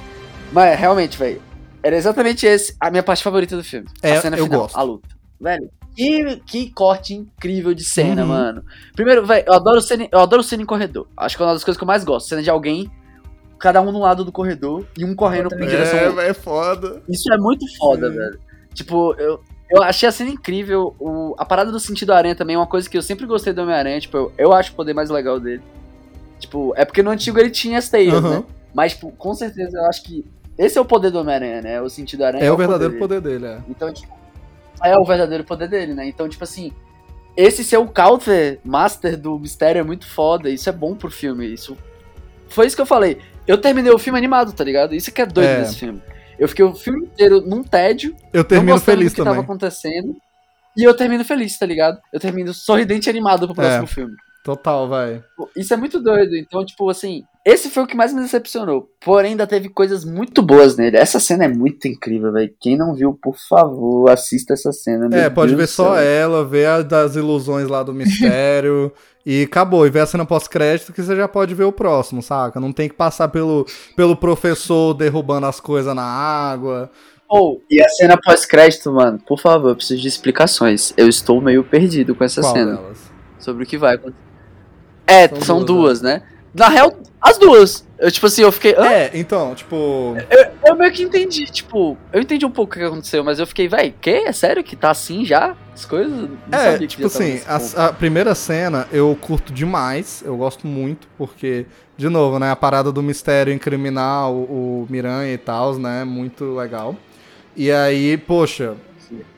[0.52, 1.40] mas realmente, velho,
[1.82, 3.86] era exatamente esse a minha parte favorita do filme.
[4.02, 4.76] É, a cena eu final, gosto.
[4.76, 5.08] a luta.
[5.40, 8.28] Velho, que, que corte incrível de cena, Uhum.
[8.28, 8.64] mano.
[8.94, 11.06] Primeiro, velho, eu adoro cena, eu adoro cena em corredor.
[11.16, 12.28] Acho que é uma das coisas que eu mais gosto.
[12.28, 12.90] Cena de alguém,
[13.58, 16.22] cada um no lado do corredor e um correndo em direção ao É, outro.
[16.22, 17.02] é foda.
[17.08, 18.16] Isso é muito foda, Sim.
[18.16, 18.40] velho.
[18.74, 19.40] Tipo, eu,
[19.70, 20.94] eu achei a cena incrível.
[20.98, 23.62] O, a parada do sentido aranha também é uma coisa que eu sempre gostei do
[23.62, 24.00] Homem-Aranha.
[24.00, 25.62] Tipo, eu, eu acho o poder mais legal dele.
[26.38, 28.30] Tipo, é porque no antigo ele tinha as teias, Aham.
[28.40, 28.44] né?
[28.74, 30.22] Mas, tipo, com certeza eu acho que
[30.58, 31.80] esse é o poder do Homem-Aranha, né?
[31.82, 32.44] O sentido aranha.
[32.44, 33.20] É o verdadeiro poder.
[33.20, 33.54] poder dele, é.
[33.54, 33.64] dele.
[33.68, 34.14] Então, tipo,
[34.82, 36.06] é o verdadeiro poder dele, né?
[36.06, 36.72] Então, tipo assim,
[37.36, 40.48] esse ser o counter master do mistério é muito foda.
[40.48, 41.46] Isso é bom pro filme.
[41.52, 41.76] Isso
[42.48, 43.18] foi isso que eu falei.
[43.46, 44.94] Eu terminei o filme animado, tá ligado?
[44.94, 45.60] Isso que é doido É.
[45.60, 46.02] desse filme.
[46.38, 49.44] Eu fiquei o filme inteiro num tédio, Eu termino feliz do que tava também.
[49.44, 50.16] acontecendo.
[50.76, 51.98] E eu termino feliz, tá ligado?
[52.12, 53.86] Eu termino sorridente e animado pro próximo É.
[53.86, 54.14] filme.
[54.46, 55.24] Total, vai.
[55.56, 56.36] Isso é muito doido.
[56.36, 58.88] Então, tipo, assim, esse foi o que mais me decepcionou.
[59.04, 60.96] Porém, ainda teve coisas muito boas nele.
[60.96, 62.54] Essa cena é muito incrível, velho.
[62.60, 65.08] Quem não viu, por favor, assista essa cena.
[65.16, 66.04] É, pode Deus ver só céu.
[66.04, 68.92] ela, ver a das ilusões lá do mistério.
[69.26, 69.84] e acabou.
[69.84, 72.60] E ver a cena pós-crédito que você já pode ver o próximo, saca?
[72.60, 73.66] Não tem que passar pelo,
[73.96, 76.88] pelo professor derrubando as coisas na água.
[77.28, 80.94] Oh, e a cena pós-crédito, mano, por favor, eu preciso de explicações.
[80.96, 82.76] Eu estou meio perdido com essa Qual cena.
[82.76, 83.10] delas?
[83.40, 84.25] Sobre o que vai acontecer.
[85.06, 86.22] É, São são, duas, duas, né?
[86.54, 87.86] Na real, as duas.
[87.98, 88.74] Eu, tipo assim, eu fiquei.
[88.76, 88.86] Hã?
[88.86, 90.16] É, então, tipo.
[90.30, 93.46] Eu, eu meio que entendi, tipo, eu entendi um pouco o que aconteceu, mas eu
[93.46, 94.10] fiquei, véi, que?
[94.10, 95.56] É sério que tá assim já?
[95.74, 96.28] As coisas?
[96.46, 100.66] Não É, sabia que tipo assim, a, a primeira cena eu curto demais, eu gosto
[100.66, 105.74] muito, porque, de novo, né, a parada do mistério incriminar o, o Miranha e tal,
[105.78, 106.96] né, muito legal.
[107.54, 108.74] E aí, poxa,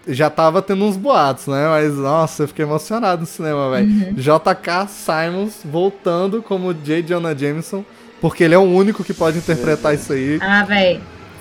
[0.06, 4.14] já tava tendo uns boatos, né, mas, nossa, eu fiquei emocionado no cinema, velho.
[4.14, 7.02] JK Simons voltando como J.
[7.02, 7.84] Jonah Jameson,
[8.20, 10.38] porque ele é o único que pode interpretar isso aí.
[10.40, 11.00] Ah, véi.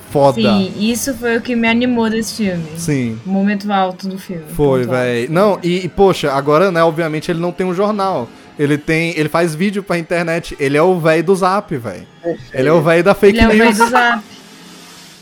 [0.09, 0.41] Foda.
[0.41, 2.63] Sim, isso foi o que me animou desse filme.
[2.77, 3.19] Sim.
[3.25, 4.43] O momento alto do filme.
[4.53, 5.29] Foi, velho.
[5.31, 8.29] Não, e, e, poxa, agora, né, obviamente ele não tem um jornal.
[8.57, 9.13] Ele tem.
[9.17, 10.55] Ele faz vídeo pra internet.
[10.59, 12.07] Ele é o velho do zap, velho.
[12.53, 13.77] Ele é o velho da fake Ele é o velho news.
[13.77, 14.23] do Zap.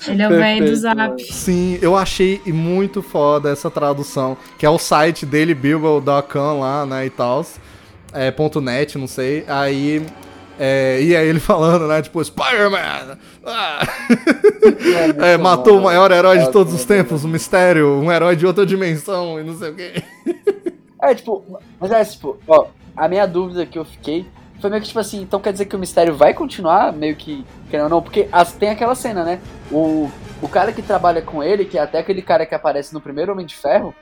[0.08, 1.24] Ele é o velho do Zap.
[1.24, 4.38] Sim, eu achei muito foda essa tradução.
[4.58, 7.46] Que é o site dele, bilbo.com lá, né, e tal.
[8.14, 9.44] É, ponto .net, não sei.
[9.48, 10.06] Aí.
[10.60, 13.18] é, e aí ele falando, né, tipo, Spider-Man!
[13.46, 13.88] Ah!
[15.22, 18.66] É, matou o maior herói de todos os tempos, o mistério, um herói de outra
[18.66, 20.04] dimensão e não sei o quê.
[21.00, 21.46] É, tipo,
[21.80, 22.66] mas é, tipo, ó,
[22.98, 24.26] a minha dúvida que eu fiquei
[24.66, 27.46] foi meio que, tipo assim, então quer dizer que o mistério vai continuar, meio que,
[27.70, 29.40] querendo ou não, porque as- tem aquela cena, né?
[29.72, 30.10] O,
[30.42, 33.32] o cara que trabalha com ele, que é até aquele cara que aparece no primeiro
[33.32, 33.94] Homem de Ferro,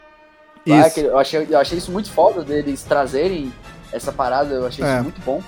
[0.66, 3.52] lá, eu, achei, eu achei isso muito foda deles trazerem
[3.92, 4.94] essa parada, eu achei É.
[4.94, 5.42] isso muito bom.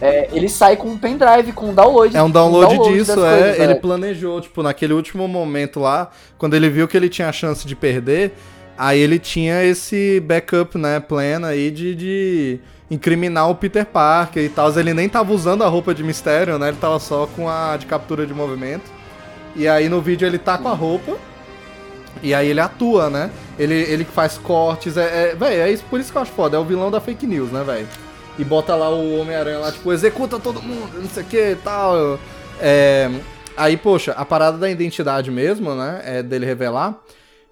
[0.00, 2.16] É, ele sai com um pendrive, com um download.
[2.16, 3.62] É um download, das disso, coisas, é.
[3.64, 7.66] Ele planejou, tipo, naquele último momento lá, quando ele viu que ele tinha a chance
[7.66, 8.32] de perder,
[8.78, 12.60] aí ele tinha esse backup, né, plano aí de, de
[12.90, 14.76] incriminar o Peter Parker e tal.
[14.78, 16.68] Ele nem tava usando a roupa de mistério, né?
[16.68, 18.90] Ele tava só com a de captura de movimento.
[19.56, 21.16] E aí no vídeo ele tá com a roupa.
[22.22, 23.30] E aí ele atua, né?
[23.58, 24.96] Ele, ele faz cortes.
[24.96, 26.56] É, é, véi, é isso, por isso que eu acho foda.
[26.56, 27.88] É o vilão da fake news, né, velho?
[28.38, 31.56] E bota lá o Homem-Aranha lá, tipo, executa todo mundo, não sei o que e
[31.56, 32.18] tal.
[32.60, 33.08] É,
[33.56, 36.02] aí, poxa, a parada da identidade mesmo, né?
[36.04, 37.00] É dele revelar.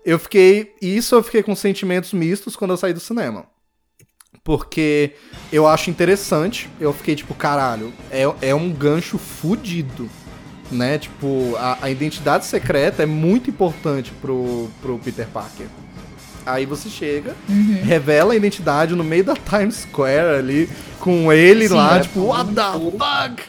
[0.05, 0.75] Eu fiquei.
[0.81, 3.52] Isso eu fiquei com sentimentos mistos quando eu saí do cinema.
[4.45, 5.13] Porque
[5.53, 6.69] eu acho interessante.
[6.81, 10.09] Eu fiquei tipo, caralho, é, é um gancho fudido.
[10.71, 10.99] Né?
[10.99, 15.67] Tipo, a, a identidade secreta é muito importante pro, pro Peter Parker.
[16.45, 17.37] Aí você chega,
[17.85, 20.69] revela a identidade no meio da Times Square ali,
[20.99, 22.63] com ele Sim, lá, é tipo, what the
[22.99, 23.43] fuck?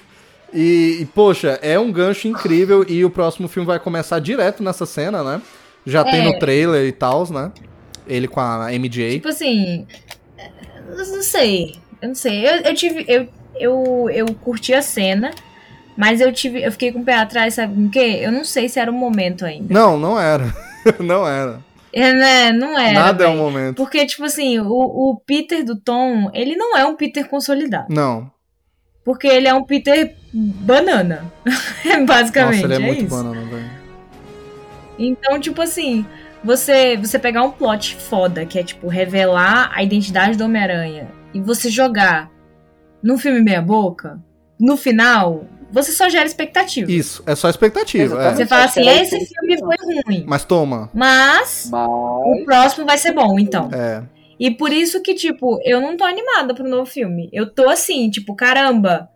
[0.54, 4.86] E, e, poxa, é um gancho incrível e o próximo filme vai começar direto nessa
[4.86, 5.42] cena, né?
[5.84, 6.24] Já tem É.
[6.26, 7.52] no trailer e tal, né?
[8.06, 9.14] Ele com a MJ.
[9.14, 9.88] Tipo assim.
[10.98, 11.76] Eu não sei.
[12.02, 12.48] Eu não sei.
[12.48, 13.06] Eu, eu tive.
[13.08, 15.32] Eu, eu, eu curti a cena.
[15.96, 16.64] Mas eu tive.
[16.64, 18.20] Eu fiquei com o pé atrás, sabe com o quê?
[18.22, 19.74] Eu não sei se era o momento ainda.
[19.74, 20.54] Não, não era.
[21.00, 21.60] não era.
[21.92, 22.52] É, né?
[22.52, 23.00] Não era.
[23.00, 23.40] Nada é o véi.
[23.40, 23.76] momento.
[23.76, 27.94] Porque, tipo assim, o, o Peter do Tom, ele não é um Peter consolidado.
[27.94, 28.32] Não.
[29.06, 31.32] Porque ele é um Peter banana.
[32.08, 32.64] Basicamente.
[32.64, 33.16] Nossa, ele é, é muito isso.
[33.16, 33.70] banana, velho.
[34.98, 36.06] Então, tipo assim,
[36.44, 41.40] você, você pegar um plot foda, que é tipo revelar a identidade do Homem-Aranha, e
[41.42, 42.30] você jogar
[43.02, 44.20] num filme meia-boca,
[44.60, 46.92] no final, você só gera expectativa.
[46.92, 48.04] Isso, é só expectativa.
[48.16, 48.36] Exatamente.
[48.38, 48.46] Você É.
[48.46, 49.76] fala assim: esse filme foi
[50.06, 50.24] ruim.
[50.28, 50.90] Mas toma.
[50.94, 51.90] Mas Mas.
[51.90, 53.70] o próximo vai ser bom, então.
[53.74, 54.04] É.
[54.40, 57.30] E por isso que, tipo, eu não tô animada pro novo filme.
[57.32, 59.10] Eu tô assim, tipo, caramba.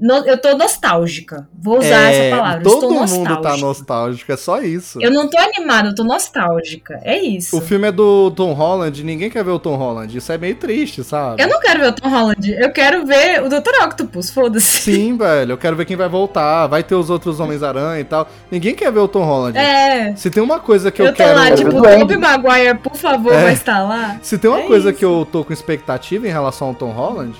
[0.00, 1.46] No- eu tô nostálgica.
[1.62, 2.62] Vou usar É, essa palavra.
[2.62, 3.42] Todo Estou mundo nostálgica.
[3.42, 4.98] tá nostálgico, é só isso.
[5.02, 7.00] Eu não tô animada, eu tô nostálgica.
[7.04, 7.56] É isso.
[7.56, 10.16] O filme é do Tom Holland, ninguém quer ver o Tom Holland.
[10.16, 11.42] Isso é meio triste, sabe?
[11.42, 13.84] Eu não quero ver o Tom Holland, eu quero ver o Dr.
[13.84, 14.82] Octopus, foda-se.
[14.82, 16.66] Sim, velho, eu quero ver quem vai voltar.
[16.66, 18.28] Vai ter os outros Homens-Aranha e tal.
[18.50, 19.58] Ninguém quer ver o Tom Holland.
[19.58, 20.14] É.
[20.16, 21.38] Se tem uma coisa que eu, Eu tô quero.
[21.38, 21.98] lá, tipo, Andy.
[22.00, 23.42] Tobey Maguire, por favor, É.
[23.44, 24.18] vai estar lá.
[24.22, 24.98] Se tem uma É coisa isso.
[24.98, 27.34] que eu tô com expectativa em relação ao Tom Holland,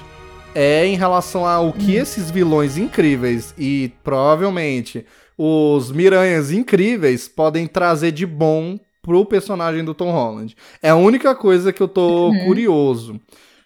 [0.54, 2.02] é em relação ao que Hum.
[2.02, 5.04] esses vilões incríveis e provavelmente
[5.38, 10.54] os Miranhas incríveis podem trazer de bom pro personagem do Tom Holland.
[10.82, 12.44] É a única coisa que eu tô Uhum.
[12.44, 13.20] curioso.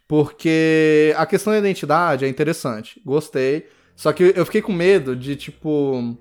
[0.07, 3.01] Porque a questão da identidade é interessante.
[3.05, 3.67] Gostei.
[3.97, 6.17] Só que eu fiquei com medo de, tipo,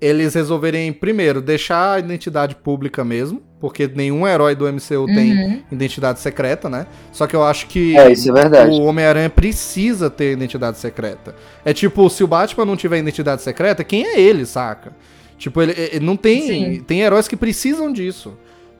[0.00, 5.62] eles resolverem, primeiro, deixar a identidade pública mesmo, porque nenhum herói do MCU tem Uhum.
[5.72, 6.86] identidade secreta, né?
[7.12, 8.70] Só que eu acho que É, isso é verdade.
[8.70, 11.34] o Homem-Aranha precisa ter identidade secreta.
[11.64, 14.92] É tipo, se o Batman não tiver identidade secreta, quem é ele, saca?
[15.38, 16.42] Tipo, ele, ele não tem.
[16.42, 16.80] Sim.
[16.86, 18.34] Tem heróis que precisam disso.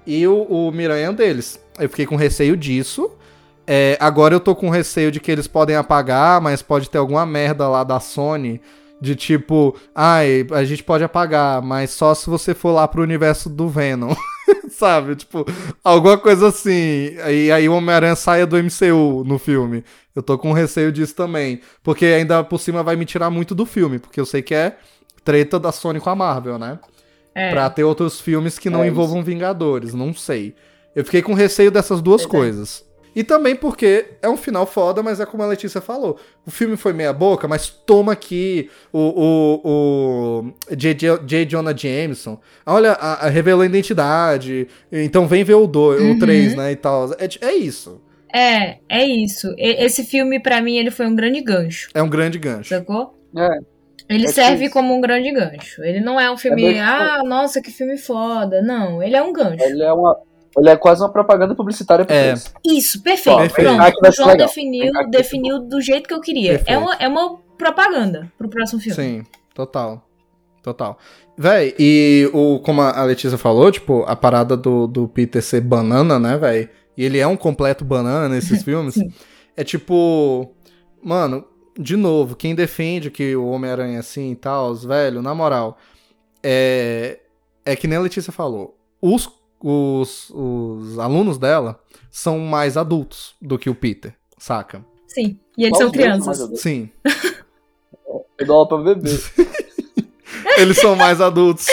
[0.07, 1.59] E o, o Miranha é um deles.
[1.79, 3.11] Eu fiquei com receio disso.
[3.67, 7.27] É, agora eu tô com receio de que eles podem apagar, mas pode ter alguma
[7.27, 8.61] merda lá da Sony.
[9.01, 13.51] De tipo, ai, a gente pode apagar, mas só se você for lá pro universo
[13.51, 14.15] do Venom.
[14.71, 15.17] Sabe?
[15.17, 15.45] Tipo,
[15.83, 17.15] alguma coisa assim.
[17.29, 19.85] E aí o Homem-Aranha saia do MCU no filme.
[20.15, 21.61] Eu tô com receio disso também.
[21.83, 23.99] Porque ainda por cima vai me tirar muito do filme.
[23.99, 24.77] Porque eu sei que é
[25.25, 26.79] treta da Sony com a Marvel, né?
[27.35, 27.51] É.
[27.51, 29.93] Pra ter outros filmes que não É envolvam Vingadores.
[29.93, 30.55] Não sei.
[30.95, 32.86] Eu fiquei com receio dessas duas coisas.
[33.17, 36.19] E também porque é um final foda, mas é como a Letícia falou.
[36.47, 39.01] O filme foi meia boca, mas toma aqui o,
[39.65, 40.95] o, o J.
[41.25, 41.47] J.
[41.47, 42.39] Jonah Jameson.
[42.67, 44.69] Olha, a, a- revelou a identidade.
[44.93, 46.13] Então vem ver o 2, Uhum.
[46.13, 47.11] o 3, né, e tal.
[47.15, 48.03] É, é isso.
[48.33, 49.49] É, é isso.
[49.57, 52.69] E- esse filme, pra mim, ele foi um grande gancho, É um grande gancho.
[52.69, 53.19] sacou?
[53.35, 53.49] É.
[54.09, 54.73] Ele É serve isso.
[54.75, 55.83] como um grande gancho.
[55.83, 58.61] Ele não é um filme, meio que- ah, nossa, que filme foda.
[58.63, 59.65] Não, ele é um gancho.
[59.65, 60.17] Ele é uma.
[60.57, 62.33] Ele é quase uma propaganda publicitária pra É.
[62.33, 62.53] isso.
[62.65, 63.39] Isso, perfeito.
[63.39, 63.77] Perfeito.
[63.77, 64.47] Pronto, o João legal.
[64.47, 66.63] definiu, definiu do jeito que eu queria.
[66.67, 68.97] É uma, é uma propaganda pro próximo filme.
[68.97, 69.23] Sim,
[69.55, 70.03] total.
[70.63, 70.99] Total.
[71.39, 76.19] Véi, e o, como a Letícia falou, tipo, a parada do, do Peter ser banana,
[76.19, 76.71] né, véi?
[76.97, 78.97] E ele é um completo banana nesses filmes.
[79.57, 80.51] É tipo.
[81.03, 81.45] Mano,
[81.79, 85.77] de novo, quem defende que o Homem-Aranha é assim e tal, velho, na moral,
[86.43, 87.21] é.
[87.65, 88.77] É que nem a Letícia falou.
[89.03, 89.29] Os,
[89.69, 94.85] os, os alunos dela são mais adultos do que o Peter, saca?
[95.09, 95.39] Sim.
[95.59, 96.61] E eles Qual são crianças.
[96.61, 96.91] Sim.
[98.49, 99.19] Aula pra beber.
[100.59, 101.67] Eles são mais adultos.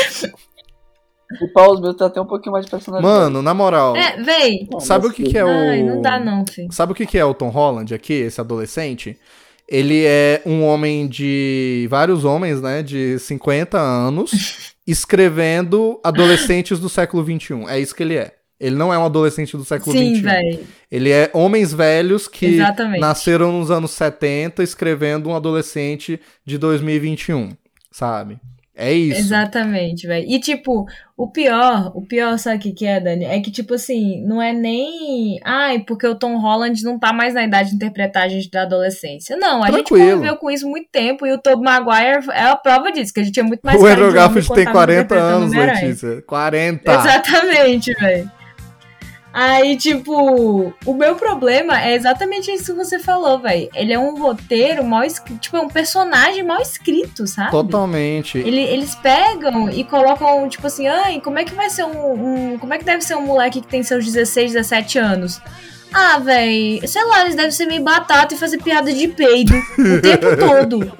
[1.41, 3.13] O Paulo meu tem até um pouquinho mais de personalidade.
[3.13, 3.95] Mano, na moral.
[3.95, 4.67] É, véi.
[4.71, 5.47] Não, Sabe o que, que é o.
[5.47, 6.71] Ai, não dá não, filho.
[6.71, 9.17] Sabe o que, que é o Tom Holland aqui, esse adolescente?
[9.67, 11.87] Ele é um homem de.
[11.89, 12.81] vários homens, né?
[12.81, 17.65] De 50 anos, escrevendo adolescentes do século XXI.
[17.67, 18.35] É isso que ele é.
[18.59, 20.21] Ele não é um adolescente do século Sim, XXI.
[20.21, 20.63] véi.
[20.89, 22.99] Ele é homens velhos que Exatamente.
[22.99, 27.49] nasceram nos anos 70 escrevendo um adolescente de 2021,
[27.91, 28.39] sabe?
[28.75, 29.19] É isso.
[29.19, 30.25] Exatamente, velho.
[30.27, 30.85] E tipo,
[31.15, 33.25] o pior, o pior, sabe o que, que é, Dani?
[33.25, 35.39] É que, tipo assim, não é nem.
[35.43, 38.63] Ai, porque o Tom Holland não tá mais na idade de interpretar a gente da
[38.63, 39.37] adolescência.
[39.37, 39.99] Não, a Tranquilo.
[39.99, 43.19] gente conviveu com isso muito tempo e o Tobey Maguire é a prova disso, que
[43.19, 45.81] a gente é muito mais o Andrew Garfield tem tava 40 interpretando anos.
[45.81, 46.21] Letícia.
[46.23, 46.91] 40.
[46.91, 48.42] Exatamente, velho.
[49.33, 53.67] Aí, tipo, o meu problema é exatamente isso que você falou, velho.
[53.73, 57.49] Ele é um roteiro mal escrito, tipo, é um personagem mal escrito, sabe?
[57.49, 58.37] Totalmente.
[58.37, 62.57] Ele- eles pegam e colocam, tipo assim, ai, como é que vai ser um, um-
[62.59, 65.41] Como é que deve ser um moleque que tem seus 16, 17 anos?
[65.93, 70.01] Ah, véi, sei lá, eles devem ser meio batata e fazer piada de peido o
[70.01, 70.91] tempo todo.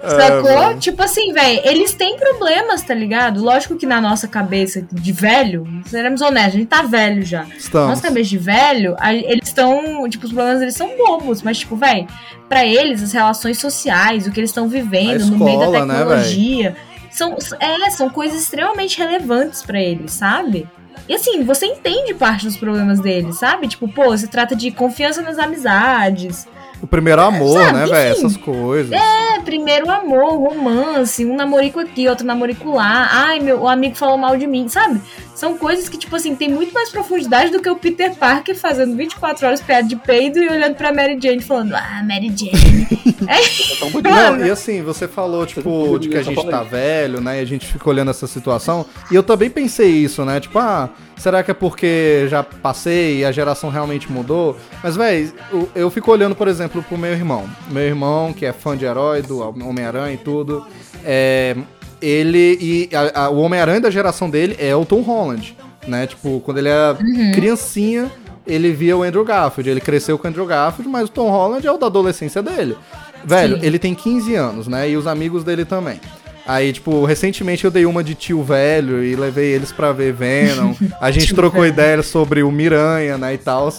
[0.00, 0.42] Sacou?
[0.42, 0.78] velho.
[0.78, 3.42] tipo assim, véi, eles têm problemas, tá ligado?
[3.42, 7.44] Lógico que na nossa cabeça de velho, seremos honestos, a gente tá velho já.
[7.56, 7.88] Estamos.
[7.90, 10.08] Nossa cabeça de velho, a- eles estão.
[10.08, 12.06] Tipo, os problemas deles são bobos, mas, tipo, véi,
[12.48, 15.86] pra eles, as relações sociais, o que eles estão vivendo A no meio da escola,
[15.86, 16.76] né, tecnologia,
[17.10, 20.66] são, é, são coisas extremamente relevantes pra eles, sabe?
[21.08, 23.68] E assim, você entende parte dos problemas deles, sabe?
[23.68, 26.46] Tipo, pô, se trata de confiança nas amizades.
[26.82, 28.12] O primeiro amor, Sabe, né, velho?
[28.12, 28.26] enfim.
[28.26, 28.92] Essas coisas.
[28.92, 33.08] É, primeiro amor, romance, um namorico aqui, outro namorico lá.
[33.12, 35.00] Ai, meu, o amigo falou mal de mim, sabe?
[35.32, 38.96] São coisas que, tipo assim, tem muito mais profundidade do que o Peter Parker fazendo
[38.96, 42.88] 24 horas piada de peido e olhando pra Mary Jane falando, ah, Mary Jane.
[43.22, 44.10] É tão bonito.
[44.12, 47.38] Não, e assim, você falou, tipo, de que a gente tá velho, né?
[47.38, 48.84] E a gente fica olhando essa situação.
[49.12, 50.40] E eu também pensei isso, né?
[50.40, 50.90] Tipo, ah,
[51.22, 54.56] será que é porque já passei e a geração realmente mudou?
[54.82, 57.48] Mas, velho, eu, eu fico olhando, por exemplo, pro meu irmão.
[57.70, 60.66] Meu irmão, que é fã de herói, do Homem-Aranha e tudo.
[61.04, 61.56] É.
[62.00, 66.06] Ele e a- a- o Homem-Aranha da geração dele é o Tom Holland, né?
[66.06, 66.98] Tipo, quando ele era
[67.32, 68.10] criancinha,
[68.44, 69.70] ele via o Andrew Garfield.
[69.70, 72.76] Ele cresceu com o Andrew Garfield, mas o Tom Holland é o da adolescência dele.
[73.24, 73.64] Velho, Sim.
[73.66, 74.90] ele tem 15 anos, né?
[74.90, 76.00] E os amigos dele também.
[76.46, 80.74] Aí, tipo, recentemente eu dei uma de tio velho e levei eles pra ver Venom.
[81.00, 83.72] A gente trocou ideias sobre o Miranha, né, e tal.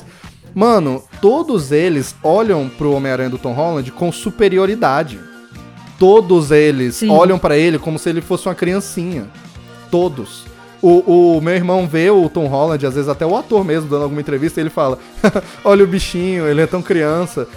[0.56, 5.19] Mano, todos eles olham pro Homem-Aranha do Tom Holland com superioridade.
[5.99, 7.10] Todos eles Sim.
[7.10, 9.27] olham pra ele como se ele fosse uma criancinha.
[9.91, 10.45] Todos.
[10.81, 14.03] O, o meu irmão vê o Tom Holland, às vezes até o ator mesmo, dando
[14.03, 14.99] alguma entrevista, e ele fala:
[15.64, 17.48] Olha o bichinho, ele é tão criança.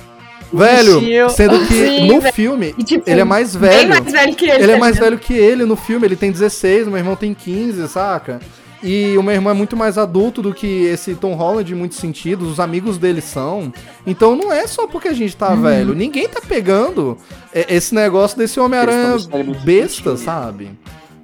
[0.57, 1.31] Velho, bichinho.
[1.31, 2.35] sendo que Sim, no velho.
[2.35, 3.89] filme E, tipo, ele é mais velho.
[3.89, 4.63] mais velho que ele.
[4.63, 7.35] Ele é tá mais velho que ele no filme, ele tem 16, meu irmão tem
[7.35, 8.41] 15, saca?
[8.83, 11.99] E o meu irmão é muito mais adulto do que esse Tom Holland em muitos
[11.99, 13.73] sentidos, os amigos dele são.
[14.07, 17.17] Então não é só porque a gente tá velho, ninguém tá pegando
[17.53, 19.17] é, esse negócio desse Homem-Aranha
[19.65, 20.71] besta, sabe?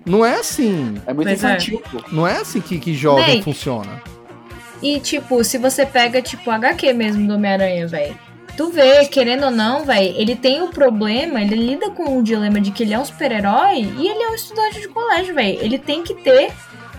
[0.05, 0.95] Não é assim.
[1.07, 1.35] É muito é.
[1.35, 2.03] infantil, pô.
[2.11, 4.03] Não é assim que, que jovem Bem, funciona.
[4.83, 8.19] E, tipo, se você pega, tipo, HQ mesmo do Homem-Aranha, velho.
[8.57, 12.61] Tu vê, querendo ou não, velho, ele tem o problema, ele lida com o dilema
[12.61, 15.59] de que ele é um super-herói e ele é um estudante de colégio, velho.
[15.61, 16.53] Ele tem que ter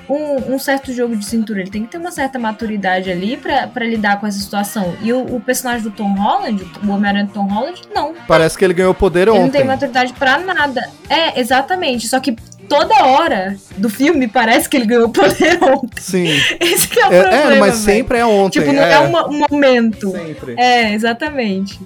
[0.09, 3.67] um, um certo jogo de cintura, ele tem que ter uma certa maturidade ali pra,
[3.67, 4.95] pra lidar com essa situação.
[5.01, 8.13] E o, o personagem do Tom Holland, o Homem-Aranha do Tom Holland, não.
[8.27, 9.63] Parece que ele ganhou poder Ele não tem ontem.
[9.63, 10.89] maturidade pra nada.
[11.09, 12.07] É, exatamente.
[12.07, 12.35] Só que
[12.79, 16.01] toda hora do filme parece que ele ganhou poder ontem.
[16.01, 16.27] Sim.
[16.59, 17.55] Esse que é o É, problema.
[17.55, 17.97] é, mas velho.
[17.99, 18.59] sempre é ontem.
[18.59, 20.11] Tipo, não é, uma- um momento.
[20.11, 20.55] Sempre.
[20.57, 21.79] É, exatamente.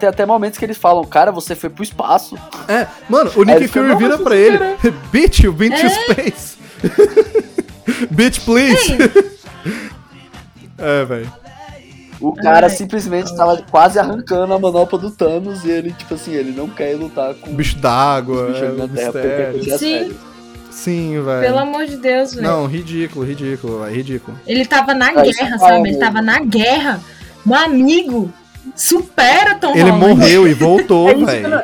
[0.00, 2.36] Ter até momentos que eles falam, cara, você foi pro espaço.
[2.66, 4.58] É, mano, o Nick Fury "Não, vira pra ele.
[5.12, 5.88] Bitch, you've been to É.
[5.90, 6.56] space.
[8.10, 8.96] Bitch, please.
[10.78, 11.32] É, velho.
[12.22, 16.32] O cara Ai, simplesmente tava quase arrancando a manopla do Thanos e ele, tipo assim,
[16.32, 19.78] ele não quer lutar com Bicho d'água, é, na mistério.
[19.78, 20.14] Sim.
[20.70, 21.42] Sim, velho.
[21.42, 22.46] Pelo amor de Deus, velho.
[22.46, 24.38] Não, ridículo, ridículo, é ridículo.
[24.46, 25.88] Ele tava na guerra, é sabe?
[25.90, 27.00] Ele tava na guerra.
[27.46, 28.32] Um amigo
[28.74, 30.08] supera Tom Ele Holland.
[30.08, 31.62] morreu e voltou, É velho.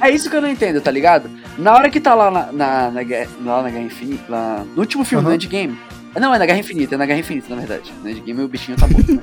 [0.00, 1.30] É isso que eu não entendo, tá ligado?
[1.56, 4.80] Na hora que tá lá na, na, na, guerra, lá na Guerra Infinita, lá, no
[4.80, 5.36] último filme Aham.
[5.36, 5.78] do Endgame.
[6.20, 7.92] Não, é na Guerra Infinita, é na Guerra Infinita, na verdade.
[8.02, 9.12] No Endgame o bichinho tá morto.
[9.14, 9.22] né?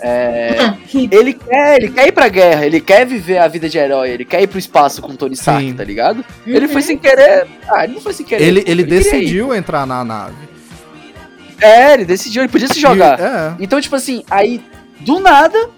[0.00, 0.74] É,
[1.10, 4.24] ele quer, ele quer ir pra guerra, ele quer viver a vida de herói, ele
[4.24, 5.74] quer ir pro espaço com o Tony Stark, Sim.
[5.74, 6.18] tá ligado?
[6.46, 6.54] Uhum.
[6.54, 7.46] Ele foi sem querer.
[7.68, 8.44] Ah, ele não foi sem querer.
[8.44, 8.86] Ele, ele ir.
[8.86, 10.36] decidiu entrar na nave.
[11.60, 13.18] É, ele decidiu, ele podia se jogar.
[13.18, 13.54] E- é.
[13.58, 14.62] Então, tipo assim, aí,
[15.00, 15.68] do nada,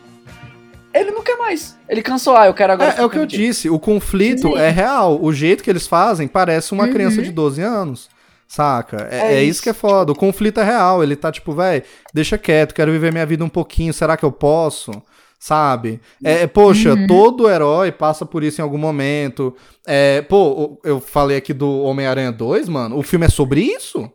[0.93, 1.78] ele não quer mais.
[1.89, 2.95] Ele cansou, ah, eu quero agora.
[2.99, 4.59] É, é o que eu disse, o conflito Sim.
[4.59, 5.19] é real.
[5.23, 6.93] O jeito que eles fazem parece uma Uhum.
[6.93, 8.11] criança de 12 anos.
[8.52, 9.06] Saca?
[9.10, 10.10] É, É é isso isso, que é foda.
[10.10, 11.05] O conflito é real.
[11.05, 13.94] Ele tá tipo, véi, deixa quieto, quero viver minha vida um pouquinho.
[13.94, 14.90] Será que eu posso?
[15.39, 16.01] Sabe?
[16.22, 17.06] É, é, poxa, Uhum.
[17.06, 19.55] todo herói passa por isso em algum momento.
[19.86, 22.98] É, pô, eu falei aqui do Homem-Aranha 2, mano.
[22.98, 24.10] O filme é sobre isso?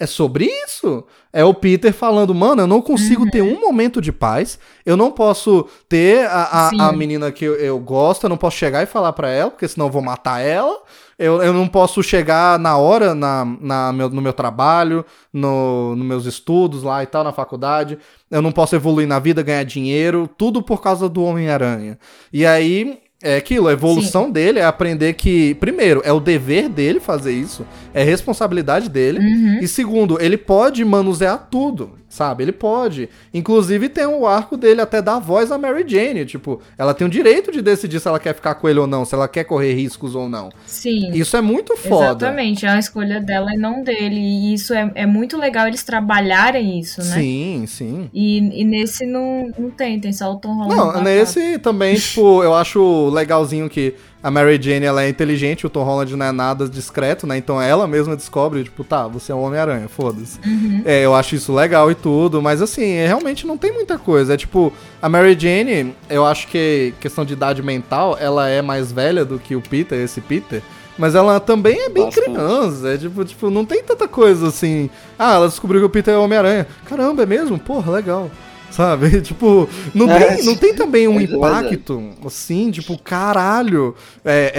[0.00, 1.04] É sobre isso?
[1.32, 4.56] É o Peter falando, mano, eu não consigo ter um momento de paz.
[4.86, 8.56] Eu não posso ter a, a, a menina que eu, eu gosto, eu não posso
[8.56, 10.80] chegar e falar pra ela, porque senão eu vou matar ela.
[11.18, 16.06] Eu, eu não posso chegar na hora na, na meu, no meu trabalho, no, nos
[16.06, 17.98] meus estudos lá e tal, na faculdade.
[18.30, 21.98] Eu não posso evoluir na vida, ganhar dinheiro, tudo por causa do Homem-Aranha.
[22.32, 27.00] E aí É aquilo, a evolução dele é aprender que, primeiro, é o dever dele
[27.00, 29.58] fazer isso, é responsabilidade dele, Uhum.
[29.60, 32.42] e segundo, ele pode manusear tudo, sabe?
[32.42, 33.08] Ele pode.
[33.32, 37.10] Inclusive tem o arco dele até dar voz à Mary Jane, tipo, ela tem o
[37.10, 39.74] direito de decidir se ela quer ficar com ele ou não, se ela quer correr
[39.74, 40.50] riscos ou não.
[40.66, 41.10] Sim.
[41.12, 42.26] Isso é muito foda.
[42.26, 44.18] Exatamente, é a escolha dela e não dele.
[44.18, 47.14] E isso é, é muito legal eles trabalharem isso, né?
[47.14, 48.10] Sim, sim.
[48.12, 50.76] E, e nesse não, não tem, tem só o Tom Holland.
[50.76, 55.70] Não, nesse também, tipo, eu acho legalzinho que a Mary Jane, ela é inteligente, o
[55.70, 57.36] Tom Holland não é nada discreto, né?
[57.36, 60.40] Então ela mesma descobre, tipo, tá, você é um Homem-Aranha, foda-se.
[60.44, 60.82] Uhum.
[60.84, 64.34] É, eu acho isso legal e tudo, mas assim, é, realmente não tem muita coisa.
[64.34, 68.90] É tipo, a Mary Jane, eu acho que questão de idade mental, ela é mais
[68.90, 70.62] velha do que o Peter, esse Peter.
[70.98, 72.24] Mas ela também é bem Bastante.
[72.28, 74.90] criança, é tipo, tipo, não tem tanta coisa assim.
[75.16, 76.66] Ah, ela descobriu que o Peter é Homem-Aranha.
[76.86, 77.56] Caramba, é mesmo?
[77.56, 78.28] Porra, legal.
[78.70, 79.20] Sabe?
[79.22, 83.94] Tipo, não, É, tem, não tem também um é impacto, assim, tipo, caralho.
[84.24, 84.52] É,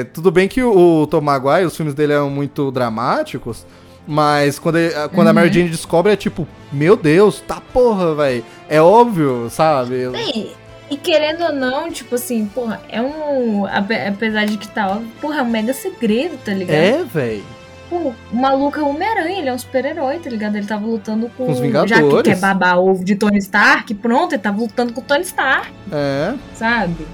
[0.00, 3.66] é, tudo bem que o, o Tom Maguire, os filmes dele eram muito dramáticos,
[4.06, 8.44] mas quando, ele- quando a Mary Jane descobre, é tipo, meu Deus, tá porra, velho.
[8.68, 10.08] É óbvio, sabe?
[10.10, 10.52] Bem,
[10.90, 13.64] e querendo ou não, tipo assim, porra, é um.
[13.66, 16.76] ape- Apesar de que tá óbvio, porra, é um mega segredo, tá ligado?
[16.76, 17.42] É, velho.
[17.90, 20.56] Pô, o maluco é Homem-Aranha, ele é um super-herói, tá ligado?
[20.56, 21.44] Ele tava lutando com.
[21.46, 22.22] Com os Já que Vingadores.
[22.32, 26.34] quer babar ovo de Tony Stark, pronto, ele tava lutando com o Tony Stark, É,
[26.54, 27.06] sabe?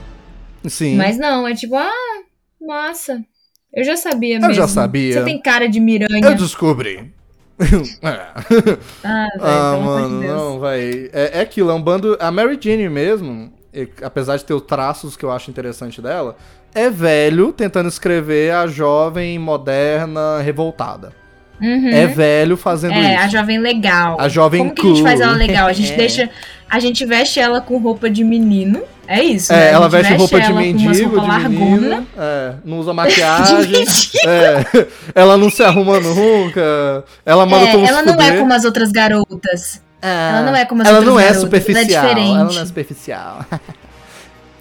[0.68, 0.96] sim.
[0.96, 1.90] Mas não, é tipo, ah,
[2.60, 3.22] massa.
[3.72, 4.54] Eu já sabia Eu mesmo.
[4.54, 5.12] já sabia.
[5.14, 6.20] Você tem cara de miranha.
[6.24, 7.12] Eu descobri.
[8.02, 8.08] é.
[9.04, 10.32] Ah, velho, Ah, de mano, Deus.
[10.32, 11.10] não, vai.
[11.12, 12.16] É, é aquilo, é um bando.
[12.20, 16.36] A Mary Jane mesmo, e- apesar de ter os traços que eu acho interessante dela,
[16.74, 21.12] é velho tentando escrever a jovem moderna revoltada.
[21.60, 21.88] Uhum.
[21.90, 23.32] É velho fazendo É, a isso.
[23.36, 24.16] jovem legal.
[24.18, 25.04] A jovem Como que a gente cool.
[25.04, 25.68] faz ela legal?
[25.68, 25.96] A gente É.
[25.96, 26.30] deixa.
[26.70, 28.80] A gente veste ela com roupa de menino.
[29.06, 29.52] É isso.
[29.52, 29.62] É, né?
[29.62, 33.84] A ela gente veste roupa de ela mendigo, roupa de menina, é, não usa maquiagem,
[34.24, 38.92] é, ela não se arruma nunca, ela manda É, ela não é como as outras
[38.92, 39.82] garotas.
[40.00, 42.34] Ela não é como as ela outras não é garotas, superficial, ela é diferente.
[42.40, 43.44] ela não é superficial.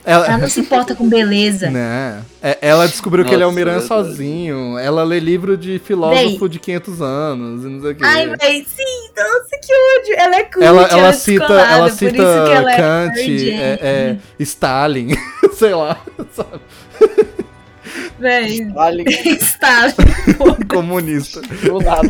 [0.10, 1.70] ela, Ela não se importa com beleza.
[1.70, 2.24] Né?
[2.42, 4.08] É, ela descobriu que ele é o Nossa, Miranha verdade.
[4.08, 4.76] sozinho.
[4.80, 8.04] Ela lê livro de filósofo de 500 anos e não sei o quê.
[8.04, 10.16] Ai, véi, sim, nossa, que ódio.
[10.18, 12.74] Ela é cult, ela, ela, ela é cita, descolada, ela por cita isso que ela
[12.74, 15.10] é Kant, é, é, Stalin,
[15.54, 16.02] sei lá,
[16.34, 16.60] sabe?
[18.18, 19.94] Véi, Vale está.
[20.68, 21.40] comunista.
[21.42, 22.10] do nada.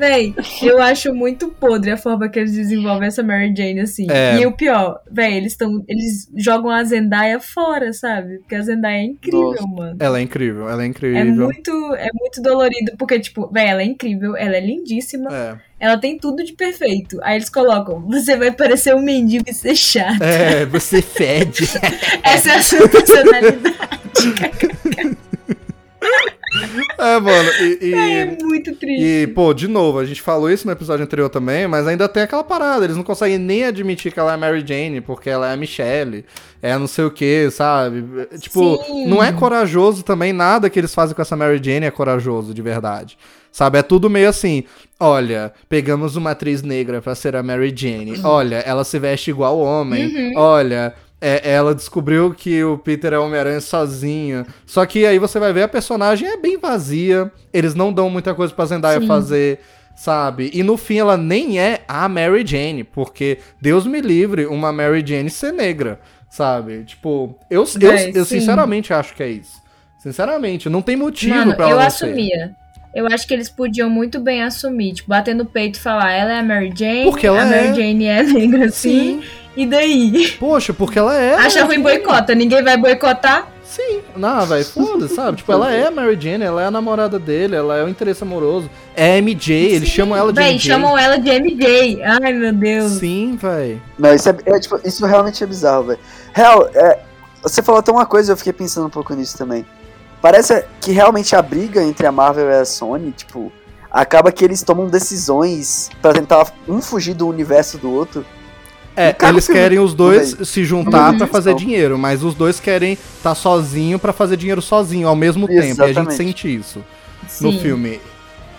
[0.00, 4.06] Véi, eu acho muito podre a forma que eles desenvolvem essa Mary Jane, assim.
[4.10, 4.40] É.
[4.40, 5.84] E o pior, véi, eles estão.
[5.86, 8.38] Eles jogam a Zendaya fora, sabe?
[8.38, 9.66] Porque a Zendaya é incrível, Nossa.
[9.66, 9.96] mano.
[10.00, 11.18] Ela é incrível, ela é incrível.
[11.20, 15.56] É muito, é muito dolorido, porque, tipo, véi, ela é incrível, ela é lindíssima, É.
[15.78, 17.18] ela tem tudo de perfeito.
[17.22, 20.22] Aí eles colocam, você vai parecer um mendigo e ser chato.
[20.22, 21.64] É, você fede.
[22.24, 23.58] Essa é a sua personalidade.
[26.98, 27.94] é, mano, e- e...
[27.94, 29.02] É muito triste.
[29.02, 32.22] E, pô, de novo, a gente falou isso no episódio anterior também, mas ainda tem
[32.22, 35.54] aquela parada, eles não conseguem nem admitir que ela é Mary Jane, porque ela é
[35.54, 36.24] a Michelle,
[36.62, 38.04] é não sei o que, sabe?
[38.38, 39.06] Tipo, Sim.
[39.06, 42.62] não é corajoso também, nada que eles fazem com essa Mary Jane é corajoso, de
[42.62, 43.16] verdade.
[43.52, 44.62] Sabe, é tudo meio assim,
[44.98, 49.58] olha, pegamos uma atriz negra pra ser a Mary Jane, olha, ela se veste igual
[49.58, 50.94] homem, olha...
[51.20, 54.46] é, ela descobriu que o Peter é Homem-Aranha sozinho.
[54.64, 57.30] Só que aí você vai ver a personagem é bem vazia.
[57.52, 59.06] Eles não dão muita coisa pra Zendaya Sim.
[59.06, 59.60] fazer,
[59.94, 60.50] sabe?
[60.54, 65.04] E no fim ela nem é a Mary Jane, porque Deus me livre uma Mary
[65.06, 66.84] Jane ser negra, sabe?
[66.84, 68.38] Tipo, eu, eu, Véi, eu sim.
[68.40, 69.60] sinceramente acho que é isso.
[69.98, 72.06] Sinceramente, não tem motivo Mano, pra eu ela não ser.
[72.06, 72.56] assumia.
[72.94, 76.32] Eu acho que eles podiam muito bem assumir, tipo, bater no peito e falar, ela
[76.32, 77.74] é a Mary Jane, Porque ela a Mary é.
[77.74, 79.22] Jane é negra assim,
[79.62, 80.36] e daí?
[80.38, 81.34] Poxa, porque ela é.
[81.34, 83.48] Acha ruim boicota, ninguém vai boicotar?
[83.62, 85.36] Sim, não, velho, foda-se, sabe?
[85.36, 88.24] Tipo, ela é a Mary Jane, ela é a namorada dele, ela é o interesse
[88.24, 88.68] amoroso.
[88.96, 90.68] É a MJ, eles chamam ela de Véi, MJ.
[90.68, 92.02] chamam ela de MJ.
[92.02, 92.92] Ai, meu Deus.
[92.94, 93.80] Sim, velho.
[93.96, 96.00] Não, isso, é, é, tipo, isso realmente é bizarro, velho.
[96.32, 96.98] Real, é,
[97.42, 99.64] você falou até uma coisa, eu fiquei pensando um pouco nisso também.
[100.20, 103.52] Parece que realmente a briga entre a Marvel e a Sony, tipo,
[103.90, 108.26] acaba que eles tomam decisões pra tentar um fugir do universo do outro.
[109.00, 111.18] É, eles querem os dois se juntar Uhum.
[111.18, 111.64] pra fazer Então.
[111.64, 115.58] dinheiro, mas os dois querem estar sozinho pra fazer dinheiro sozinho ao mesmo tempo.
[115.58, 116.14] E a gente Exatamente.
[116.16, 116.84] sente isso
[117.28, 117.44] Sim.
[117.52, 118.00] no filme.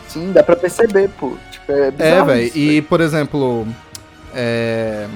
[0.08, 1.34] Sim, dá pra perceber, pô.
[1.52, 2.52] Tipo, é É, velho.
[2.56, 3.68] E, por exemplo,
[4.34, 5.08] é,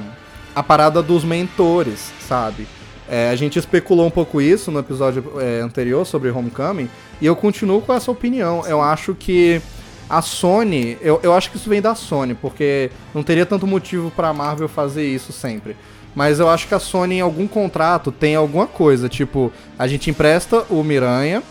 [0.56, 2.68] a parada dos mentores, sabe?
[3.10, 6.90] É, a gente especulou um pouco isso no episódio é, anterior sobre Homecoming,
[7.22, 8.64] e eu continuo com essa opinião.
[8.68, 9.62] Eu acho que
[10.10, 14.12] a Sony, eu, eu acho que isso vem da Sony, porque não teria tanto motivo
[14.12, 15.76] pra Marvel fazer isso sempre.
[16.16, 19.10] Mas eu acho que a Sony, em algum contrato, tem alguma coisa.
[19.10, 21.44] Tipo, a gente empresta o Miranha.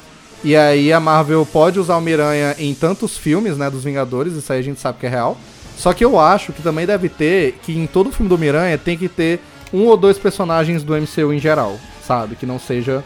[0.42, 4.52] E aí a Marvel pode usar o Miranha em tantos filmes, né, dos Vingadores, isso
[4.52, 5.38] aí a gente sabe que é real.
[5.74, 8.96] Só que eu acho que também deve ter, que em todo filme do Miranha tem
[8.96, 9.40] que ter
[9.72, 12.36] um ou dois personagens do MCU em geral, sabe?
[12.36, 13.02] Que não seja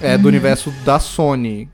[0.00, 1.68] é, do universo da Sony.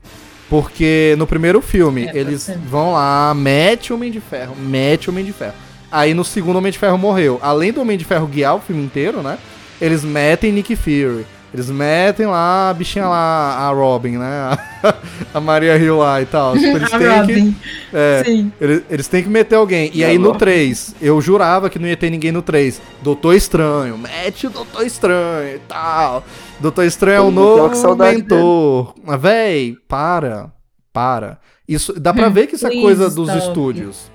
[0.49, 2.57] Porque no primeiro filme, É, eles ser.
[2.57, 5.53] vão lá, mete o Homem de Ferro, mete o Homem de Ferro.
[5.91, 7.39] Aí no segundo Homem de Ferro morreu.
[7.41, 9.37] Além do Homem de Ferro guiar o filme inteiro, né?
[9.79, 11.25] Eles metem Nick Fury.
[11.53, 14.57] Eles metem lá a bichinha lá, a Robin, né?
[15.33, 16.53] A Maria Hill lá e tal.
[16.57, 17.33] Tipo, eles A têm que.
[17.33, 17.55] Robin.
[17.93, 18.51] É, Sim.
[18.61, 19.91] eles, eles têm que meter alguém.
[19.93, 20.39] E E aí no Robin?
[20.39, 22.81] 3, eu jurava que não ia ter ninguém no 3.
[23.01, 26.23] Doutor Estranho, mete o Doutor Estranho e tal.
[26.59, 28.93] Doutor Estranho é o novo mentor.
[29.03, 30.51] Mas, véi, para.
[30.93, 31.39] Para.
[31.67, 34.09] Isso, dá pra ver que isso é coisa dos estúdios.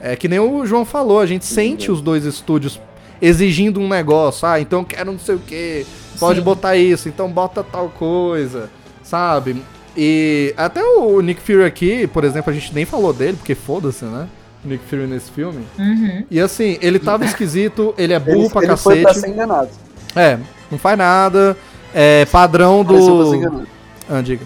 [0.00, 2.80] É que nem o João falou, a gente sente os dois estúdios
[3.20, 4.46] exigindo um negócio.
[4.46, 5.86] Ah, então eu quero não sei o que.
[6.18, 6.44] Pode Sim.
[6.44, 8.70] botar isso, então bota tal coisa.
[9.02, 9.62] Sabe?
[9.96, 14.04] E até o Nick Fury aqui, por exemplo, a gente nem falou dele, porque foda-se,
[14.04, 14.28] né?
[14.64, 15.64] O Nick Fury nesse filme.
[15.78, 16.24] Uhum.
[16.30, 19.26] E assim, ele tava esquisito, ele é burro Ele, pra ele foi pra cacete.
[19.26, 19.70] ser enganado.
[20.14, 20.38] É,
[20.70, 21.56] não faz nada.
[21.94, 23.34] É padrão do.
[23.34, 23.66] enganado.
[24.08, 24.44] Ah, diga.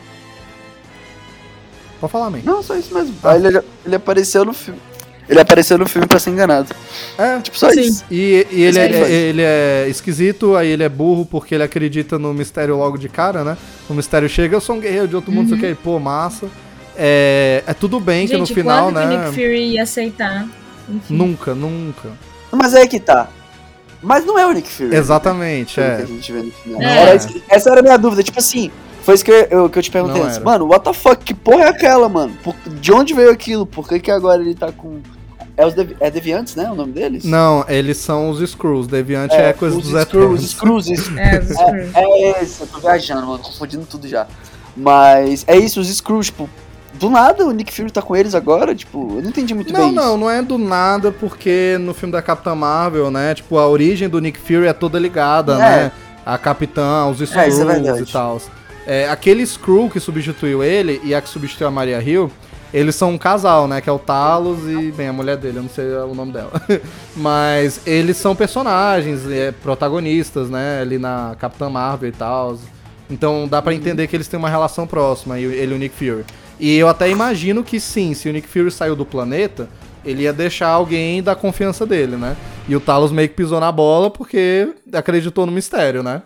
[2.01, 2.41] Pode falar, man.
[2.45, 3.15] Não, só isso mesmo.
[3.23, 3.33] Ah.
[3.33, 4.81] Aí ele, ele apareceu no filme.
[5.33, 6.75] Ele apareceu no filme pra ser enganado.
[7.19, 7.81] É, Tipo, só Sim.
[7.81, 8.05] isso.
[8.11, 12.35] E, e ele, é, ele é esquisito, aí ele é burro porque ele acredita no
[12.35, 13.57] mistério logo de cara, né?
[13.89, 15.99] O mistério chega, eu sou um guerreiro de outro mundo, não sei o que, pô,
[15.99, 16.49] massa.
[16.97, 19.17] É, é tudo bem que no Gente, final, quando que o né?
[19.25, 20.47] Nick Fury ia aceitar?
[20.89, 21.15] Enfim.
[21.17, 22.11] Nunca, nunca.
[22.51, 23.29] Mas aí que tá.
[24.03, 24.95] Mas não é o Nick Fury.
[24.95, 25.97] Exatamente, Pelo é.
[25.97, 26.83] que a gente vê no final.
[26.83, 27.03] É.
[27.09, 28.23] Era que- essa era a minha dúvida.
[28.23, 28.71] Tipo assim,
[29.03, 30.39] foi isso que eu, eu- que eu te perguntei antes.
[30.39, 31.25] Mano, what the fuck?
[31.25, 32.35] Que porra é aquela, mano?
[32.45, 33.65] Por- de onde veio aquilo?
[33.65, 35.01] Por que, que agora ele tá com.
[35.57, 36.71] É, os Devi- é Deviantes, né?
[36.71, 37.25] O nome deles?
[37.25, 38.87] Não, eles são os Screws.
[38.87, 40.45] Deviante é, coisa os dos Screws, Eternos.
[40.45, 41.13] os Screws, isso.
[41.19, 41.95] É, os Screws.
[41.95, 44.27] É esse, eu tô viajando, mano, confundindo tudo já.
[44.77, 46.49] Mas é isso, os Screws, tipo,
[46.95, 49.81] do nada o Nick Fury tá com eles agora, tipo, eu não entendi muito Não,
[49.87, 50.17] bem não, isso.
[50.19, 53.35] não é do nada, porque no filme da Capitã Marvel, né?
[53.35, 55.59] Tipo, a origem do Nick Fury é toda ligada, É.
[55.59, 55.93] né?
[56.25, 58.03] A Capitã, os Screws isso é verdade.
[58.03, 58.41] e tal.
[58.87, 62.31] É, aquele Screw que substituiu ele e a que substituiu a Maria Hill,
[62.73, 63.81] eles são um casal, né?
[63.81, 66.53] Que é o Talos e, bem, a mulher dele, eu não sei o nome dela.
[67.15, 70.81] Mas eles são personagens, é, protagonistas, né?
[70.81, 72.59] Ali na Capitã Marvel e tal.
[73.11, 75.95] Então dá pra entender que eles têm uma relação próxima, e ele e o Nick
[75.95, 76.25] Fury.
[76.59, 79.69] E eu até imagino que sim, se o Nick Fury saiu do planeta,
[80.05, 82.37] ele ia deixar alguém da confiança dele, né?
[82.69, 86.23] E o Talos meio que pisou na bola porque acreditou no mistério, né?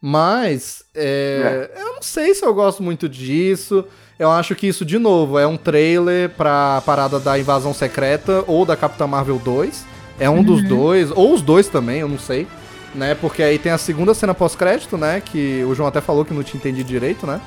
[0.00, 3.84] Mas, é, eu não sei se eu gosto muito disso.
[4.20, 8.66] Eu acho que isso, de novo, é um trailer pra parada da Invasão Secreta ou
[8.66, 9.86] da Capitã Marvel 2.
[10.18, 12.46] É um dos dois, ou os dois também, eu não sei.
[12.94, 13.14] Né?
[13.14, 15.22] Porque aí tem a segunda cena pós-crédito, né?
[15.24, 17.40] Que o João até falou que não tinha entendido direito, né?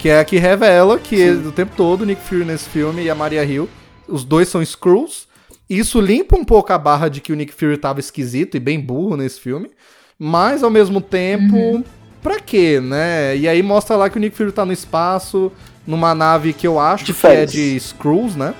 [0.00, 3.04] Que é a que revela que ele, o tempo todo o Nick Fury nesse filme
[3.04, 3.68] e a Maria Hill,
[4.08, 5.28] os dois são Skrulls.
[5.70, 8.80] Isso limpa um pouco a barra de que o Nick Fury tava esquisito e bem
[8.80, 9.70] burro nesse filme.
[10.18, 11.84] Mas ao mesmo tempo,
[12.20, 13.36] pra quê, né?
[13.36, 15.52] E aí mostra lá que o Nick Fury tá no espaço,
[15.86, 18.54] numa nave que eu acho De que é de Skrulls, né?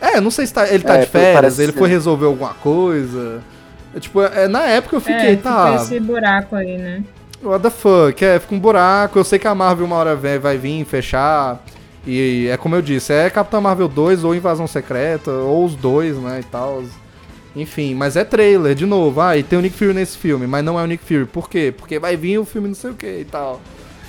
[0.00, 1.78] É, não sei se tá, ele tá É, de férias, ele ser.
[1.78, 3.42] foi resolver alguma coisa.
[3.94, 5.72] É, tipo, é, na época eu fiquei, é, tá.
[5.72, 7.02] Fica esse buraco aí, né?
[7.42, 8.24] What the fuck?
[8.24, 9.18] É, fica um buraco.
[9.18, 11.62] Eu sei que a Marvel uma hora vem, vai vir fechar.
[12.06, 16.16] E é como eu disse, é Capitão Marvel 2 ou Invasão Secreta, ou os dois,
[16.18, 16.84] né, e tal.
[17.56, 19.20] Enfim, mas é trailer, de novo.
[19.20, 21.24] Ah, e tem o Nick Fury nesse filme, mas não é o Nick Fury.
[21.24, 21.72] Por quê?
[21.74, 23.60] Porque vai vir o filme não sei o que e tal.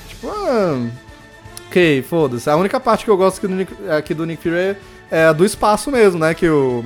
[0.09, 0.89] Tipo, ah...
[1.76, 2.49] Ok, foda-se.
[2.49, 4.77] A única parte que eu gosto aqui do Nick, aqui do Nick Fury é,
[5.11, 6.85] é a do espaço mesmo, né, que o...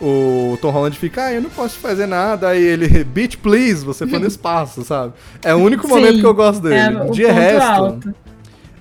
[0.00, 2.48] O Tom Holland fica, ah, eu não posso fazer nada.
[2.48, 5.12] Aí ele, bitch, please, você foi no espaço, sabe?
[5.44, 6.98] É o único Sim, momento que eu gosto dele.
[6.98, 7.62] É De resto.
[7.62, 8.14] alto.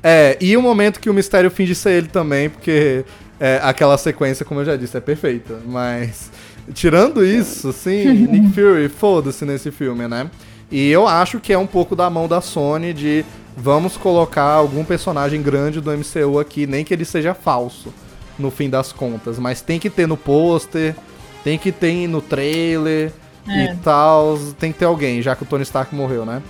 [0.02, 3.06] É, e o momento que o mistério finge ser ele também, porque
[3.40, 5.60] é, aquela sequência, como eu já disse, é perfeita.
[5.64, 6.32] Mas,
[6.74, 10.28] tirando isso, assim, Nick Fury, foda-se nesse filme, né?
[10.72, 13.24] E eu acho que é um pouco da mão da Sony de
[13.56, 17.94] vamos colocar algum personagem grande do MCU aqui, nem que ele seja falso,
[18.40, 19.38] no fim das contas.
[19.40, 20.96] Mas tem que ter no pôster,
[21.44, 23.12] tem que ter no trailer
[23.48, 23.66] É.
[23.66, 24.38] e tal.
[24.60, 26.42] Tem que ter alguém, já que o Tony Stark morreu, né?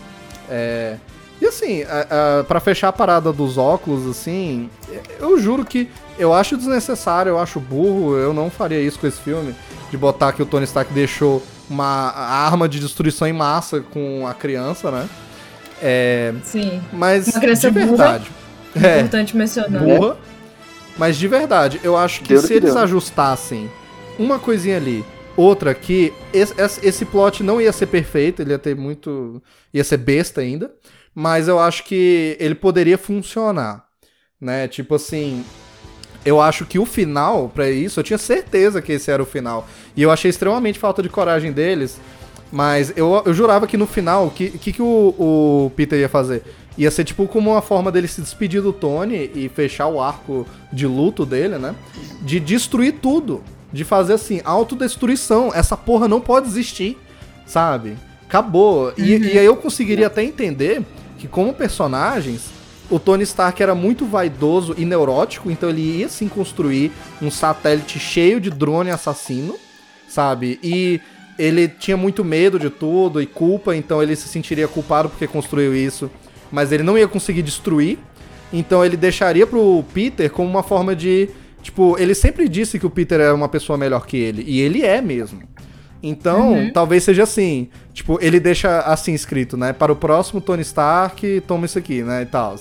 [0.50, 0.98] É.
[1.42, 4.70] E assim, a, a, pra fechar a parada dos óculos, assim,
[5.20, 9.20] eu juro que eu acho desnecessário, eu acho burro, eu não faria isso com esse
[9.20, 9.56] filme,
[9.90, 14.36] de botar que o Tony Stark deixou uma arma de destruição em massa com a
[14.36, 15.10] criança, né?
[15.82, 16.82] É, Sim.
[16.94, 17.88] mas Uma criança de burra.
[17.98, 18.32] verdade.
[18.76, 19.82] É, Importante mencionar.
[19.84, 20.18] burra.
[20.98, 22.84] Mas de verdade, eu acho que Deu no se que eles deu.
[22.84, 23.70] ajustassem
[24.20, 25.04] uma coisinha ali,
[25.36, 26.54] outra que esse,
[26.84, 29.42] esse plot não ia ser perfeito, ele ia ter muito.
[29.74, 30.72] ia ser besta ainda.
[31.14, 33.84] Mas eu acho que ele poderia funcionar.
[34.40, 34.68] Né?
[34.68, 35.44] Tipo assim.
[36.24, 39.68] Eu acho que o final, para isso, eu tinha certeza que esse era o final.
[39.98, 42.00] E eu achei extremamente falta de coragem deles.
[42.52, 46.10] Mas eu, eu jurava que no final, o que, que, que o, o Peter ia
[46.10, 46.44] fazer?
[46.78, 50.46] Ia ser tipo como uma forma dele se despedir do Tony e fechar o arco
[50.72, 51.76] de luto dele, né?
[52.22, 53.42] De destruir tudo.
[53.72, 55.52] De fazer assim, autodestruição.
[55.54, 56.98] Essa porra não pode existir,
[57.46, 57.98] sabe?
[58.28, 58.88] Acabou.
[58.88, 58.94] Uhum.
[58.98, 60.82] E, e aí eu conseguiria até entender
[61.18, 62.50] que, como personagens,
[62.90, 66.92] o Tony Stark era muito vaidoso e neurótico, então ele ia sim construir
[67.22, 69.56] um satélite cheio de drone assassino,
[70.10, 70.60] sabe?
[70.62, 71.00] E
[71.38, 75.76] ele tinha muito medo de tudo e culpa, então ele se sentiria culpado porque construiu
[75.76, 76.10] isso,
[76.52, 77.98] mas ele não ia conseguir destruir.
[78.54, 81.30] Então ele deixaria pro Peter como uma forma de,
[81.62, 84.84] tipo, ele sempre disse que o Peter era uma pessoa melhor que ele, e ele
[84.84, 85.42] é mesmo.
[86.04, 86.72] Então, uhum.
[86.72, 89.72] talvez seja assim, tipo, ele deixa assim escrito, né?
[89.72, 92.56] Para o próximo Tony Stark, toma isso aqui, né, e tal.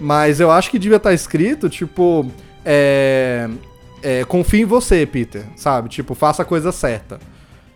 [0.00, 2.30] Mas eu acho que devia estar escrito, tipo,
[2.64, 3.48] é,
[4.02, 5.88] é, confie em você, Peter, sabe?
[5.88, 7.18] Tipo, faça a coisa certa.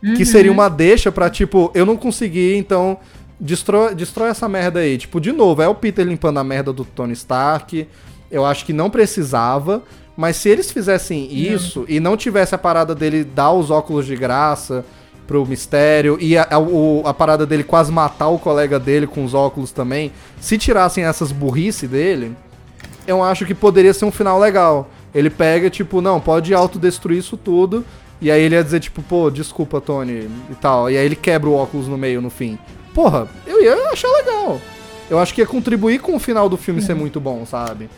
[0.03, 0.15] Uhum.
[0.15, 2.99] Que seria uma deixa pra, tipo, eu não consegui, então
[3.39, 4.99] destrói, destrói essa merda aí.
[4.99, 7.87] Tipo, de novo, é o Peter limpando a merda do Tony Stark.
[8.31, 9.83] Eu acho que não precisava.
[10.17, 14.15] Mas se eles fizessem isso e não tivesse a parada dele dar os óculos de
[14.15, 14.85] graça
[15.27, 19.33] pro mistério e a, a, a, parada dele quase matar o colega dele com os
[19.33, 22.37] óculos também, se tirassem essas burrice dele,
[23.07, 24.91] eu acho que poderia ser um final legal.
[25.15, 27.83] Ele pega, tipo, não, pode autodestruir isso tudo
[28.21, 30.91] e aí ele ia dizer, tipo, pô, desculpa, Tony, e tal.
[30.91, 32.59] E aí ele quebra o óculos no meio, no fim.
[32.95, 34.61] Porra, eu ia achar legal.
[35.09, 37.89] Eu acho que ia contribuir com o final do filme ser muito bom, sabe?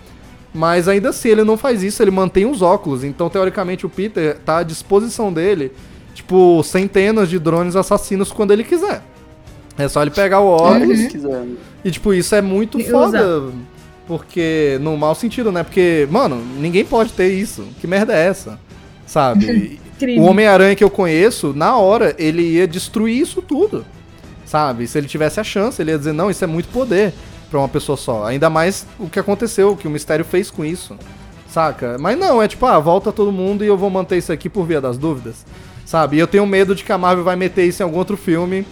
[0.54, 3.02] Mas ainda assim, ele não faz isso, ele mantém os óculos.
[3.02, 5.72] Então, teoricamente, o Peter tá à disposição dele,
[6.14, 9.02] tipo, centenas de drones assassinos quando ele quiser.
[9.76, 10.98] É só ele pegar o óculos.
[11.14, 11.56] Uhum.
[11.84, 13.38] E, tipo, isso é muito e foda.
[13.38, 13.52] Usa.
[14.06, 15.62] Porque, no mau sentido, né?
[15.62, 17.66] Porque, mano, ninguém pode ter isso.
[17.80, 18.58] Que merda é essa?
[19.06, 19.80] Sabe?
[20.18, 23.84] O Homem-Aranha que eu conheço, na hora, ele ia destruir isso tudo.
[24.44, 24.86] Sabe?
[24.86, 27.12] Se ele tivesse a chance, ele ia dizer, não, isso é muito poder
[27.50, 28.24] para uma pessoa só.
[28.24, 30.96] Ainda mais o que aconteceu, o que o Mistério fez com isso.
[31.48, 31.98] Saca?
[31.98, 34.64] Mas não, é tipo, ah, volta todo mundo e eu vou manter isso aqui por
[34.64, 35.44] via das dúvidas.
[35.84, 36.16] Sabe?
[36.16, 38.66] E eu tenho medo de que a Marvel vai meter isso em algum outro filme.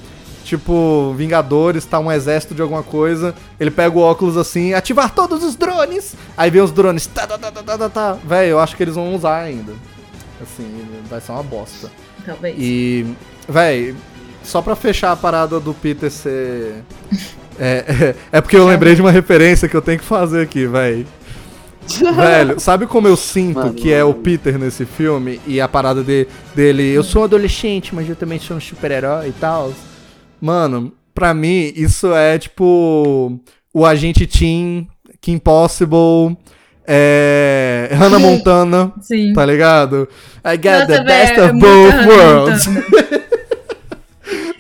[0.44, 3.34] Tipo, Vingadores, tá um exército de alguma coisa.
[3.58, 6.14] Ele pega o óculos assim, ativar todos os drones.
[6.36, 7.06] Aí vem os drones.
[7.06, 7.88] Tá, tá, tá, tá, tá, tá.
[7.88, 8.18] tá.
[8.24, 9.74] Véi, eu acho que eles vão usar ainda.
[10.42, 11.90] Assim, vai ser uma bosta.
[12.24, 12.56] Talvez.
[12.58, 13.06] E,
[13.48, 13.94] véi,
[14.42, 16.82] só pra fechar a parada do Peter ser.
[17.58, 20.66] é, é, é, porque eu lembrei de uma referência que eu tenho que fazer aqui,
[20.66, 21.06] véi.
[22.14, 26.02] Velho, sabe como eu sinto mano, que é o Peter nesse filme e a parada
[26.04, 26.84] de, dele?
[26.88, 29.72] Eu sou um adolescente, mas eu também sou um super-herói e tal.
[30.40, 33.40] Mano, pra mim, isso é tipo
[33.74, 34.86] o agente Team,
[35.20, 36.36] Kim Possible,
[36.86, 39.32] é, Hannah Montana, Sim.
[39.32, 40.08] tá ligado?
[40.44, 42.66] I got Nossa, the best of both worlds.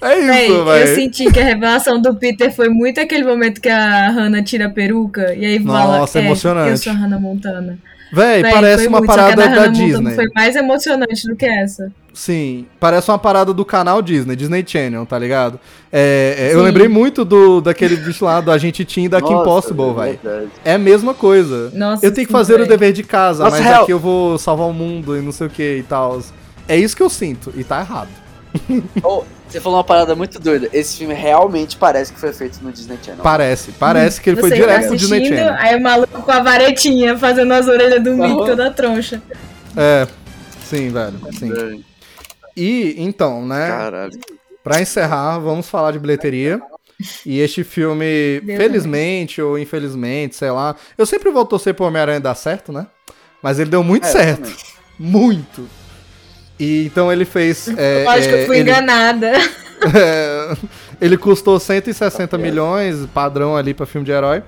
[0.02, 0.88] é isso, velho.
[0.88, 4.66] Eu senti que a revelação do Peter foi muito aquele momento que a Hannah tira
[4.66, 6.70] a peruca e aí fala, Nossa, é, emocionante.
[6.70, 7.78] eu sou a Hannah Montana.
[8.12, 10.14] Véi, parece uma muito, parada da Disney.
[10.14, 11.92] Foi mais emocionante do que essa.
[12.12, 15.60] Sim, parece uma parada do canal Disney, Disney Channel, tá ligado?
[15.92, 19.94] É, é, eu lembrei muito do daquele bicho lá do Agente Team da Kim Possible,
[19.94, 20.50] velho.
[20.64, 21.70] É a mesma coisa.
[21.72, 22.66] Nossa, eu tenho que fazer véio.
[22.66, 23.82] o dever de casa, Nossa, mas real.
[23.84, 26.20] aqui eu vou salvar o mundo e não sei o que e tal.
[26.66, 28.08] É isso que eu sinto, e tá errado.
[29.02, 30.68] Oh, você falou uma parada muito doida.
[30.72, 33.22] Esse filme realmente parece que foi feito no Disney Channel.
[33.22, 35.54] Parece, parece que ele foi direto no Disney Channel.
[35.58, 39.20] Aí o maluco com a varetinha fazendo as orelhas do Mickey toda troncha.
[39.76, 40.06] É,
[40.64, 41.84] sim, velho, sim.
[42.56, 43.68] E, então, né?
[43.68, 44.20] Caralho.
[44.62, 46.60] Pra encerrar, vamos falar de bilheteria.
[47.24, 49.48] E este filme, Deus felizmente Deus.
[49.48, 50.76] ou infelizmente, sei lá.
[50.98, 52.86] Eu sempre vou torcer pro Homem-Aranha dar certo, né?
[53.42, 54.54] Mas ele deu muito é, certo.
[54.98, 55.66] Muito.
[56.60, 57.66] E então ele fez.
[57.76, 59.32] É, Acho que eu fui ele, enganada.
[59.94, 60.54] É,
[61.00, 64.42] ele custou 160 milhões, padrão ali para filme de herói.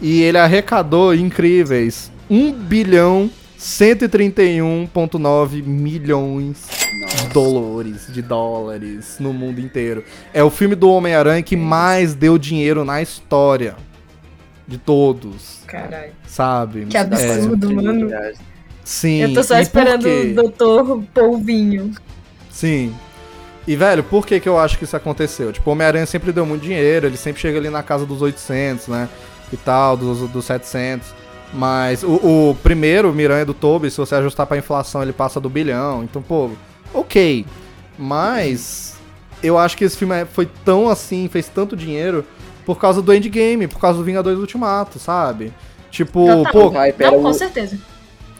[0.00, 3.28] E ele arrecadou incríveis 1 bilhão
[3.58, 6.68] 131,9 milhões
[7.16, 10.04] de dólares, de dólares no mundo inteiro.
[10.32, 13.74] É o filme do Homem-Aranha que mais deu dinheiro na história.
[14.68, 15.62] De todos.
[15.66, 16.12] Caralho.
[16.26, 16.86] Sabe?
[16.86, 18.08] Que absurdo, é, mano.
[18.86, 19.22] Sim.
[19.22, 21.90] Eu tô só esperando o Doutor Polvinho.
[22.48, 22.94] Sim.
[23.66, 25.52] E, velho, por que que eu acho que isso aconteceu?
[25.52, 28.86] Tipo, o Homem-Aranha sempre deu muito dinheiro, ele sempre chega ali na casa dos 800,
[28.86, 29.08] né?
[29.52, 31.08] E tal, dos, dos 700.
[31.52, 32.12] Mas o,
[32.50, 36.04] o primeiro, o Miranha do Toby, se você ajustar pra inflação, ele passa do bilhão.
[36.04, 36.50] Então, pô,
[36.94, 37.44] ok.
[37.98, 38.94] Mas
[39.42, 42.24] eu acho que esse filme é- foi tão assim, fez tanto dinheiro
[42.64, 45.52] por causa do Endgame, por causa do Vingadores Ultimato, sabe?
[45.90, 46.52] Tipo, Total.
[46.52, 46.72] pô,
[47.04, 47.76] Não, com certeza.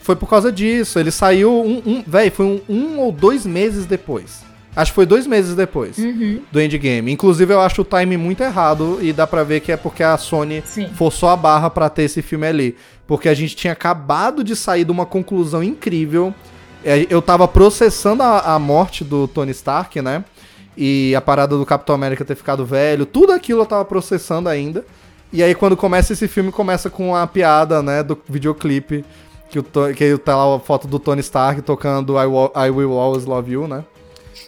[0.07, 0.99] Foi por causa disso.
[0.99, 1.83] Ele saiu um.
[1.85, 4.45] um véi, foi um, um ou dois meses depois.
[4.75, 7.11] Acho que foi dois meses depois Uhum, do Endgame.
[7.11, 10.17] Inclusive, eu acho o time muito errado e dá pra ver que é porque a
[10.19, 10.89] Sony sim.
[10.95, 12.77] forçou a barra pra ter esse filme ali.
[13.07, 16.35] Porque a gente tinha acabado de sair de uma conclusão incrível.
[16.85, 20.23] É, Eu tava processando a, a morte do Tony Stark, né?
[20.77, 23.07] E a parada do Capitão América ter ficado velho.
[23.07, 24.85] Tudo aquilo eu tava processando ainda.
[25.33, 28.03] E aí, quando começa esse filme, começa com a piada, né?
[28.03, 29.05] Do videoclipe.
[29.49, 29.65] Que, o,
[29.95, 33.53] que tá lá a foto do Tony Stark tocando I, Wa- I Will Always Love
[33.53, 33.85] You, né?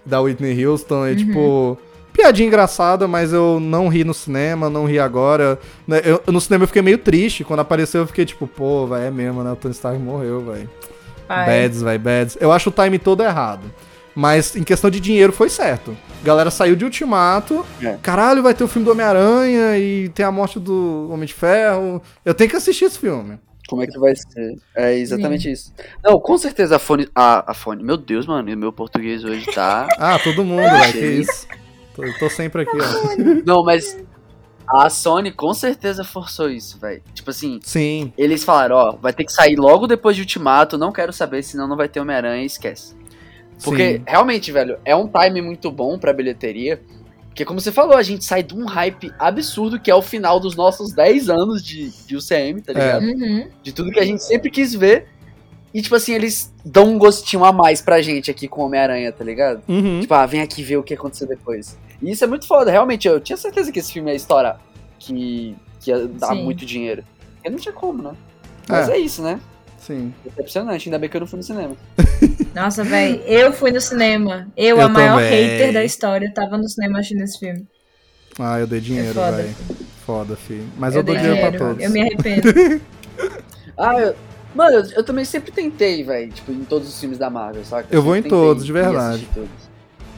[0.05, 1.07] Da Whitney Houston.
[1.09, 1.79] E tipo.
[2.13, 5.57] Piadinha engraçada, mas eu não ri no cinema, não ri agora.
[5.87, 7.45] Né, Eu, no cinema eu fiquei meio triste.
[7.45, 9.53] Quando apareceu, eu fiquei tipo, pô, vai, é mesmo, né?
[9.53, 10.69] O Tony Stark morreu, velho.
[11.29, 11.47] Pai.
[11.63, 12.37] Bads, vai, bads.
[12.41, 13.71] Eu acho o time todo errado.
[14.17, 15.97] Mas em questão de dinheiro foi certo.
[16.25, 17.65] Galera saiu de Ultimato.
[17.81, 17.97] É.
[18.03, 22.03] Caralho, vai ter o filme do Homem-Aranha e tem a morte do Homem de Ferro.
[22.25, 23.39] Eu tenho que assistir esse filme.
[23.69, 24.57] Como é que vai ser?
[24.75, 25.75] É exatamente isso.
[26.03, 27.07] Não, com certeza a fone.
[27.15, 27.85] A, a fone.
[27.85, 29.87] Meu Deus, mano, meu português hoje tá.
[29.99, 30.93] Ah, todo mundo, velho.
[30.93, 31.47] Que isso.
[31.95, 33.43] Tô, eu tô sempre aqui, ó.
[33.45, 33.97] Não, mas.
[34.71, 37.03] A Sony com certeza forçou isso, velho.
[37.15, 40.93] Tipo assim, Sim, eles falaram, ó, vai ter que sair logo depois de Ultimato, não
[40.93, 42.95] quero saber, senão não vai ter Homem-Aranha, esquece.
[43.65, 44.03] Porque, sim.
[44.07, 46.83] realmente, velho, é um time muito bom pra bilheteria.
[47.39, 50.41] Porque, como você falou, a gente sai de um hype absurdo que é o final
[50.41, 53.05] dos nossos 10 anos de, de UCM, tá ligado?
[53.05, 53.49] Uhum.
[53.63, 55.07] De tudo que a gente sempre quis ver.
[55.73, 59.23] E, tipo assim, eles dão um gostinho a mais pra gente aqui com Homem-Aranha, tá
[59.23, 59.63] ligado?
[59.69, 60.01] Uhum.
[60.01, 61.79] Tipo, ah, vem aqui ver o que aconteceu depois.
[62.03, 63.07] E isso é muito foda, realmente.
[63.07, 64.61] Eu tinha certeza que esse filme ia estourar.
[64.99, 66.43] Que, que ia dar Sim.
[66.43, 67.05] muito dinheiro.
[67.37, 68.17] Porque não tinha como, né?
[68.69, 68.97] Mas É.
[68.97, 69.39] é, isso, né?
[69.89, 70.15] Sim.
[70.25, 71.75] Decepcionante, ainda bem que eu não fui no cinema.
[72.55, 74.47] Nossa, velho, eu fui no cinema.
[74.57, 75.31] Eu, Eu a maior também.
[75.49, 77.67] hater da história, tava no cinema assistindo esse filme.
[78.39, 79.37] Ah, eu dei dinheiro, foda.
[79.39, 79.55] velho.
[80.07, 80.65] Foda, filho.
[80.77, 81.57] Mas eu, eu dou dinheiro, dinheiro.
[81.59, 81.83] pra todos.
[81.85, 82.81] Eu me arrependo.
[83.81, 84.15] Ah, eu,
[84.57, 87.87] mano, eu, eu também sempre tentei, velho, tipo, em todos os filmes da Marvel, saca?
[87.93, 89.29] Eu vou sempre em todos, de verdade.
[89.33, 89.49] todos.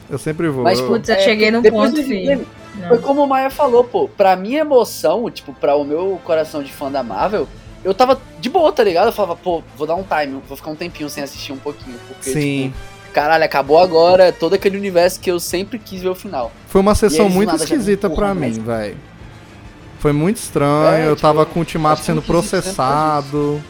[0.08, 0.64] Eu sempre vou.
[0.64, 2.46] Mas, eu- Putz, eu cheguei num ponto, filho.
[2.88, 6.72] Foi como o Maia falou, pô, pra minha emoção, tipo, pra o meu coração de
[6.72, 7.46] fã da Marvel,
[7.84, 9.06] eu tava de boa, tá ligado?
[9.06, 11.96] Eu falava, pô, vou dar um time, vou ficar um tempinho sem assistir um pouquinho,
[12.08, 12.72] porque, Sim.
[12.74, 16.52] tipo, caralho, acabou agora é todo aquele universo que eu sempre quis ver o final.
[16.68, 18.96] Foi uma sessão do muito esquisita empurram, mim, velho.
[19.98, 23.62] Foi muito estranho, É, eu tipo, tava com o ultimato sendo processado.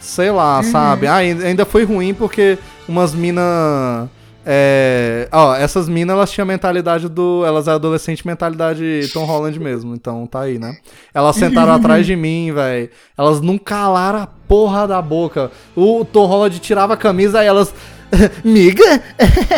[0.00, 0.70] Sei lá, Uhum.
[0.70, 1.06] sabe?
[1.06, 2.58] Ah, ainda ainda foi ruim porque
[2.88, 4.08] umas mina
[4.48, 7.42] é, ó, essas minas elas tinham mentalidade do.
[7.44, 10.76] Elas eram adolescente mentalidade Tom Holland mesmo, então tá aí, né?
[11.12, 12.88] Elas sentaram atrás de mim, velho.
[13.18, 15.50] Elas não calaram a porra da boca.
[15.74, 17.74] O Tom Holland tirava a camisa e elas.
[18.44, 19.02] Miga?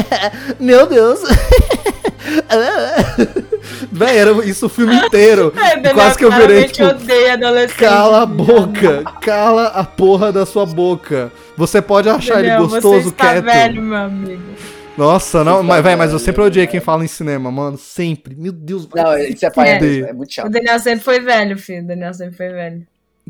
[0.59, 1.21] Meu Deus!
[3.93, 5.53] Véi, era isso o filme inteiro.
[5.57, 7.77] É, Quase que eu virei, tipo, adolescente.
[7.77, 9.05] Cala a boca!
[9.21, 11.31] Cala a porra da sua boca!
[11.57, 13.45] Você pode achar Daniel, ele gostoso, você está quieto.
[13.45, 14.43] velho, meu amigo.
[14.99, 16.71] Nossa, não, mas, tá véi, mas eu sempre odiei velho.
[16.73, 17.79] quem fala em cinema, mano.
[17.79, 18.35] Sempre.
[18.35, 18.89] Meu Deus.
[18.95, 19.77] Não, isso é pai, É.
[20.11, 20.51] é, muito O chato.
[20.51, 21.85] Daniel sempre foi velho, filho.
[21.85, 22.87] O Daniel sempre foi velho.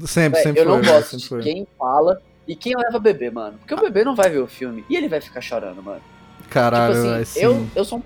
[0.06, 1.42] Sempre, Véi, sempre eu não foi, véi, gosto sempre de foi.
[1.42, 3.58] quem fala e quem leva bebê, mano.
[3.58, 6.00] Porque o bebê não vai ver o filme e ele vai ficar chorando, mano.
[6.48, 7.40] Caralho, tipo assim, sim.
[7.44, 8.02] eu, eu sou um...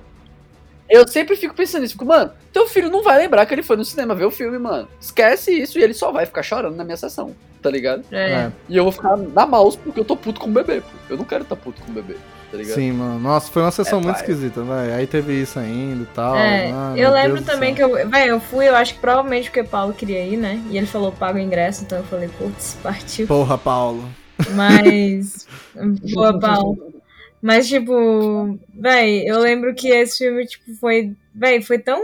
[0.89, 3.77] Eu sempre fico pensando nisso, fico, mano, teu filho não vai lembrar que ele foi
[3.77, 4.89] no cinema ver o filme, mano.
[5.01, 8.05] Esquece isso e ele só vai ficar chorando na minha sessão, tá ligado?
[8.11, 8.31] É.
[8.33, 10.89] É, E eu vou ficar na mouse porque eu tô puto com o bebê, pô.
[11.09, 12.17] Eu não quero tá puto com o bebê,
[12.53, 12.75] tá ligado?
[12.77, 13.19] sim, mano.
[13.19, 14.23] Nossa, foi uma sessão É, muito pai.
[14.23, 14.95] esquisita, velho.
[14.95, 16.37] Aí teve isso ainda e tal.
[16.37, 18.09] É, Ai, eu lembro Deus também que eu.
[18.09, 20.63] Véi, eu fui, eu acho que provavelmente porque o Paulo queria ir, né?
[20.71, 23.27] E ele falou paga o ingresso, então eu falei, putz, partiu.
[23.27, 24.09] Porra, Paulo.
[24.51, 25.47] Mas.
[26.15, 26.93] Boa, Paulo.
[27.41, 31.13] Mas, tipo, véi, eu lembro que esse filme, tipo, foi.
[31.35, 32.01] Véi, foi tão.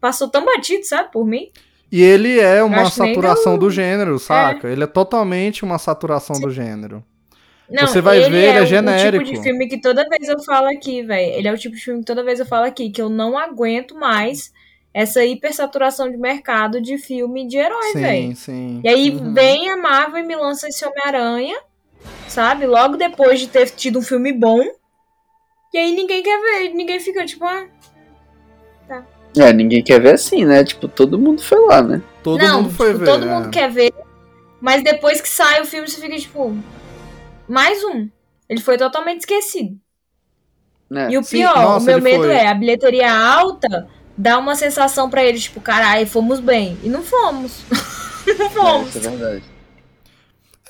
[0.00, 1.48] Passou tão batido, sabe, por mim.
[1.90, 4.68] E ele é uma nem saturação deu- do gênero, saca?
[4.68, 7.04] Ele é totalmente uma saturação do gênero.
[7.70, 9.24] Não, Você vai ele ver, ele é o- O genérico.
[9.24, 11.32] tipo de filme que toda vez eu falo aqui, velho.
[11.34, 13.38] Ele é o tipo de filme que toda vez eu falo aqui, que eu não
[13.38, 14.52] aguento mais
[14.92, 18.28] essa hipersaturação de mercado de filme de herói, velho.
[18.28, 18.80] Sim, sim.
[18.84, 19.32] E aí Uhum.
[19.32, 21.58] vem a Marvel e me lança esse Homem-Aranha,
[22.28, 22.66] sabe?
[22.66, 24.60] Logo depois de ter tido um filme bom.
[25.72, 27.66] E aí ninguém quer ver, ninguém fica tipo, ah,
[29.34, 30.62] É, ninguém quer ver assim, né?
[30.62, 32.02] Tipo, todo mundo foi lá, né?
[32.22, 33.06] Todo não, mundo foi tipo, ver.
[33.06, 33.28] todo é.
[33.28, 33.90] mundo quer ver.
[34.60, 36.54] Mas depois que sai o filme, você fica tipo,
[37.52, 38.10] mais um.
[38.48, 39.78] Ele foi totalmente esquecido.
[40.90, 41.08] né?
[41.08, 42.30] E o Sim, pior, nossa, o meu medo foi.
[42.30, 46.78] é a bilheteria alta dá uma sensação pra eles, tipo, caralho, fomos bem.
[46.82, 47.64] E não fomos.
[48.38, 48.88] não É, fomos.
[48.88, 49.52] isso é verdade.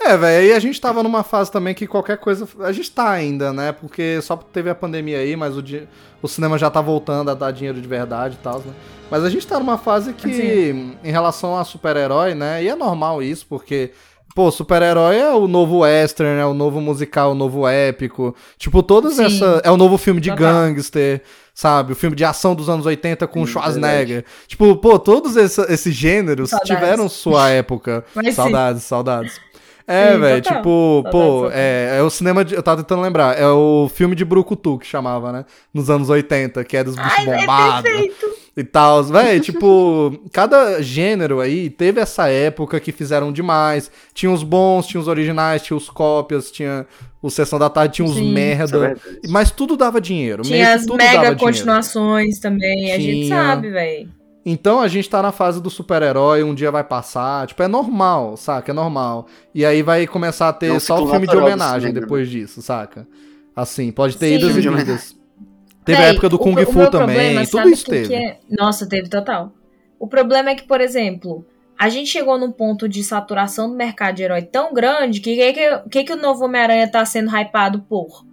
[0.00, 2.48] É, velho, aí a gente tava numa fase também que qualquer coisa.
[2.60, 3.70] A gente tá ainda, né?
[3.72, 5.88] Porque só teve a pandemia aí, mas o, di-
[6.20, 8.74] o cinema já tá voltando a dar dinheiro de verdade e tal, né?
[9.08, 10.98] Mas a gente tá numa fase que, Sim.
[11.04, 12.62] em relação a super-herói, né?
[12.64, 13.92] E é normal isso, porque.
[14.34, 18.34] Pô, super-herói é o novo western, é o novo musical, o novo épico.
[18.56, 19.24] Tipo, todas Sim.
[19.26, 19.60] essa.
[19.62, 20.46] É o novo filme de Total.
[20.68, 21.20] gangster,
[21.54, 21.92] sabe?
[21.92, 24.24] O filme de ação dos anos 80 com Sim, Schwarzenegger.
[24.46, 26.74] Tipo, pô, todos essa- esses gêneros Saudades.
[26.74, 28.04] tiveram sua época.
[28.14, 28.32] Mas sim.
[28.32, 29.38] saudades, saudades.
[29.86, 32.54] É, velho, tipo, pô, Saudades, é, é o cinema de.
[32.54, 35.44] Eu tava tentando lembrar, é o filme de Brucutu que chamava, né?
[35.74, 38.26] Nos anos 80, que é dos bichos Ai, é bombados perfeito.
[38.56, 39.02] E tal.
[39.04, 43.90] Véi, tipo, cada gênero aí teve essa época que fizeram demais.
[44.14, 46.86] Tinha os bons, tinha os originais, tinha os cópias, tinha
[47.22, 48.30] o Sessão da Tarde, tinha os Sim.
[48.30, 48.78] É merda.
[48.78, 49.20] verdade.
[49.28, 50.42] Mas tudo dava dinheiro.
[50.42, 51.36] Tinha as mega dinheiro.
[51.36, 53.36] continuações também, a gente Tinha.
[53.36, 54.10] sabe, velho.
[54.44, 58.36] Então a gente tá na fase do super-herói, um dia vai passar, tipo, é normal,
[58.36, 58.72] saca?
[58.72, 59.28] É normal.
[59.54, 62.00] E aí vai começar a ter É só o filme de homenagem cinema, né?
[62.00, 63.06] depois disso, saca?
[63.54, 64.34] Assim, pode ter Sim.
[64.44, 65.16] idas e vindas.
[65.84, 67.90] Teve a época do o Kung o Fu meu também, problema, tudo isso o que
[67.90, 68.08] teve.
[68.08, 68.38] que é?
[68.50, 69.52] Nossa, teve total.
[69.98, 71.44] O problema é que, por exemplo,
[71.78, 75.36] a gente chegou num ponto de saturação do mercado de herói tão grande que o
[75.36, 78.24] que, que, que, que o novo Homem-Aranha tá sendo hypado por?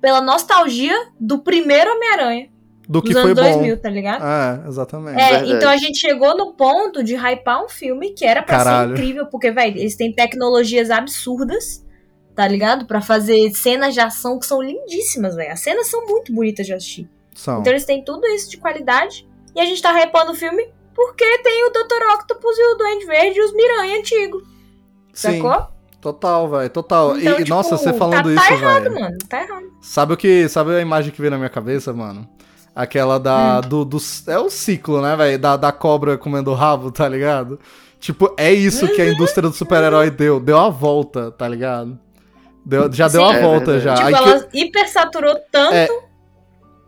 [0.00, 2.48] Pela nostalgia do primeiro Homem-Aranha,
[2.88, 3.52] Do que dos foi anos bom.
[3.52, 4.24] 2000, tá ligado?
[4.24, 5.20] É, exatamente.
[5.20, 5.52] É, verdade.
[5.52, 8.90] então a gente chegou no ponto de hypar um filme que era pra Caralho.
[8.90, 11.84] ser incrível, porque, velho, eles têm tecnologias absurdas,
[12.38, 12.86] tá ligado?
[12.86, 15.50] Pra fazer cenas de ação que são lindíssimas, velho.
[15.52, 17.10] As cenas são muito bonitas de assistir.
[17.34, 17.58] São.
[17.58, 19.26] Então eles têm tudo isso de qualidade.
[19.56, 22.14] E a gente tá hypando o filme porque tem o Dr.
[22.14, 24.40] Octopus e o Duende Verde e os Miranha antigo.
[25.12, 25.66] Sim, Sacou?
[26.00, 27.18] total, velho, total.
[27.18, 29.00] Então, e, tipo, nossa, você tá- falando tá isso, errado, velho.
[29.00, 29.18] mano.
[29.28, 29.64] Tá errado.
[29.82, 30.48] Sabe o que.
[30.48, 32.24] Sabe a imagem que veio na minha cabeça, mano?
[32.72, 33.58] Aquela da.
[33.64, 33.68] Hum.
[33.68, 33.98] Do, do-
[34.28, 35.38] é o ciclo, né, velho?
[35.40, 37.58] Da, da cobra comendo o rabo, tá ligado?
[37.98, 39.12] Tipo, é isso que a Uhum.
[39.14, 40.38] indústria do super-herói deu.
[40.38, 41.98] Deu a volta, tá ligado?
[42.68, 43.32] Deu, já deu Sim.
[43.32, 43.84] a É volta, verdade.
[43.84, 43.94] já.
[43.94, 45.88] tipo, Aí que- ela hipersaturou tanto É.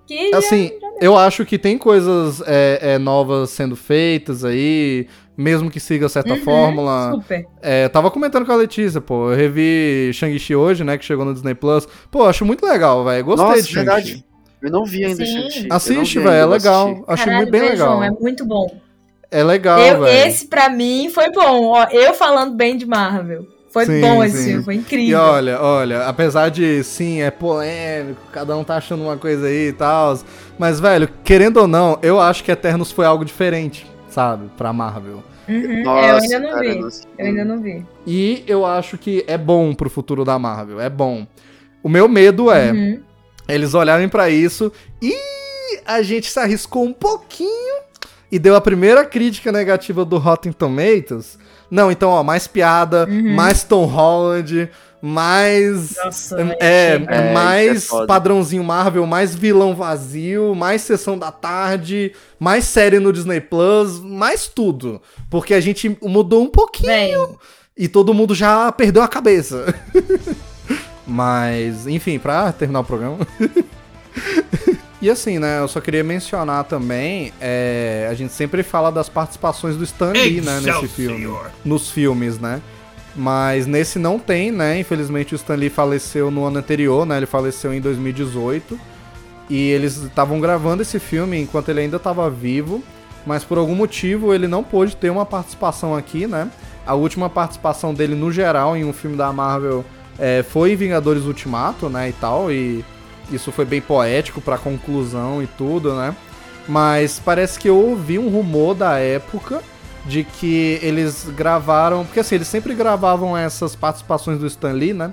[0.06, 0.30] que.
[0.30, 0.70] já- assim,
[1.00, 6.34] eu acho que tem coisas é, é, novas sendo feitas aí, mesmo que siga certa
[6.34, 7.12] Uhum, fórmula.
[7.14, 7.46] Super.
[7.62, 9.30] É, eu tava comentando com a Letícia, pô.
[9.30, 10.98] Eu revi Shang-Chi hoje, né?
[10.98, 11.88] Que chegou no Disney Plus.
[12.10, 13.24] Pô, acho muito legal, velho.
[13.24, 14.06] Gostei Nossa, de verdade.
[14.10, 14.24] Shang-Chi.
[14.62, 15.24] Eu não vi ainda.
[15.24, 15.66] Shang-Chi.
[15.70, 16.28] Assiste, velho.
[16.30, 17.02] É legal.
[17.08, 18.02] Achei Caralho, muito bem legal.
[18.04, 18.66] É muito bom.
[19.30, 20.06] É legal, velho.
[20.28, 21.68] esse, pra mim, foi bom.
[21.68, 23.46] Ó, eu falando bem de Marvel.
[23.72, 24.44] Foi Sim, bom esse sim.
[24.48, 25.18] filme, foi E incrível.
[25.20, 29.72] olha, olha, apesar de sim, é polêmico, cada um tá achando uma coisa aí e
[29.72, 30.18] tal.
[30.58, 34.50] Mas, velho, querendo ou não, eu acho que Eternos foi algo diferente, sabe?
[34.56, 35.22] Pra Marvel.
[35.48, 36.80] Uhum, Nossa, eu ainda não cara, vi.
[36.80, 37.02] nossa.
[37.18, 37.86] Eu ainda não vi.
[38.06, 41.24] E eu acho que é bom pro futuro da Marvel, é bom.
[41.82, 43.00] O meu medo é Uhum.
[43.48, 45.14] eles olharem pra isso e
[45.86, 47.76] a gente se arriscou um pouquinho
[48.32, 51.38] e deu a primeira crítica negativa do Rotten Tomatoes.
[51.70, 53.34] Não, então, ó, mais piada, Uhum.
[53.34, 54.68] mais Tom Holland,
[55.00, 55.96] mais.
[56.04, 57.14] Nossa, É, é, chega.
[57.14, 63.12] É, mais é padrãozinho Marvel, mais vilão vazio, mais sessão da tarde, mais série no
[63.12, 65.00] Disney Plus, mais tudo.
[65.30, 67.14] Porque a gente mudou um pouquinho Véi,
[67.76, 69.74] e todo mundo já perdeu a cabeça.
[71.06, 73.18] Mas, enfim, pra terminar o programa.
[75.00, 79.76] e assim, né, eu só queria mencionar também, é, a gente sempre fala das participações
[79.76, 81.32] do Stan Lee, né, nesse filme.
[81.64, 82.60] Nos filmes, né?
[83.14, 84.78] Mas nesse não tem, né?
[84.78, 87.16] Infelizmente o Stan Lee faleceu no ano anterior, né?
[87.16, 88.78] Ele faleceu em 2018.
[89.48, 92.82] E eles estavam gravando esse filme enquanto ele ainda estava vivo.
[93.26, 96.50] Mas por algum motivo ele não pôde ter uma participação aqui, né?
[96.86, 99.84] A última participação dele no geral em um filme da Marvel
[100.18, 102.08] é, foi em Vingadores Ultimato, né?
[102.08, 102.50] E tal.
[102.50, 102.84] E
[103.30, 106.14] isso foi bem poético pra conclusão e tudo, né?
[106.68, 109.62] Mas parece que eu ouvi um rumor da época
[110.06, 112.04] de que eles gravaram.
[112.04, 115.12] Porque assim, eles sempre gravavam essas participações do Stan Lee, né?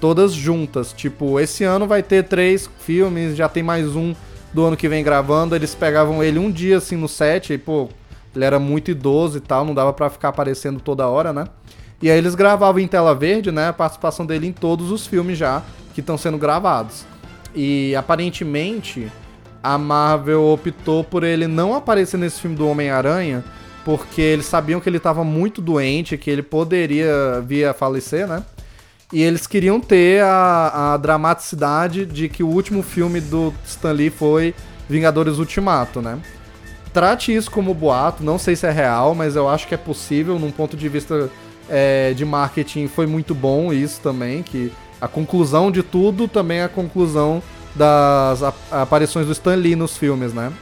[0.00, 0.92] Todas juntas.
[0.92, 4.14] Tipo, esse ano vai ter três filmes, já tem mais um
[4.52, 5.54] do ano que vem gravando.
[5.56, 7.88] Eles pegavam ele um dia assim no set, e pô,
[8.34, 11.46] ele era muito idoso e tal, não dava pra ficar aparecendo toda hora, né?
[12.00, 13.68] E aí eles gravavam em tela verde, né?
[13.68, 15.62] A participação dele em todos os filmes já
[15.94, 17.04] que estão sendo gravados.
[17.54, 19.10] E aparentemente
[19.62, 23.44] a Marvel optou por ele não aparecer nesse filme do Homem-Aranha,
[23.84, 28.42] porque eles sabiam que ele estava muito doente, que ele poderia vir a falecer, né?
[29.12, 34.10] E eles queriam ter a, a dramaticidade de que o último filme do Stan Lee
[34.10, 34.54] foi
[34.88, 36.18] Vingadores Ultimato, né?
[36.92, 40.38] Trate isso como boato, não sei se é real, mas eu acho que é possível,
[40.38, 41.30] num ponto de vista
[41.68, 46.64] é, de marketing foi muito bom isso também, que a conclusão de tudo também é
[46.64, 47.42] a conclusão
[47.74, 50.52] das ap- aparições do Stan Lee nos filmes, né?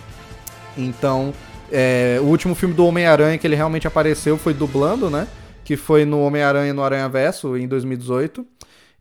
[0.77, 1.33] Então,
[1.73, 5.27] é, o último filme do Homem-Aranha que ele realmente apareceu foi dublando, né?
[5.65, 8.47] que foi no Homem-Aranha no Aranha Verso em 2018.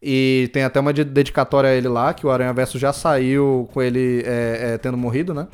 [0.02, 3.70] E tem até uma de- dedicatória a ele lá, que o Aranha Verso já saiu
[3.72, 5.46] com ele é, é, tendo morrido, né?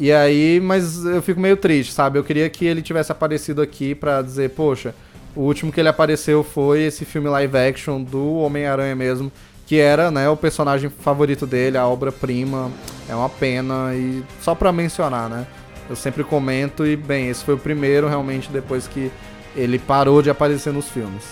[0.00, 2.18] E aí, mas eu fico meio triste, sabe?
[2.18, 4.94] Eu queria que ele tivesse aparecido aqui pra dizer, poxa,
[5.34, 9.30] o último que ele apareceu foi esse filme live action do Homem-Aranha mesmo,
[9.66, 12.70] que era, né, o personagem favorito dele, a obra-prima.
[13.08, 15.46] É uma pena e só pra mencionar, né?
[15.88, 19.10] Eu sempre comento e bem, esse foi o primeiro realmente depois que
[19.56, 21.24] ele parou de aparecer nos filmes.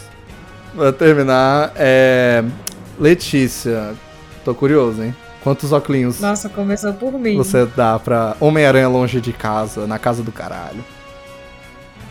[0.74, 2.44] Pra terminar, é
[2.98, 3.94] Letícia,
[4.44, 5.14] tô curioso, hein?
[5.42, 7.36] Quantos óculos Nossa, começou por mim.
[7.36, 10.84] você dá pra Homem-Aranha longe de casa, na casa do caralho?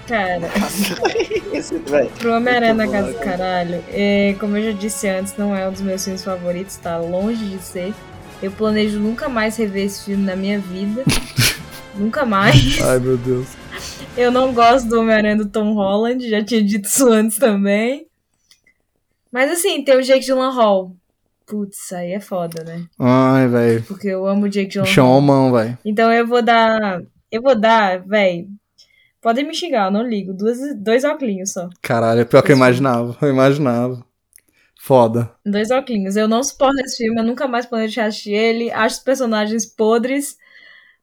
[0.09, 0.39] Cara,
[1.85, 2.09] velho.
[2.17, 3.37] pro Homem-Aranha na Casa do cara.
[3.37, 6.97] Caralho, é, como eu já disse antes, não é um dos meus filmes favoritos, tá
[6.97, 7.93] longe de ser.
[8.41, 11.03] Eu planejo nunca mais rever esse filme na minha vida.
[11.93, 12.81] nunca mais.
[12.81, 13.49] Ai, meu Deus.
[14.17, 18.07] Eu não gosto do Homem-Aranha do Tom Holland, já tinha dito isso antes também.
[19.31, 20.91] Mas assim, tem o Jake Gyllenhaal.
[21.45, 22.83] Putz, aí é foda, né?
[22.97, 23.83] Ai, velho.
[23.83, 24.95] Porque eu amo o Jake Gyllenhaal.
[24.95, 25.77] Showman, velho.
[25.85, 27.03] Então eu vou dar.
[27.31, 28.47] Eu vou dar, véi.
[29.21, 30.33] Podem me xingar, eu não ligo.
[30.33, 31.69] Duas, dois óculos só.
[31.81, 33.17] Caralho, é pior que eu imaginava.
[33.21, 34.03] Eu imaginava.
[34.79, 35.29] Foda.
[35.45, 36.15] Dois óculos.
[36.15, 38.71] Eu não suporto esse filme, eu nunca mais planejo assistir ele.
[38.71, 40.37] Acho os personagens podres.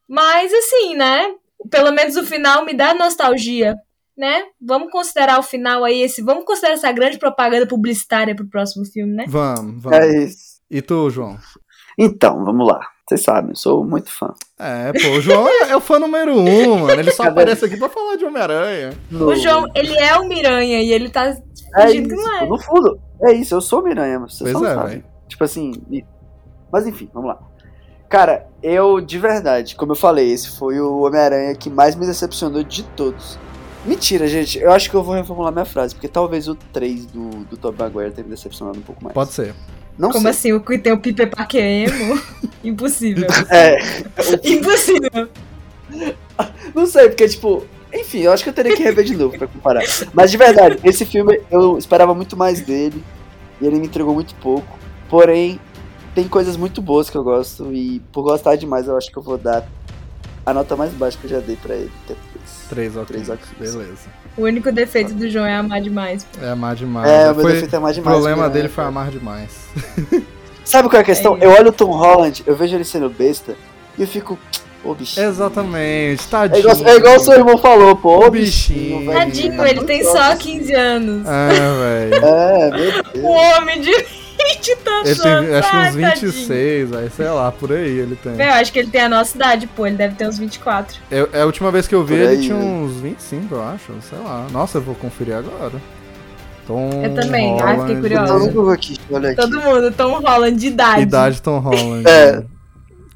[0.08, 1.34] Mas assim, né?
[1.70, 3.76] Pelo menos o final me dá nostalgia,
[4.16, 4.44] né?
[4.60, 6.22] Vamos considerar o final aí, esse.
[6.22, 9.24] Vamos considerar essa grande propaganda publicitária pro próximo filme, né?
[9.28, 9.98] Vamos, vamos.
[9.98, 10.56] É isso.
[10.70, 11.38] E tu, João?
[11.98, 12.95] Então, vamos lá.
[13.08, 14.34] Vocês sabem, eu sou muito fã.
[14.58, 16.90] É, pô, o João é, é o fã número um, mano.
[17.00, 17.40] Ele só Cadê?
[17.42, 18.94] aparece aqui pra falar de Homem-Aranha.
[19.10, 22.36] No- O João, ele é o Miranha e ele tá é fingindo isso, que não
[22.38, 22.46] é.
[22.46, 24.88] No fundo, é isso, eu sou Miranha, mas vocês Pois é, sabem.
[24.90, 25.04] velho.
[25.28, 25.72] Tipo assim.
[26.72, 27.38] Mas enfim, vamos lá.
[28.08, 32.62] Cara, eu, de verdade, como eu falei, esse foi o Homem-Aranha que mais me decepcionou
[32.64, 33.38] de todos.
[33.84, 37.30] Mentira, gente, eu acho que eu vou reformular minha frase, porque talvez o 3 do,
[37.44, 39.14] do Tobey Maguire tenha me decepcionado um pouco mais.
[39.14, 39.54] Pode ser.
[39.98, 40.30] Não Como sei.
[40.30, 40.52] assim?
[40.52, 42.20] O que tem o Pipe Parque é emo?
[42.62, 43.26] Impossível.
[43.50, 43.76] É,
[44.44, 45.28] Impossível.
[46.74, 49.46] não sei, porque, tipo, enfim, eu acho que eu teria que rever de novo pra
[49.46, 49.82] comparar.
[50.12, 53.02] Mas de verdade, esse filme eu esperava muito mais dele
[53.60, 54.78] e ele me entregou muito pouco.
[55.08, 55.58] Porém,
[56.14, 59.22] tem coisas muito boas que eu gosto e por gostar demais eu acho que eu
[59.22, 59.66] vou dar
[60.44, 61.90] a nota mais baixa que eu já dei pra ele.
[62.06, 62.66] que é três.
[62.68, 63.08] Três óculos.
[63.08, 63.50] Três óculos.
[63.58, 64.08] Beleza.
[64.36, 66.26] O único defeito do João é amar demais.
[66.42, 67.10] É amar demais.
[67.10, 67.98] É, o meu Foi- defeito é O demais.
[67.98, 69.50] problema Miranha, dele foi amar demais.
[70.64, 71.36] Sabe qual é a questão?
[71.40, 73.54] É eu olho o Tom Holland, eu vejo ele sendo besta
[73.96, 74.38] e eu fico.
[74.84, 75.26] Ô bichinho.
[75.28, 76.60] Exatamente, É tadinho.
[76.60, 78.24] igual, é igual o seu irmão falou, pô.
[78.24, 78.98] Ô bichinho.
[78.98, 79.12] bichinho.
[79.12, 81.26] Tadinho, ele tem só 15 anos.
[81.26, 81.48] Ah,
[82.10, 82.24] velho.
[82.24, 83.24] É, meu Deus.
[83.24, 83.90] O homem de
[84.54, 85.54] 20 e tantos Ele tem anos.
[85.54, 86.32] acho que uns tadinho.
[86.32, 88.32] 26, aí, sei lá, por aí ele tem.
[88.40, 89.86] Eu acho que ele tem a nossa idade, pô.
[89.86, 90.98] Ele deve ter uns 24.
[91.10, 93.62] Eu, é a última vez que eu vi Por ele aí, tinha uns 25, eu
[93.64, 94.46] acho, sei lá.
[94.52, 95.74] Nossa, eu vou conferir agora.
[96.66, 98.32] Tom Eu também, ai, fiquei Holland, curiosa.
[98.38, 99.40] Todo mundo aqui, olha aqui.
[99.40, 101.02] Todo mundo, Tom Holland de idade.
[101.02, 102.04] Idade Tom Holland.
[102.08, 102.42] É.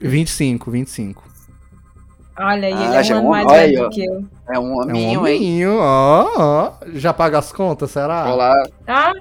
[0.01, 1.23] 25, 25.
[2.39, 3.85] Olha, e ele Ah, é já um ano um- mais olha velho ó.
[3.85, 4.25] do que eu.
[4.49, 5.37] É um É um hominho, hein?
[5.37, 6.73] hominho, ó, ó.
[6.95, 8.33] Já paga as contas, será?
[8.33, 8.53] Olá.
[8.87, 9.13] Ah,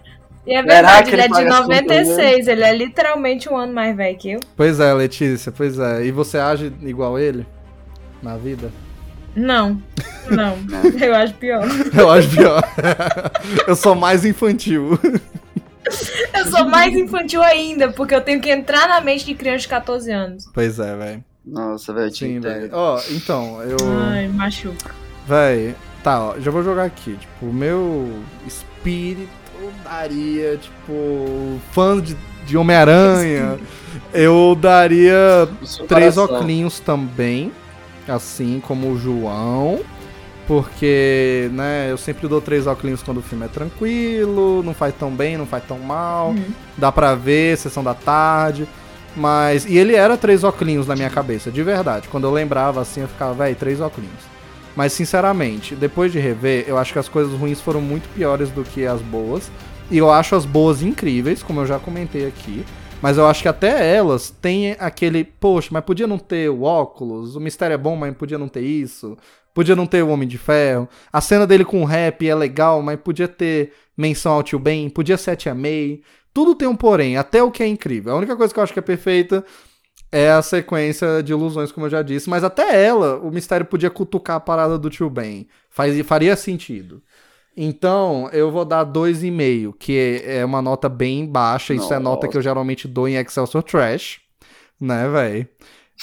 [0.49, 1.77] e é verdade, ele ele é de paga as contas,
[2.07, 2.47] 96.
[2.47, 4.39] Ele é literalmente um ano mais velho que eu.
[4.57, 6.05] Pois é, Letícia, pois é.
[6.05, 7.45] E você age igual ele?
[8.23, 8.71] Na vida?
[9.35, 9.79] Não,
[10.27, 10.57] não.
[10.99, 11.63] eu acho pior.
[11.95, 12.63] Eu acho pior.
[13.67, 14.99] eu sou mais infantil.
[16.33, 19.67] Eu sou mais infantil ainda, porque eu tenho que entrar na mente de criança de
[19.67, 20.49] 14 anos.
[20.51, 21.23] Pois é, velho.
[21.45, 22.69] Nossa, velho, Sim, velho.
[22.73, 23.77] Ó, então, eu.
[24.11, 24.95] Ai, machuca.
[25.27, 27.15] Véi, tá, ó, já vou jogar aqui.
[27.15, 29.38] Tipo, o meu espírito
[29.83, 32.15] daria, tipo, fã de,
[32.45, 33.57] de Homem-Aranha,
[34.13, 35.47] eu daria
[35.87, 37.51] três oclinhos também,
[38.07, 39.79] assim como o João.
[40.47, 45.11] Porque, né, eu sempre dou três oclinhos quando o filme é tranquilo, não faz tão
[45.11, 46.43] bem, não faz tão mal, Uhum.
[46.75, 48.67] dá pra ver, sessão da tarde.
[49.15, 49.65] Mas.
[49.65, 52.07] E ele era três oclinhos na minha cabeça, de verdade.
[52.07, 54.28] Quando eu lembrava assim, eu ficava, véi, três oclinhos.
[54.79, 58.63] Mas sinceramente, depois de rever, eu acho que as coisas ruins foram muito piores do
[58.63, 59.51] que as boas.
[59.91, 62.63] E eu acho as boas incríveis, como eu já comentei aqui.
[63.01, 67.35] Mas eu acho que até elas têm aquele, poxa, mas podia não ter o óculos,
[67.35, 69.17] o mistério é bom, mas podia não ter isso.
[69.53, 70.87] Podia não ter o Homem de Ferro.
[71.11, 74.89] A cena dele com o rap é legal, mas podia ter menção ao tio Ben,
[74.89, 75.99] podia ser a tia May.
[76.33, 78.13] Tudo tem um porém, até o que é incrível.
[78.13, 79.43] A única coisa que eu acho que é perfeita
[80.11, 82.29] é a sequência de ilusões, como eu já disse.
[82.29, 85.47] Mas até ela, o mistério podia cutucar a parada do tio Ben.
[85.69, 87.01] Faz, faria sentido.
[87.55, 91.73] Então, eu vou dar 2,5, que é uma nota bem baixa.
[91.73, 92.27] Isso é nota Nossa.
[92.29, 94.21] que eu geralmente dou em Excelsior Trash.
[94.79, 95.47] Né, véi?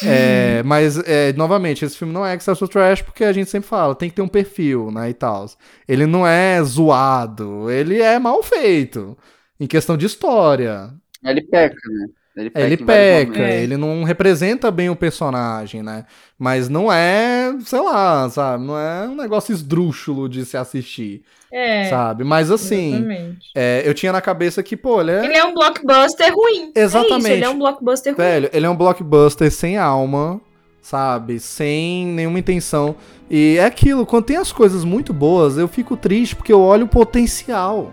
[0.03, 3.95] É, mas, é, novamente, esse filme não é Excelsior Trash porque a gente sempre fala,
[3.95, 5.47] tem que ter um perfil, né, e tal.
[5.89, 9.17] Ele não é zoado, ele é mal feito.
[9.59, 10.93] Em questão de história.
[11.25, 12.09] Ele peca, né?
[12.37, 13.43] Ele peca, Ele peca.
[13.43, 13.63] É.
[13.63, 16.05] ele não representa bem o personagem, né?
[16.39, 18.63] Mas não é, sei lá, sabe?
[18.63, 21.89] Não é um negócio esdrúxulo de se assistir, É.
[21.89, 22.25] sabe?
[22.25, 23.09] Mas assim,
[23.55, 25.25] é, eu tinha na cabeça que, pô, ele é.
[25.25, 26.73] Ele é um blockbuster ruim.
[26.75, 27.21] É Exatamente.
[27.21, 28.23] isso, ele é um blockbuster ruim.
[28.27, 30.39] Velho, ele é um blockbuster sem alma,
[30.83, 31.41] sabe?
[31.41, 32.95] Sem nenhuma intenção.
[33.31, 36.85] E é aquilo, quando tem as coisas muito boas, eu fico triste porque eu olho
[36.85, 37.93] o potencial.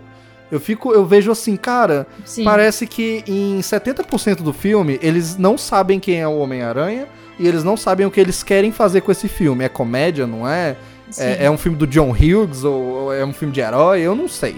[0.52, 2.44] Eu fico, eu vejo assim, cara, Sim.
[2.44, 7.06] parece que em 70% do filme eles não sabem quem é o Homem-Aranha
[7.38, 9.64] e eles não sabem o que eles querem fazer com esse filme.
[9.64, 10.76] É comédia, não é?
[11.18, 14.00] É, é um filme do John Hughes ou, ou é um filme de herói?
[14.02, 14.56] Eu não sei.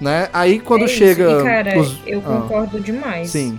[0.00, 0.28] Né?
[0.32, 1.30] Aí quando É chega.
[1.40, 3.30] E, cara, os- eu Ah, concordo demais.
[3.30, 3.58] sim.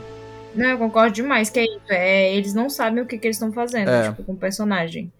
[0.56, 1.80] Não, eu concordo demais, que é isso.
[1.89, 4.10] É, eles não sabem o que, que eles estão fazendo, É.
[4.10, 5.11] tipo, com o personagem.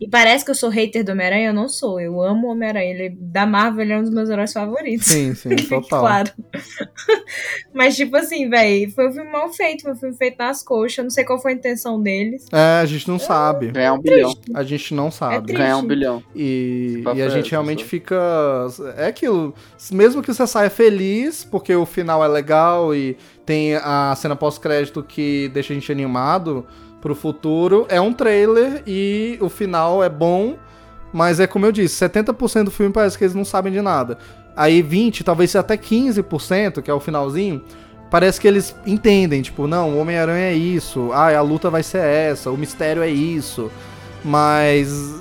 [0.00, 2.00] E parece que eu sou hater do Homem-Aranha, eu não sou.
[2.00, 2.90] Eu amo o Homem-Aranha.
[2.90, 5.06] Ele, da Marvel, ele é um dos meus heróis favoritos.
[5.06, 6.00] Sim, sim, total.
[6.00, 6.30] Claro.
[7.74, 10.96] Mas, tipo assim, velho, foi um filme mal feito, foi um filme feito nas coxas.
[10.96, 12.46] Eu não sei qual foi a intenção deles.
[12.50, 13.70] É, a gente não sabe.
[13.72, 14.32] Ganhar um bilhão.
[14.54, 15.48] A gente não sabe.
[15.48, 15.58] triste.
[15.58, 16.22] Ganhar um bilhão.
[16.34, 18.16] E, e a é gente realmente fica.
[18.96, 19.54] É aquilo.
[19.92, 25.02] Mesmo que você saia feliz, porque o final é legal e tem a cena pós-crédito
[25.02, 26.66] que deixa a gente animado
[27.00, 30.56] pro futuro, é um trailer e o final é bom,
[31.12, 34.18] mas é como eu disse: 70% do filme parece que eles não sabem de nada.
[34.56, 37.62] Aí 20, talvez até 15%, que é o finalzinho.
[38.10, 42.02] Parece que eles entendem, tipo, não, o Homem-Aranha é isso, ah, a luta vai ser
[42.02, 43.70] essa, o mistério é isso.
[44.24, 45.20] Mas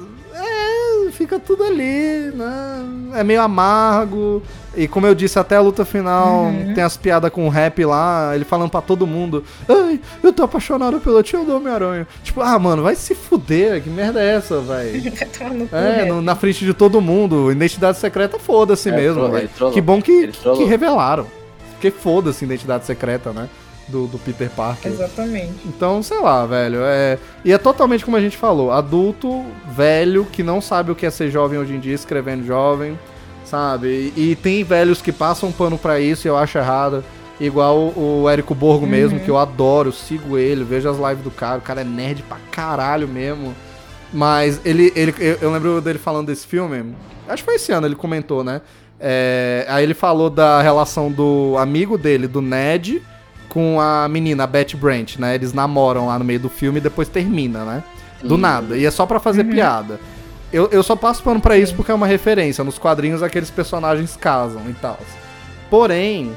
[1.20, 2.86] fica tudo ali, né?
[3.16, 4.41] É meio amargo.
[4.76, 6.74] E como eu disse, até a luta final Uhum.
[6.74, 10.44] tem as piadas com o rap lá, ele falando pra todo mundo: Ai, eu tô
[10.44, 12.08] apaixonado pelo tio do Homem-Aranha.
[12.24, 15.12] Tipo, ah, mano, vai se fuder, que merda é essa, velho?
[15.72, 16.16] É, velho.
[16.16, 17.52] no- na frente de todo mundo.
[17.52, 19.50] Identidade secreta, foda-se É, mesmo, velho.
[19.74, 21.28] Que bom que, que revelaram.
[21.74, 23.50] Porque foda-se identidade secreta, né?
[23.90, 24.91] Do, do Peter Parker.
[24.91, 25.53] Exatamente.
[25.66, 26.80] Então, sei lá, velho.
[26.84, 27.18] É...
[27.44, 31.10] E é totalmente como a gente falou: adulto, velho, que não sabe o que é
[31.10, 32.98] ser jovem hoje em dia, escrevendo jovem,
[33.44, 34.14] sabe?
[34.16, 37.03] E, e tem velhos que passam pano pra isso e eu acho errado.
[37.40, 41.57] Igual o, Érico Borgo mesmo, que eu adoro, sigo ele, vejo as lives do cara,
[41.57, 43.56] o cara é nerd pra caralho mesmo.
[44.11, 46.94] Mas ele, ele eu, eu lembro dele falando desse filme,
[47.28, 48.61] acho que foi esse ano, ele comentou, né?
[48.99, 53.02] É, aí ele falou da relação do amigo dele, do Ned,
[53.50, 55.36] com a menina, a Betty Brant, né?
[55.36, 57.84] Eles namoram lá no meio do filme e depois termina, né?
[58.24, 58.78] Do nada.
[58.78, 60.00] E é só pra fazer piada.
[60.52, 62.64] Eu, eu só passo pano pra isso porque é uma referência.
[62.64, 65.00] Nos quadrinhos aqueles personagens casam e tal.
[65.70, 66.32] Porém,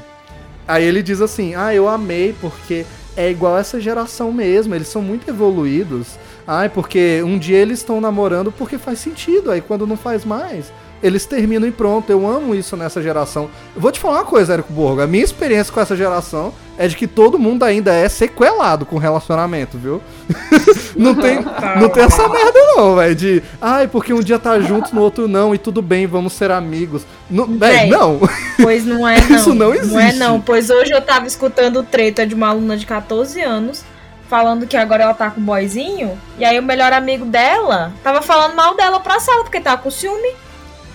[0.67, 2.85] aí ele diz assim: Ah, eu amei porque
[3.15, 6.17] é igual essa geração mesmo, eles são muito evoluídos.
[6.47, 10.71] Ai, porque um dia eles estão namorando porque faz sentido, aí quando não faz mais,
[11.03, 12.09] eles terminam e pronto.
[12.09, 13.49] Eu amo isso nessa geração.
[13.75, 15.01] Eu vou te falar uma coisa, Érico Borgo.
[15.01, 18.97] A minha experiência com essa geração é de que todo mundo ainda é sequelado com
[18.97, 20.01] relacionamento, viu?
[20.95, 21.39] não, tem,
[21.79, 23.15] não tem essa merda, não, velho.
[23.15, 26.49] De, ai, porque um dia tá junto, no outro não, e tudo bem, vamos ser
[26.49, 27.05] amigos.
[27.29, 28.19] Não, véi, não.
[28.61, 29.29] Pois não é não.
[29.35, 30.19] Isso não Não é existe.
[30.19, 33.83] não, pois hoje eu tava escutando treta de uma aluna de 14 anos
[34.29, 38.19] falando que agora ela tá com um boyzinho, e aí o melhor amigo dela tava
[38.21, 40.29] falando mal dela pra sala porque tava com ciúme.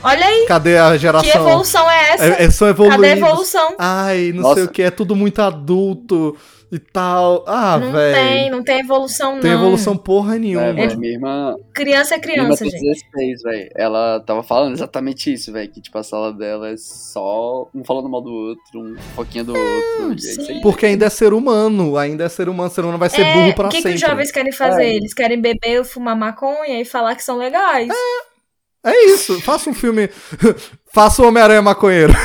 [0.03, 1.29] Olha aí, Cadê a geração?
[1.31, 2.25] que evolução é essa?
[2.25, 3.05] É, é, são Cadê evoluídos.
[3.05, 3.75] a evolução?
[3.79, 4.55] Ai, não Nossa.
[4.55, 6.37] sei o que, é tudo muito adulto
[6.71, 7.45] e tal.
[7.49, 8.15] Ah, não velho.
[8.15, 9.41] tem, não tem evolução não.
[9.41, 10.67] Tem evolução porra nenhuma.
[10.67, 13.05] É, velho, minha irmã, Criança é minha irmã criança, tem gente.
[13.13, 13.71] 16, velho.
[13.75, 15.69] Ela tava falando exatamente isso, velho.
[15.69, 19.53] Que, tipo, a sala dela é só um falando mal do outro, um foquinha do
[19.57, 20.11] outro.
[20.11, 20.47] E é isso aí.
[20.47, 20.61] sim.
[20.61, 23.67] Porque ainda é ser humano, ainda é ser humano, ser humano vai ser burro pra
[23.67, 23.97] o que, que sempre.
[23.97, 24.85] os jovens querem fazer?
[24.85, 24.95] É.
[24.95, 27.89] Eles querem beber, fumar maconha e falar que são legais.
[27.89, 28.28] É
[29.07, 30.09] isso, faça um filme.
[30.93, 32.13] faça o Homem-Aranha Maconheiro.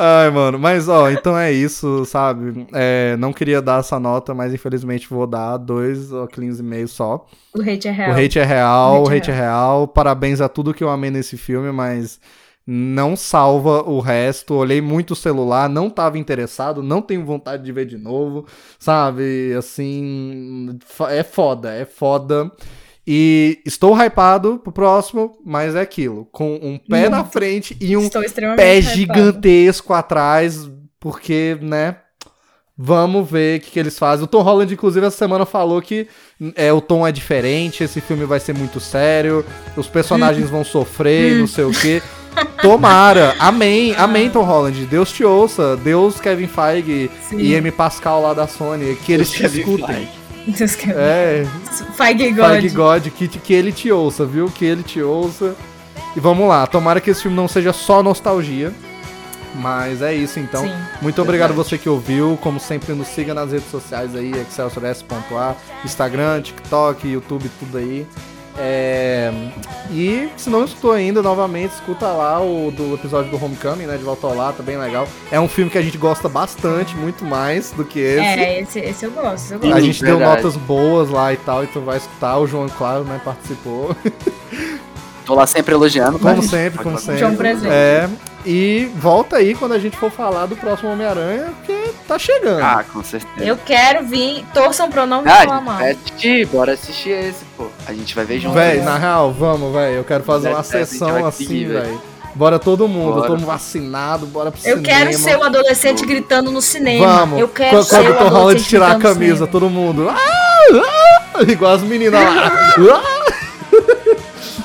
[0.00, 2.68] Ai, mano, mas ó, então é isso, sabe?
[2.72, 7.26] É, não queria dar essa nota, mas infelizmente vou dar dois óculos e meio só.
[7.52, 8.10] O hate é real.
[8.12, 9.88] O hate é real, O o hate hate é é real.
[9.88, 12.20] Parabéns a tudo que eu amei nesse filme, mas
[12.64, 14.54] não salva o resto.
[14.54, 18.46] Olhei muito o celular, não tava interessado, não tenho vontade de ver de novo,
[18.78, 19.52] sabe?
[19.54, 20.78] Assim,
[21.08, 22.52] é foda, é foda.
[23.10, 27.32] E estou hypado pro próximo, mas é aquilo, com um pé na Muito.
[27.32, 28.06] frente e um
[28.54, 30.70] pé gigantesco atrás,
[31.00, 31.96] porque, né?
[32.76, 34.24] Vamos ver o que, que eles fazem.
[34.24, 36.06] O Tom Holland, inclusive, essa semana falou que
[36.54, 39.42] é, o tom é diferente, esse filme vai ser muito sério,
[39.74, 42.02] os personagens vão sofrer, não sei o quê.
[42.60, 44.84] Tomara, amém, amém, Tom Holland.
[44.84, 47.38] Deus te ouça, Deus Kevin Feige Sim.
[47.38, 47.72] e M.
[47.72, 49.86] Pascal lá da Sony, que eles te Kevin escutem.
[49.86, 50.27] Feige.
[50.92, 51.46] É,
[51.94, 52.50] Feige God.
[52.50, 54.50] Feige God, que, que ele te ouça, viu?
[54.50, 55.54] Que ele te ouça.
[56.16, 58.72] E vamos lá, tomara que esse filme não seja só nostalgia.
[59.54, 60.62] Mas é isso então.
[60.62, 60.72] Sim.
[61.02, 62.38] Muito obrigado você que ouviu.
[62.40, 65.54] Como sempre, nos siga nas redes sociais aí, excelsiors.a,
[65.84, 68.06] Instagram, TikTok, YouTube, tudo aí.
[68.58, 69.32] É...
[69.90, 73.96] E se não escutou ainda, novamente, escuta lá o do episódio do Homecoming, né?
[73.96, 75.08] De volta ao lá, tá bem legal.
[75.30, 78.20] É um filme que a gente gosta bastante, muito mais do que esse.
[78.20, 79.74] É, esse, esse eu gosto, esse eu gosto.
[79.74, 80.42] A gente deu Verdade.
[80.42, 82.36] notas boas lá e tal, então vai escutar.
[82.38, 83.96] O João, claro, né, participou.
[85.24, 86.18] Tô lá sempre elogiando.
[86.18, 87.18] Como mas- sempre, como sempre.
[87.18, 87.70] João presente.
[87.72, 88.08] É,
[88.50, 92.62] e volta aí quando a gente for falar do próximo Homem-Aranha, porque tá chegando.
[92.62, 93.46] Ah, com certeza.
[93.46, 94.42] Eu quero vir.
[94.54, 97.66] Torçam pra eu não me Ah, assistir, bora assistir esse, pô.
[97.86, 98.54] A gente vai ver junto.
[98.54, 98.84] Véi, né?
[98.86, 99.98] na real, vamos, véi.
[99.98, 101.98] Eu quero fazer uma Deve ser, a gente sessão assim, véi.
[102.34, 103.26] Bora todo mundo, Bora.
[103.26, 104.82] todo mundo vacinado, bora pro Eu cinema.
[104.82, 107.06] quero ser o adolescente gritando no cinema.
[107.06, 107.40] Vamos.
[107.40, 110.08] Eu quero quando ser quando o Tom Holland adolescente tirar a camisa, todo mundo.
[110.08, 110.16] Ah,
[111.34, 112.50] ah, igual as meninas lá.
[112.78, 113.37] Ah.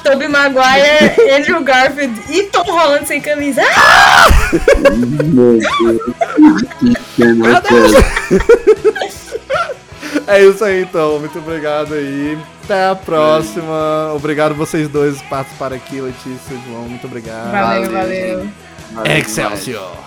[0.03, 3.61] Tobey Maguire, Andrew Garfield e Tom Holland sem camisa.
[3.75, 4.27] Ah!
[10.27, 12.37] É isso aí então, muito obrigado aí.
[12.63, 14.13] Até a próxima.
[14.13, 16.83] Obrigado vocês dois por participarem aqui, Letícia e João.
[16.83, 17.51] Muito obrigado.
[17.51, 18.49] Valeu, Valeu, valeu.
[18.93, 19.97] Valeu Excelsior!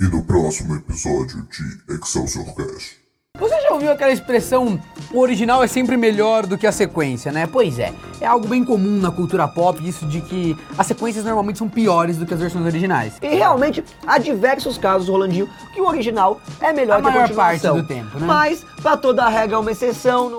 [0.00, 2.98] E no próximo episódio de Excelsior Cast.
[3.36, 4.80] Você já ouviu aquela expressão
[5.12, 7.46] o original é sempre melhor do que a sequência, né?
[7.46, 11.58] Pois é, é algo bem comum na cultura pop, isso de que as sequências normalmente
[11.58, 13.14] são piores do que as versões originais.
[13.22, 17.28] E realmente há diversos casos, Rolandinho, que o original é melhor A que a maior
[17.28, 17.74] continuação.
[17.74, 18.26] parte do tempo, né?
[18.26, 20.30] Mas, pra toda regra, há uma exceção.
[20.30, 20.36] No...